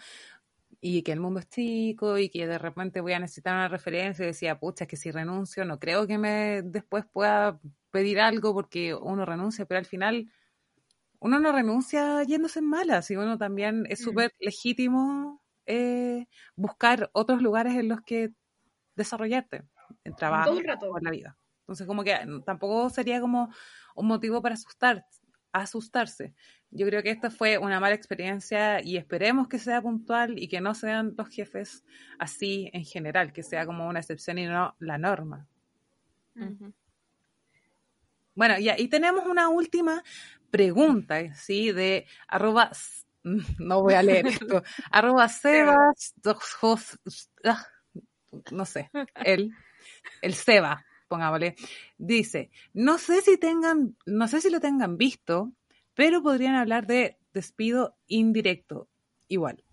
y 0.81 1.01
que 1.03 1.11
el 1.11 1.19
mundo 1.19 1.39
es 1.39 1.49
chico 1.49 2.17
y 2.17 2.29
que 2.29 2.47
de 2.47 2.57
repente 2.57 3.01
voy 3.01 3.13
a 3.13 3.19
necesitar 3.19 3.53
una 3.53 3.67
referencia 3.67 4.23
y 4.23 4.27
decía, 4.27 4.59
pucha, 4.59 4.85
es 4.85 4.89
que 4.89 4.97
si 4.97 5.11
renuncio 5.11 5.65
no 5.65 5.79
creo 5.79 6.07
que 6.07 6.17
me 6.17 6.61
después 6.63 7.05
pueda 7.05 7.59
pedir 7.91 8.19
algo 8.19 8.53
porque 8.53 8.93
uno 8.93 9.25
renuncia, 9.25 9.65
pero 9.65 9.79
al 9.79 9.85
final 9.85 10.31
uno 11.19 11.39
no 11.39 11.51
renuncia 11.51 12.23
yéndose 12.23 12.59
en 12.59 12.69
malas 12.69 13.11
y 13.11 13.17
uno 13.17 13.37
también 13.37 13.85
es 13.89 14.01
mm. 14.01 14.03
súper 14.03 14.33
legítimo 14.39 15.41
eh, 15.65 16.27
buscar 16.55 17.09
otros 17.13 17.41
lugares 17.41 17.75
en 17.75 17.89
los 17.89 18.01
que 18.01 18.31
desarrollarte, 18.95 19.63
en 20.03 20.15
trabajo, 20.15 20.57
en 20.57 21.03
la 21.03 21.11
vida. 21.11 21.37
Entonces 21.61 21.85
como 21.85 22.03
que 22.03 22.17
tampoco 22.45 22.89
sería 22.89 23.19
como 23.19 23.53
un 23.95 24.07
motivo 24.07 24.41
para 24.41 24.55
asustar, 24.55 25.05
asustarse. 25.51 26.33
Yo 26.71 26.85
creo 26.85 27.01
que 27.01 27.09
esta 27.09 27.31
fue 27.31 27.57
una 27.57 27.79
mala 27.79 27.95
experiencia 27.95 28.81
y 28.81 28.97
esperemos 28.97 29.47
que 29.47 29.57
sea 29.57 29.81
puntual 29.81 30.37
y 30.37 30.47
que 30.47 30.61
no 30.61 30.75
sean 30.75 31.15
los 31.17 31.29
jefes 31.29 31.83
así 32.19 32.69
en 32.73 32.85
general, 32.85 33.33
que 33.33 33.41
sea 33.41 33.65
como 33.65 33.87
una 33.87 33.99
excepción 33.99 34.37
y 34.37 34.45
no 34.45 34.75
la 34.79 34.97
norma. 34.97 35.47
Bueno, 38.35 38.55
y, 38.59 38.87
tenemos 38.87 39.25
una 39.25 39.49
última 39.49 40.03
pregunta, 40.51 41.33
¿sí? 41.33 41.71
De 41.71 42.05
arroba, 42.27 42.71
no 43.23 43.81
voy 43.81 43.95
a 43.95 44.03
leer 44.03 44.27
esto, 44.27 44.63
arroba 44.91 45.27
sebas, 45.27 46.13
ah, 47.43 47.65
no 48.51 48.65
sé, 48.65 48.89
el, 49.15 49.51
el 50.21 50.33
Seba, 50.33 50.85
pongámosle, 51.07 51.55
dice, 51.97 52.51
no 52.73 52.97
sé 52.97 53.21
si 53.21 53.37
tengan, 53.37 53.97
no 54.05 54.27
sé 54.27 54.39
si 54.39 54.49
lo 54.49 54.59
tengan 54.59 54.97
visto, 54.97 55.51
pero 55.99 56.23
podrían 56.23 56.55
hablar 56.55 56.87
de 56.87 57.17
despido 57.33 57.97
indirecto, 58.07 58.87
igual. 59.27 59.65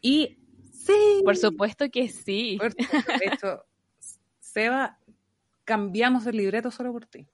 Y 0.00 0.38
sí. 0.72 1.20
Por 1.22 1.36
supuesto 1.36 1.90
que 1.90 2.08
sí. 2.08 2.58
de 2.58 3.26
hecho, 3.26 3.66
Seba, 4.40 4.98
cambiamos 5.64 6.26
el 6.26 6.38
libreto 6.38 6.70
solo 6.70 6.90
por 6.90 7.04
ti. 7.04 7.28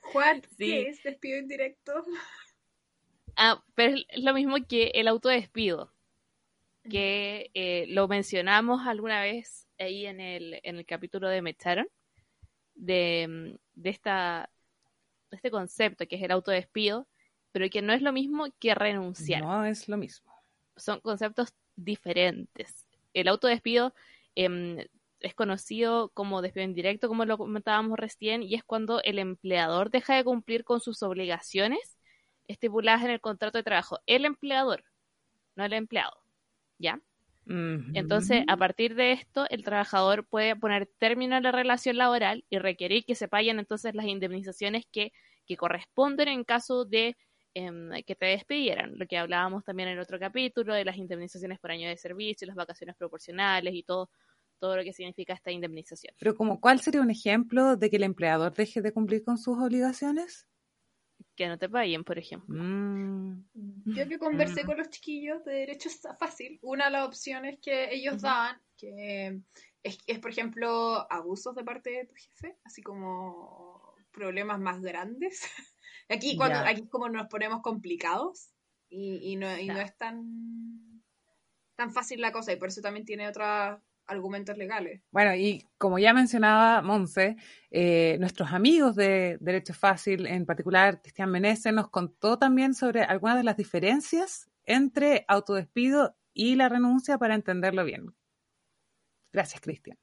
Juan, 0.00 0.42
¿qué 0.58 0.88
es 0.88 1.04
despido 1.04 1.38
indirecto? 1.38 1.92
Ah, 3.36 3.62
pero 3.76 3.96
es 4.08 4.24
lo 4.24 4.34
mismo 4.34 4.56
que 4.68 4.90
el 4.94 5.06
autodespido, 5.06 5.92
que 6.90 7.52
eh, 7.54 7.86
lo 7.90 8.08
mencionamos 8.08 8.88
alguna 8.88 9.22
vez 9.22 9.68
ahí 9.78 10.06
en 10.06 10.18
el, 10.20 10.58
en 10.64 10.78
el 10.78 10.84
capítulo 10.84 11.28
de 11.28 11.42
Mecharon, 11.42 11.86
de, 12.74 13.56
de, 13.74 13.90
esta, 13.90 14.50
de 14.52 14.53
este 15.34 15.50
concepto 15.50 16.06
que 16.06 16.16
es 16.16 16.22
el 16.22 16.30
autodespido, 16.30 17.06
pero 17.52 17.68
que 17.70 17.82
no 17.82 17.92
es 17.92 18.02
lo 18.02 18.12
mismo 18.12 18.46
que 18.58 18.74
renunciar. 18.74 19.42
No 19.42 19.64
es 19.64 19.88
lo 19.88 19.96
mismo. 19.96 20.32
Son 20.76 21.00
conceptos 21.00 21.54
diferentes. 21.76 22.86
El 23.12 23.28
autodespido 23.28 23.94
eh, 24.34 24.88
es 25.20 25.34
conocido 25.34 26.10
como 26.10 26.42
despido 26.42 26.64
indirecto, 26.64 27.08
como 27.08 27.24
lo 27.24 27.38
comentábamos 27.38 27.98
recién, 27.98 28.42
y 28.42 28.54
es 28.54 28.64
cuando 28.64 29.00
el 29.02 29.18
empleador 29.18 29.90
deja 29.90 30.16
de 30.16 30.24
cumplir 30.24 30.64
con 30.64 30.80
sus 30.80 31.02
obligaciones 31.02 31.98
estipuladas 32.46 33.04
en 33.04 33.10
el 33.10 33.20
contrato 33.20 33.58
de 33.58 33.64
trabajo. 33.64 34.00
El 34.06 34.24
empleador, 34.24 34.84
no 35.56 35.64
el 35.64 35.72
empleado. 35.72 36.16
¿Ya? 36.78 37.00
Entonces, 37.46 38.42
a 38.48 38.56
partir 38.56 38.94
de 38.94 39.12
esto, 39.12 39.46
el 39.50 39.64
trabajador 39.64 40.26
puede 40.26 40.56
poner 40.56 40.88
término 40.98 41.36
a 41.36 41.40
la 41.40 41.52
relación 41.52 41.98
laboral 41.98 42.44
y 42.48 42.58
requerir 42.58 43.04
que 43.04 43.14
se 43.14 43.28
paguen 43.28 43.58
entonces 43.58 43.94
las 43.94 44.06
indemnizaciones 44.06 44.84
que, 44.90 45.12
que 45.46 45.56
corresponden 45.56 46.28
en 46.28 46.44
caso 46.44 46.84
de 46.84 47.16
em, 47.52 47.90
que 48.06 48.14
te 48.14 48.26
despidieran. 48.26 48.96
Lo 48.96 49.06
que 49.06 49.18
hablábamos 49.18 49.64
también 49.64 49.90
en 49.90 49.96
el 49.96 50.00
otro 50.00 50.18
capítulo 50.18 50.74
de 50.74 50.84
las 50.84 50.96
indemnizaciones 50.96 51.58
por 51.60 51.70
año 51.70 51.88
de 51.88 51.96
servicio, 51.96 52.46
las 52.46 52.56
vacaciones 52.56 52.96
proporcionales 52.96 53.74
y 53.74 53.82
todo, 53.82 54.08
todo 54.58 54.76
lo 54.76 54.82
que 54.82 54.92
significa 54.92 55.34
esta 55.34 55.50
indemnización. 55.50 56.14
Pero 56.18 56.34
como, 56.34 56.60
¿cuál 56.60 56.80
sería 56.80 57.02
un 57.02 57.10
ejemplo 57.10 57.76
de 57.76 57.90
que 57.90 57.96
el 57.96 58.04
empleador 58.04 58.54
deje 58.54 58.80
de 58.80 58.92
cumplir 58.92 59.22
con 59.22 59.36
sus 59.36 59.58
obligaciones? 59.58 60.46
Que 61.36 61.48
no 61.48 61.58
te 61.58 61.68
paguen, 61.68 62.04
por 62.04 62.18
ejemplo. 62.18 62.62
Mm. 62.62 63.44
Yo 63.86 64.08
que 64.08 64.18
conversé 64.18 64.62
mm. 64.62 64.66
con 64.66 64.78
los 64.78 64.90
chiquillos 64.90 65.44
de 65.44 65.52
derecho 65.52 65.88
está 65.88 66.14
fácil. 66.14 66.58
Una 66.62 66.86
de 66.86 66.90
las 66.92 67.06
opciones 67.06 67.58
que 67.60 67.92
ellos 67.92 68.22
daban, 68.22 68.60
que 68.76 69.40
es, 69.82 69.98
es, 70.06 70.18
por 70.18 70.30
ejemplo, 70.30 71.10
abusos 71.12 71.54
de 71.54 71.64
parte 71.64 71.90
de 71.90 72.06
tu 72.06 72.14
jefe, 72.14 72.56
así 72.64 72.82
como 72.82 73.94
problemas 74.12 74.60
más 74.60 74.80
grandes. 74.80 75.42
aquí, 76.08 76.36
cuando, 76.36 76.58
aquí 76.58 76.86
como 76.88 77.08
nos 77.08 77.26
ponemos 77.28 77.60
complicados 77.62 78.50
y, 78.88 79.36
no, 79.36 79.58
y 79.58 79.66
no 79.66 79.80
es 79.80 79.96
tan, 79.96 81.02
tan 81.74 81.92
fácil 81.92 82.20
la 82.20 82.32
cosa 82.32 82.52
y 82.52 82.56
por 82.56 82.68
eso 82.68 82.80
también 82.80 83.04
tiene 83.04 83.26
otra 83.28 83.82
argumentos 84.06 84.56
legales. 84.56 85.02
Bueno, 85.10 85.34
y 85.34 85.66
como 85.78 85.98
ya 85.98 86.12
mencionaba 86.12 86.82
Monse, 86.82 87.36
eh, 87.70 88.16
nuestros 88.20 88.52
amigos 88.52 88.96
de 88.96 89.38
Derecho 89.40 89.74
Fácil, 89.74 90.26
en 90.26 90.46
particular 90.46 91.00
Cristian 91.02 91.30
Menezes, 91.30 91.72
nos 91.72 91.88
contó 91.88 92.38
también 92.38 92.74
sobre 92.74 93.02
algunas 93.02 93.36
de 93.36 93.44
las 93.44 93.56
diferencias 93.56 94.50
entre 94.64 95.24
autodespido 95.28 96.16
y 96.32 96.56
la 96.56 96.68
renuncia 96.68 97.18
para 97.18 97.34
entenderlo 97.34 97.84
bien. 97.84 98.14
Gracias, 99.32 99.60
Cristian. 99.60 99.98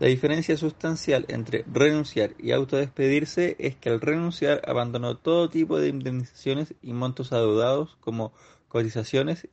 La 0.00 0.08
diferencia 0.08 0.56
sustancial 0.56 1.24
entre 1.28 1.64
renunciar 1.72 2.34
y 2.38 2.50
autodespedirse 2.50 3.54
es 3.60 3.76
que 3.76 3.90
al 3.90 4.00
renunciar 4.00 4.60
abandonó 4.66 5.18
todo 5.18 5.48
tipo 5.48 5.78
de 5.78 5.88
indemnizaciones 5.88 6.74
y 6.82 6.92
montos 6.92 7.32
adeudados 7.32 7.96
como 8.00 8.32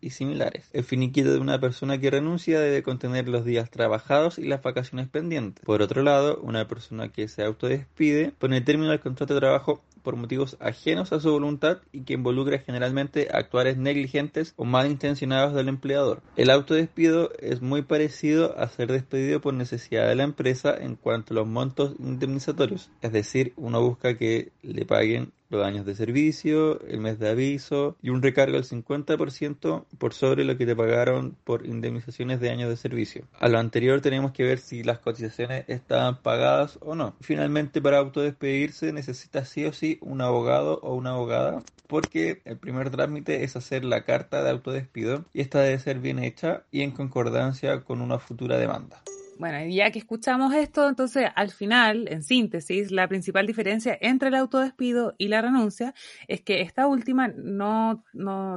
y 0.01 0.09
similares. 0.09 0.69
El 0.73 0.83
finiquito 0.83 1.31
de 1.31 1.39
una 1.39 1.59
persona 1.59 1.99
que 1.99 2.09
renuncia 2.09 2.59
debe 2.59 2.81
contener 2.81 3.27
los 3.27 3.45
días 3.45 3.69
trabajados 3.69 4.39
y 4.39 4.45
las 4.45 4.63
vacaciones 4.63 5.07
pendientes. 5.07 5.63
Por 5.63 5.83
otro 5.83 6.01
lado, 6.01 6.39
una 6.41 6.67
persona 6.67 7.09
que 7.09 7.27
se 7.27 7.43
autodespide 7.43 8.33
pone 8.39 8.61
término 8.61 8.91
al 8.91 8.99
contrato 8.99 9.35
de 9.35 9.39
trabajo 9.39 9.83
por 10.01 10.15
motivos 10.15 10.57
ajenos 10.59 11.13
a 11.13 11.19
su 11.19 11.31
voluntad 11.31 11.77
y 11.91 12.01
que 12.01 12.13
involucra 12.13 12.57
generalmente 12.57 13.27
actuares 13.31 13.77
negligentes 13.77 14.53
o 14.57 14.65
malintencionados 14.65 15.53
del 15.53 15.67
empleador. 15.67 16.23
El 16.35 16.49
autodespido 16.49 17.31
es 17.39 17.61
muy 17.61 17.83
parecido 17.83 18.57
a 18.57 18.67
ser 18.69 18.91
despedido 18.91 19.41
por 19.41 19.53
necesidad 19.53 20.07
de 20.07 20.15
la 20.15 20.23
empresa 20.23 20.75
en 20.75 20.95
cuanto 20.95 21.33
a 21.33 21.35
los 21.35 21.47
montos 21.47 21.93
indemnizatorios, 21.99 22.89
es 23.01 23.11
decir, 23.11 23.53
uno 23.55 23.81
busca 23.81 24.17
que 24.17 24.51
le 24.63 24.85
paguen 24.85 25.31
los 25.51 25.65
años 25.65 25.85
de 25.85 25.95
servicio, 25.95 26.81
el 26.87 26.99
mes 26.99 27.19
de 27.19 27.29
aviso 27.29 27.97
y 28.01 28.09
un 28.09 28.21
recargo 28.21 28.55
del 28.55 28.65
50% 28.65 29.85
por 29.97 30.13
sobre 30.13 30.45
lo 30.45 30.57
que 30.57 30.65
te 30.65 30.75
pagaron 30.75 31.35
por 31.43 31.65
indemnizaciones 31.65 32.39
de 32.39 32.49
años 32.49 32.69
de 32.69 32.77
servicio. 32.77 33.27
A 33.39 33.49
lo 33.49 33.59
anterior 33.59 34.01
tenemos 34.01 34.31
que 34.31 34.43
ver 34.43 34.59
si 34.59 34.83
las 34.83 34.99
cotizaciones 34.99 35.65
estaban 35.67 36.21
pagadas 36.21 36.79
o 36.81 36.95
no. 36.95 37.15
Finalmente, 37.21 37.81
para 37.81 37.99
autodespedirse 37.99 38.93
necesitas 38.93 39.49
sí 39.49 39.65
o 39.65 39.73
sí 39.73 39.99
un 40.01 40.21
abogado 40.21 40.79
o 40.81 40.95
una 40.95 41.11
abogada 41.11 41.61
porque 41.91 42.41
el 42.45 42.57
primer 42.57 42.89
trámite 42.89 43.43
es 43.43 43.57
hacer 43.57 43.83
la 43.83 44.05
carta 44.05 44.43
de 44.43 44.49
autodespido 44.49 45.25
y 45.33 45.41
esta 45.41 45.59
debe 45.59 45.77
ser 45.77 45.99
bien 45.99 46.19
hecha 46.19 46.63
y 46.71 46.83
en 46.83 46.91
concordancia 46.91 47.81
con 47.81 47.99
una 47.99 48.17
futura 48.17 48.57
demanda. 48.57 49.03
Bueno, 49.41 49.57
ya 49.73 49.89
que 49.89 49.97
escuchamos 49.97 50.53
esto, 50.53 50.87
entonces 50.87 51.25
al 51.35 51.49
final, 51.49 52.07
en 52.09 52.21
síntesis, 52.21 52.91
la 52.91 53.07
principal 53.07 53.47
diferencia 53.47 53.97
entre 53.99 54.27
el 54.27 54.35
autodespido 54.35 55.15
y 55.17 55.29
la 55.29 55.41
renuncia 55.41 55.95
es 56.27 56.41
que 56.41 56.61
esta 56.61 56.85
última 56.85 57.27
no, 57.29 58.03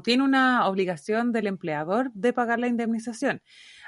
tiene 0.05 0.23
una 0.23 0.69
obligación 0.69 1.33
del 1.33 1.47
empleador 1.47 2.13
de 2.13 2.35
pagar 2.35 2.59
la 2.59 2.67
indemnización, 2.67 3.41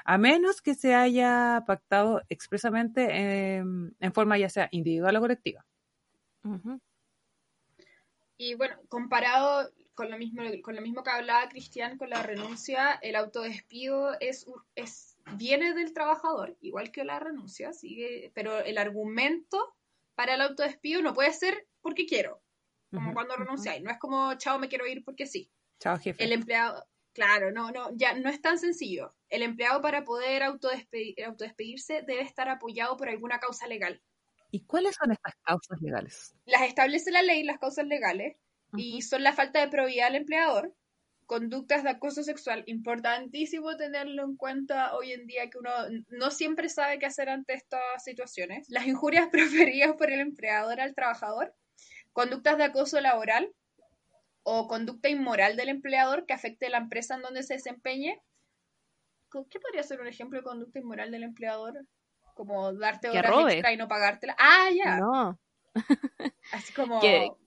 a 0.05 0.17
menos 0.17 0.63
que 0.63 0.73
se 0.73 0.95
haya 0.95 1.65
pactado 1.67 2.23
expresamente 2.29 3.57
en, 3.57 3.93
forma 4.11 4.39
ya 4.39 4.49
sea 4.49 4.67
individual 4.71 5.17
o 5.17 5.19
colectiva. 5.19 5.63
Y 8.37 8.55
bueno, 8.55 8.75
comparado 8.89 9.69
con 9.93 10.09
lo 10.09 10.17
mismo, 10.17 10.41
con 10.63 10.75
lo 10.75 10.81
mismo 10.81 11.03
que 11.03 11.11
hablaba 11.11 11.47
Cristian 11.47 11.99
con 11.99 12.09
la 12.09 12.23
renuncia, 12.23 12.93
el 13.03 13.15
autodespido 13.15 14.19
es, 14.19 14.47
es 14.73 15.16
viene 15.35 15.73
del 15.73 15.93
trabajador, 15.93 16.57
igual 16.61 16.91
que 16.91 17.03
la 17.03 17.19
renuncia, 17.19 17.73
sigue, 17.73 18.31
pero 18.33 18.59
el 18.59 18.77
argumento 18.77 19.75
para 20.15 20.35
el 20.35 20.41
autodespido 20.41 21.01
no 21.01 21.13
puede 21.13 21.31
ser 21.33 21.67
porque 21.81 22.05
quiero, 22.05 22.41
como 22.91 23.13
cuando 23.13 23.35
renunciáis, 23.35 23.83
no 23.83 23.91
es 23.91 23.99
como 23.99 24.33
chao, 24.35 24.59
me 24.59 24.67
quiero 24.69 24.87
ir 24.87 25.03
porque 25.03 25.27
sí. 25.27 25.51
Chao, 25.79 25.97
jefe. 25.97 26.23
El 26.23 26.31
empleado, 26.31 26.85
claro, 27.13 27.51
no, 27.51 27.71
no, 27.71 27.89
ya 27.95 28.13
no 28.13 28.29
es 28.29 28.41
tan 28.41 28.57
sencillo. 28.57 29.15
El 29.29 29.43
empleado 29.43 29.81
para 29.81 30.03
poder 30.03 30.43
autodespedirse 30.43 32.03
debe 32.07 32.21
estar 32.21 32.49
apoyado 32.49 32.97
por 32.97 33.09
alguna 33.09 33.39
causa 33.39 33.67
legal. 33.67 34.01
¿Y 34.49 34.65
cuáles 34.65 34.95
son 34.95 35.11
estas 35.11 35.35
causas 35.43 35.81
legales? 35.81 36.33
Las 36.45 36.61
establece 36.61 37.11
la 37.11 37.21
ley, 37.21 37.43
las 37.43 37.59
causas 37.59 37.85
legales, 37.85 38.37
y 38.75 39.01
son 39.01 39.23
la 39.23 39.33
falta 39.33 39.59
de 39.59 39.67
probidad 39.67 40.07
del 40.07 40.15
empleador, 40.15 40.73
conductas 41.27 41.83
de 41.83 41.89
acoso 41.89 42.23
sexual, 42.23 42.63
importantísimo 42.67 43.75
tenerlo 43.75 44.23
en 44.23 44.37
cuenta 44.37 44.95
hoy 44.95 45.11
en 45.11 45.27
día 45.27 45.49
que 45.49 45.59
uno 45.59 45.69
no 46.09 46.31
siempre 46.31 46.69
sabe 46.69 46.97
qué 46.99 47.05
hacer 47.05 47.29
ante 47.29 47.53
estas 47.53 48.03
situaciones. 48.03 48.67
Las 48.69 48.87
injurias 48.87 49.27
proferidas 49.31 49.93
por 49.97 50.09
el 50.09 50.21
empleador 50.21 50.79
al 50.79 50.95
trabajador, 50.95 51.53
conductas 52.13 52.57
de 52.57 52.63
acoso 52.63 52.99
laboral 53.01 53.53
o 54.43 54.67
conducta 54.67 55.09
inmoral 55.09 55.57
del 55.57 55.69
empleador 55.69 56.25
que 56.25 56.33
afecte 56.33 56.67
a 56.67 56.69
la 56.69 56.77
empresa 56.77 57.15
en 57.15 57.21
donde 57.21 57.43
se 57.43 57.55
desempeñe. 57.55 58.19
¿Qué 59.49 59.59
podría 59.59 59.83
ser 59.83 59.99
un 59.99 60.07
ejemplo 60.07 60.39
de 60.39 60.45
conducta 60.45 60.79
inmoral 60.79 61.11
del 61.11 61.23
empleador? 61.23 61.85
Como 62.33 62.73
darte 62.73 63.09
horas 63.09 63.51
extra 63.51 63.73
y 63.73 63.77
no 63.77 63.89
pagártela. 63.89 64.35
Ah, 64.39 64.69
ya. 64.73 64.97
No. 64.97 65.37
Así 66.53 66.73
como... 66.73 67.01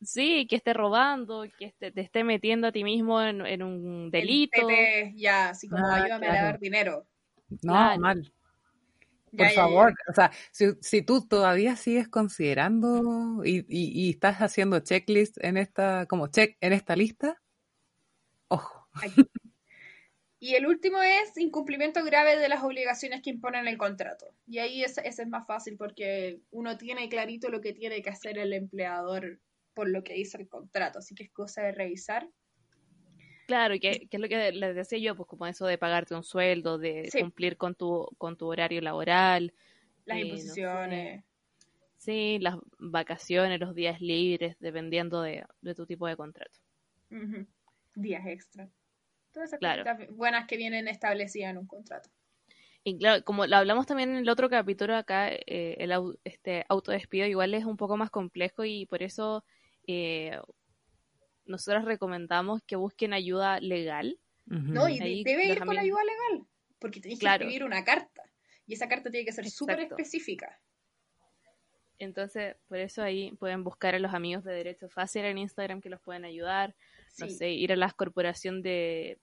Sí, 0.00 0.46
que 0.48 0.56
esté 0.56 0.72
robando, 0.74 1.44
que 1.58 1.74
te 1.78 2.00
esté 2.00 2.22
metiendo 2.22 2.68
a 2.68 2.72
ti 2.72 2.84
mismo 2.84 3.20
en, 3.20 3.62
un 3.62 4.10
delito. 4.10 4.60
ya, 5.14 5.50
así 5.50 5.68
como 5.68 5.86
ah, 5.86 5.96
ayúdame 5.96 6.28
a 6.28 6.44
dar 6.44 6.58
dinero. 6.58 7.06
No, 7.62 7.98
mal. 7.98 8.32
Por 9.36 9.50
favor, 9.50 9.94
o 10.08 10.14
sea, 10.14 10.30
si, 10.50 11.02
tú 11.02 11.26
todavía 11.26 11.76
sigues 11.76 12.08
considerando 12.08 13.42
y, 13.44 13.64
y, 13.68 14.10
estás 14.10 14.38
haciendo 14.38 14.80
checklist 14.80 15.36
en 15.44 15.58
esta, 15.58 16.06
como 16.06 16.28
check 16.28 16.56
en 16.60 16.72
esta 16.72 16.96
lista, 16.96 17.40
ojo. 18.48 18.88
Y 20.40 20.54
el 20.54 20.66
último 20.66 21.02
es 21.02 21.36
incumplimiento 21.36 22.04
grave 22.04 22.36
de 22.38 22.48
las 22.48 22.62
obligaciones 22.62 23.22
que 23.22 23.30
imponen 23.30 23.66
el 23.66 23.76
contrato. 23.76 24.26
Y 24.46 24.58
ahí 24.58 24.84
ese, 24.84 25.02
es 25.04 25.26
más 25.26 25.46
fácil 25.46 25.76
porque 25.76 26.40
uno 26.50 26.78
tiene 26.78 27.08
clarito 27.08 27.48
lo 27.48 27.60
que 27.60 27.72
tiene 27.72 28.02
que 28.02 28.10
hacer 28.10 28.38
el 28.38 28.52
empleador 28.52 29.40
por 29.78 29.88
lo 29.88 30.02
que 30.02 30.14
dice 30.14 30.36
el 30.38 30.48
contrato. 30.48 30.98
Así 30.98 31.14
que 31.14 31.22
es 31.22 31.30
cosa 31.30 31.62
de 31.62 31.70
revisar. 31.70 32.28
Claro, 33.46 33.74
y 33.74 33.78
que, 33.78 34.08
es 34.10 34.20
lo 34.20 34.28
que 34.28 34.50
les 34.50 34.74
decía 34.74 34.98
yo, 34.98 35.14
pues 35.14 35.28
como 35.28 35.46
eso 35.46 35.66
de 35.66 35.78
pagarte 35.78 36.16
un 36.16 36.24
sueldo, 36.24 36.78
de 36.78 37.08
cumplir 37.16 37.56
con 37.56 37.76
tu, 37.76 38.08
con 38.18 38.36
tu 38.36 38.48
horario 38.48 38.80
laboral. 38.80 39.54
Las 40.04 40.18
eh, 40.18 40.22
imposiciones. 40.22 41.24
sí, 41.96 42.40
las 42.40 42.56
vacaciones, 42.80 43.60
los 43.60 43.72
días 43.72 44.00
libres, 44.00 44.56
dependiendo 44.58 45.22
de, 45.22 45.46
tu 45.76 45.86
tipo 45.86 46.08
de 46.08 46.16
contrato. 46.16 46.58
Días 47.94 48.26
extra. 48.26 48.68
Todas 49.30 49.52
esas 49.52 49.60
cosas 49.60 50.08
buenas 50.10 50.48
que 50.48 50.56
vienen 50.56 50.88
establecidas 50.88 51.52
en 51.52 51.58
un 51.58 51.68
contrato. 51.68 52.10
Y 52.82 52.98
claro, 52.98 53.22
como 53.24 53.46
lo 53.46 53.54
hablamos 53.54 53.86
también 53.86 54.10
en 54.10 54.16
el 54.16 54.28
otro 54.28 54.50
capítulo 54.50 54.96
acá, 54.96 55.30
eh, 55.30 55.76
el 55.78 55.92
este 56.24 56.64
autodespido 56.68 57.26
igual 57.26 57.54
es 57.54 57.64
un 57.64 57.76
poco 57.76 57.96
más 57.96 58.10
complejo 58.10 58.64
y 58.64 58.86
por 58.86 59.04
eso 59.04 59.44
eh, 59.88 60.38
nosotros 61.46 61.86
recomendamos 61.86 62.62
que 62.62 62.76
busquen 62.76 63.12
ayuda 63.12 63.58
legal. 63.58 64.18
No, 64.46 64.88
y 64.88 65.24
debe 65.24 65.46
ir 65.46 65.58
con 65.58 65.76
ayuda 65.76 66.02
legal, 66.04 66.46
porque 66.78 67.00
tenéis 67.00 67.20
que 67.20 67.26
escribir 67.26 67.64
una 67.64 67.84
carta 67.84 68.22
y 68.66 68.74
esa 68.74 68.88
carta 68.88 69.10
tiene 69.10 69.26
que 69.26 69.32
ser 69.32 69.48
súper 69.50 69.80
específica. 69.80 70.58
Entonces, 71.98 72.56
por 72.68 72.78
eso 72.78 73.02
ahí 73.02 73.32
pueden 73.32 73.64
buscar 73.64 73.94
a 73.94 73.98
los 73.98 74.14
amigos 74.14 74.44
de 74.44 74.52
Derecho 74.52 74.88
Fácil 74.88 75.24
en 75.24 75.38
Instagram 75.38 75.80
que 75.80 75.90
los 75.90 76.00
pueden 76.00 76.24
ayudar. 76.24 76.74
No 77.18 77.28
sé, 77.28 77.50
ir 77.50 77.72
a 77.72 77.76
la 77.76 77.90
corporación 77.90 78.62
de, 78.62 79.18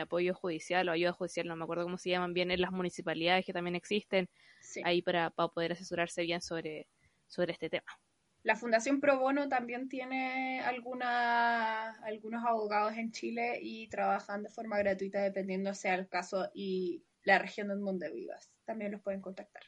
apoyo 0.00 0.34
judicial 0.34 0.88
o 0.88 0.92
ayuda 0.92 1.12
judicial, 1.12 1.48
no 1.48 1.56
me 1.56 1.64
acuerdo 1.64 1.84
cómo 1.84 1.98
se 1.98 2.10
llaman 2.10 2.32
bien, 2.32 2.50
en 2.50 2.60
las 2.60 2.70
municipalidades 2.70 3.44
que 3.44 3.52
también 3.52 3.74
existen, 3.74 4.28
ahí 4.84 5.02
para, 5.02 5.30
para, 5.30 5.48
poder 5.48 5.72
asesorarse 5.72 6.22
bien 6.22 6.40
sobre, 6.40 6.86
sobre 7.26 7.52
este 7.52 7.68
tema. 7.68 7.98
La 8.46 8.54
Fundación 8.54 9.00
Pro 9.00 9.18
Bono 9.18 9.48
también 9.48 9.88
tiene 9.88 10.60
alguna, 10.60 11.90
algunos 12.04 12.44
abogados 12.44 12.96
en 12.96 13.10
Chile 13.10 13.58
y 13.60 13.88
trabajan 13.88 14.44
de 14.44 14.50
forma 14.50 14.78
gratuita 14.78 15.20
dependiendo 15.20 15.74
sea 15.74 15.96
el 15.96 16.06
caso 16.06 16.48
y 16.54 17.02
la 17.24 17.40
región 17.40 17.72
en 17.72 17.84
donde 17.84 18.08
vivas. 18.08 18.52
También 18.64 18.92
los 18.92 19.00
pueden 19.00 19.20
contactar. 19.20 19.64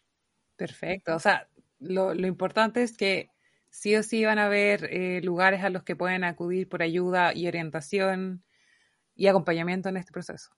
Perfecto. 0.55 1.17
O 1.17 1.19
sea, 1.19 1.49
lo, 1.81 2.15
lo 2.15 2.29
importante 2.29 2.85
es 2.85 2.97
que 2.97 3.33
sí 3.69 3.97
o 3.97 4.05
sí 4.05 4.25
van 4.25 4.39
a 4.39 4.47
haber 4.47 4.85
eh, 4.93 5.23
lugares 5.25 5.65
a 5.65 5.71
los 5.71 5.83
que 5.83 5.97
pueden 5.97 6.23
acudir 6.23 6.69
por 6.69 6.81
ayuda 6.81 7.35
y 7.35 7.49
orientación 7.49 8.45
y 9.17 9.27
acompañamiento 9.27 9.89
en 9.89 9.97
este 9.97 10.13
proceso. 10.13 10.51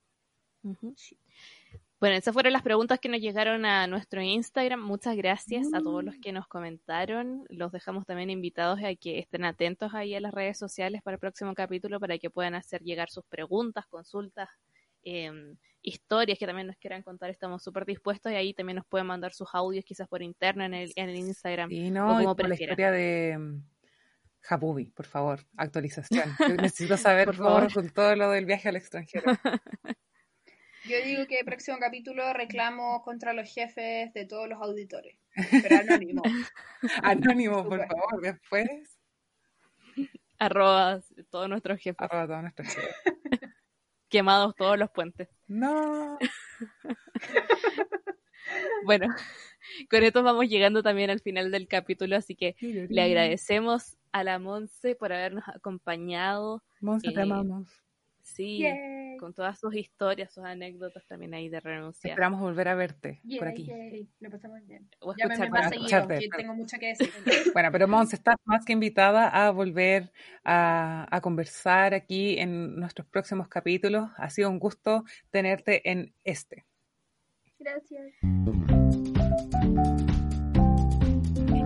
Bueno, 2.01 2.15
esas 2.15 2.33
fueron 2.33 2.51
las 2.51 2.63
preguntas 2.63 2.99
que 2.99 3.09
nos 3.09 3.21
llegaron 3.21 3.63
a 3.63 3.85
nuestro 3.85 4.23
Instagram. 4.23 4.81
Muchas 4.81 5.15
gracias 5.15 5.67
a 5.71 5.81
todos 5.81 6.03
los 6.03 6.17
mm. 6.17 6.21
que 6.21 6.31
nos 6.31 6.47
comentaron. 6.47 7.45
Los 7.47 7.71
dejamos 7.71 8.07
también 8.07 8.31
invitados 8.31 8.79
a 8.83 8.95
que 8.95 9.19
estén 9.19 9.45
atentos 9.45 9.93
ahí 9.93 10.15
a 10.15 10.19
las 10.19 10.33
redes 10.33 10.57
sociales 10.57 11.03
para 11.03 11.13
el 11.13 11.19
próximo 11.19 11.53
capítulo 11.53 11.99
para 11.99 12.17
que 12.17 12.31
puedan 12.31 12.55
hacer 12.55 12.81
llegar 12.81 13.11
sus 13.11 13.23
preguntas, 13.25 13.85
consultas, 13.85 14.49
eh, 15.03 15.31
historias 15.83 16.39
que 16.39 16.47
también 16.47 16.65
nos 16.65 16.77
quieran 16.77 17.03
contar, 17.03 17.29
estamos 17.29 17.61
súper 17.61 17.85
dispuestos 17.85 18.31
y 18.31 18.35
ahí 18.35 18.55
también 18.55 18.77
nos 18.77 18.87
pueden 18.87 19.05
mandar 19.05 19.31
sus 19.33 19.49
audios 19.53 19.85
quizás 19.85 20.07
por 20.07 20.23
interno 20.23 20.63
en 20.63 20.73
el, 20.73 20.91
en 20.95 21.07
el 21.07 21.17
Instagram. 21.17 21.71
Y 21.71 21.91
no, 21.91 22.17
o 22.17 22.35
como 22.35 22.47
la 22.47 22.55
historia 22.55 22.89
de 22.89 23.37
mm, 23.37 23.63
Jabubi, 24.39 24.85
por 24.85 25.05
favor, 25.05 25.41
actualización. 25.55 26.35
necesito 26.57 26.97
saber 26.97 27.25
por 27.27 27.35
favor. 27.35 27.71
con 27.71 27.91
todo 27.91 28.15
lo 28.15 28.31
del 28.31 28.47
viaje 28.47 28.69
al 28.69 28.75
extranjero. 28.77 29.25
Yo 30.85 30.97
digo 31.03 31.27
que 31.27 31.39
el 31.39 31.45
próximo 31.45 31.77
capítulo 31.79 32.33
reclamo 32.33 33.01
contra 33.03 33.33
los 33.33 33.53
jefes 33.53 34.13
de 34.13 34.25
todos 34.25 34.49
los 34.49 34.61
auditores, 34.61 35.17
pero 35.63 35.77
anónimo. 35.77 36.21
anónimo, 37.03 37.67
por 37.67 37.87
favor, 37.87 38.21
después. 38.21 38.99
Arroba 40.39 41.01
todos 41.29 41.49
nuestros 41.49 41.79
jefes. 41.79 42.01
Arroba 42.01 42.27
todos 42.27 42.41
nuestros 42.41 42.67
jefes 42.67 42.95
quemados 44.11 44.53
todos 44.55 44.77
los 44.77 44.91
puentes. 44.91 45.29
No. 45.47 46.19
bueno, 48.85 49.07
con 49.89 50.03
esto 50.03 50.21
vamos 50.21 50.47
llegando 50.47 50.83
también 50.83 51.09
al 51.09 51.21
final 51.21 51.49
del 51.49 51.67
capítulo, 51.67 52.17
así 52.17 52.35
que 52.35 52.55
le 52.59 53.01
agradecemos 53.01 53.97
a 54.11 54.23
la 54.23 54.37
Monse 54.37 54.95
por 54.95 55.13
habernos 55.13 55.45
acompañado. 55.47 56.61
Monse, 56.81 57.11
te 57.11 57.19
eh, 57.19 57.23
amamos. 57.23 57.80
Sí, 58.23 58.65
con 59.19 59.33
todas 59.33 59.59
sus 59.59 59.75
historias, 59.75 60.33
sus 60.33 60.43
anécdotas 60.43 61.05
también 61.05 61.33
ahí 61.33 61.49
de 61.49 61.59
renuncia. 61.59 62.09
Esperamos 62.09 62.41
volver 62.41 62.67
a 62.67 62.75
verte 62.75 63.21
por 63.37 63.47
aquí. 63.47 63.69
Lo 64.19 64.29
pasamos 64.29 64.65
bien. 64.65 64.89
O 64.99 65.13
ya 65.15 65.27
me, 65.27 65.37
me 65.37 66.29
tengo 66.35 66.53
mucho 66.55 66.77
que 66.79 66.87
decir. 66.87 67.11
bueno, 67.53 67.71
pero 67.71 67.87
Monse, 67.87 68.15
estás 68.15 68.35
más 68.45 68.65
que 68.65 68.73
invitada 68.73 69.27
a 69.27 69.51
volver 69.51 70.11
a, 70.43 71.07
a 71.09 71.21
conversar 71.21 71.93
aquí 71.93 72.37
en 72.39 72.75
nuestros 72.75 73.07
próximos 73.07 73.47
capítulos. 73.47 74.09
Ha 74.17 74.29
sido 74.29 74.49
un 74.49 74.59
gusto 74.59 75.03
tenerte 75.29 75.89
en 75.89 76.13
este. 76.23 76.65
Gracias. 77.59 78.13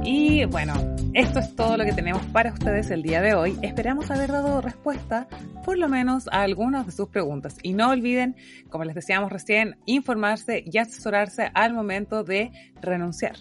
Y 0.07 0.45
bueno, 0.45 0.73
esto 1.15 1.39
es 1.39 1.55
todo 1.55 1.77
lo 1.77 1.83
que 1.83 1.91
tenemos 1.91 2.23
para 2.27 2.53
ustedes 2.53 2.91
el 2.91 3.01
día 3.01 3.23
de 3.23 3.33
hoy. 3.33 3.57
Esperamos 3.63 4.11
haber 4.11 4.31
dado 4.31 4.61
respuesta 4.61 5.27
por 5.63 5.79
lo 5.79 5.89
menos 5.89 6.27
a 6.27 6.43
algunas 6.43 6.85
de 6.85 6.91
sus 6.91 7.09
preguntas. 7.09 7.57
Y 7.63 7.73
no 7.73 7.89
olviden, 7.89 8.35
como 8.69 8.83
les 8.83 8.93
decíamos 8.93 9.31
recién, 9.31 9.79
informarse 9.87 10.63
y 10.63 10.77
asesorarse 10.77 11.49
al 11.55 11.73
momento 11.73 12.23
de 12.23 12.51
renunciar. 12.81 13.37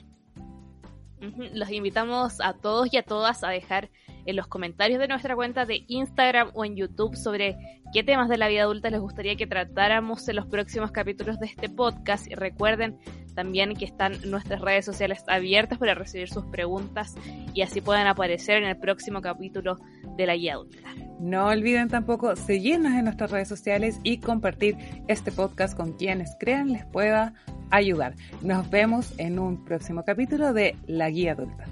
Los 1.52 1.70
invitamos 1.70 2.40
a 2.40 2.54
todos 2.54 2.90
y 2.90 2.96
a 2.96 3.02
todas 3.02 3.44
a 3.44 3.48
dejar 3.48 3.90
en 4.26 4.36
los 4.36 4.46
comentarios 4.46 5.00
de 5.00 5.08
nuestra 5.08 5.34
cuenta 5.34 5.66
de 5.66 5.84
Instagram 5.88 6.50
o 6.54 6.64
en 6.64 6.76
YouTube 6.76 7.16
sobre 7.16 7.56
qué 7.92 8.02
temas 8.02 8.28
de 8.28 8.38
la 8.38 8.48
vida 8.48 8.62
adulta 8.62 8.90
les 8.90 9.00
gustaría 9.00 9.36
que 9.36 9.46
tratáramos 9.46 10.28
en 10.28 10.36
los 10.36 10.46
próximos 10.46 10.90
capítulos 10.90 11.38
de 11.38 11.46
este 11.46 11.68
podcast. 11.68 12.30
Y 12.30 12.34
recuerden 12.34 12.98
también 13.34 13.74
que 13.74 13.84
están 13.84 14.14
nuestras 14.30 14.60
redes 14.60 14.84
sociales 14.84 15.24
abiertas 15.26 15.78
para 15.78 15.94
recibir 15.94 16.28
sus 16.28 16.44
preguntas 16.46 17.14
y 17.52 17.62
así 17.62 17.80
puedan 17.80 18.06
aparecer 18.06 18.58
en 18.58 18.68
el 18.68 18.76
próximo 18.76 19.20
capítulo 19.20 19.78
de 20.16 20.26
la 20.26 20.36
guía 20.36 20.54
adulta. 20.54 20.78
No 21.20 21.46
olviden 21.46 21.88
tampoco 21.88 22.34
seguirnos 22.36 22.92
en 22.92 23.04
nuestras 23.04 23.30
redes 23.30 23.48
sociales 23.48 23.98
y 24.02 24.18
compartir 24.18 24.76
este 25.08 25.32
podcast 25.32 25.76
con 25.76 25.92
quienes 25.92 26.36
crean 26.38 26.72
les 26.72 26.84
pueda 26.86 27.34
ayudar. 27.70 28.14
Nos 28.42 28.68
vemos 28.70 29.14
en 29.18 29.38
un 29.38 29.64
próximo 29.64 30.04
capítulo 30.04 30.52
de 30.52 30.76
La 30.86 31.10
Guía 31.10 31.32
Adulta. 31.32 31.66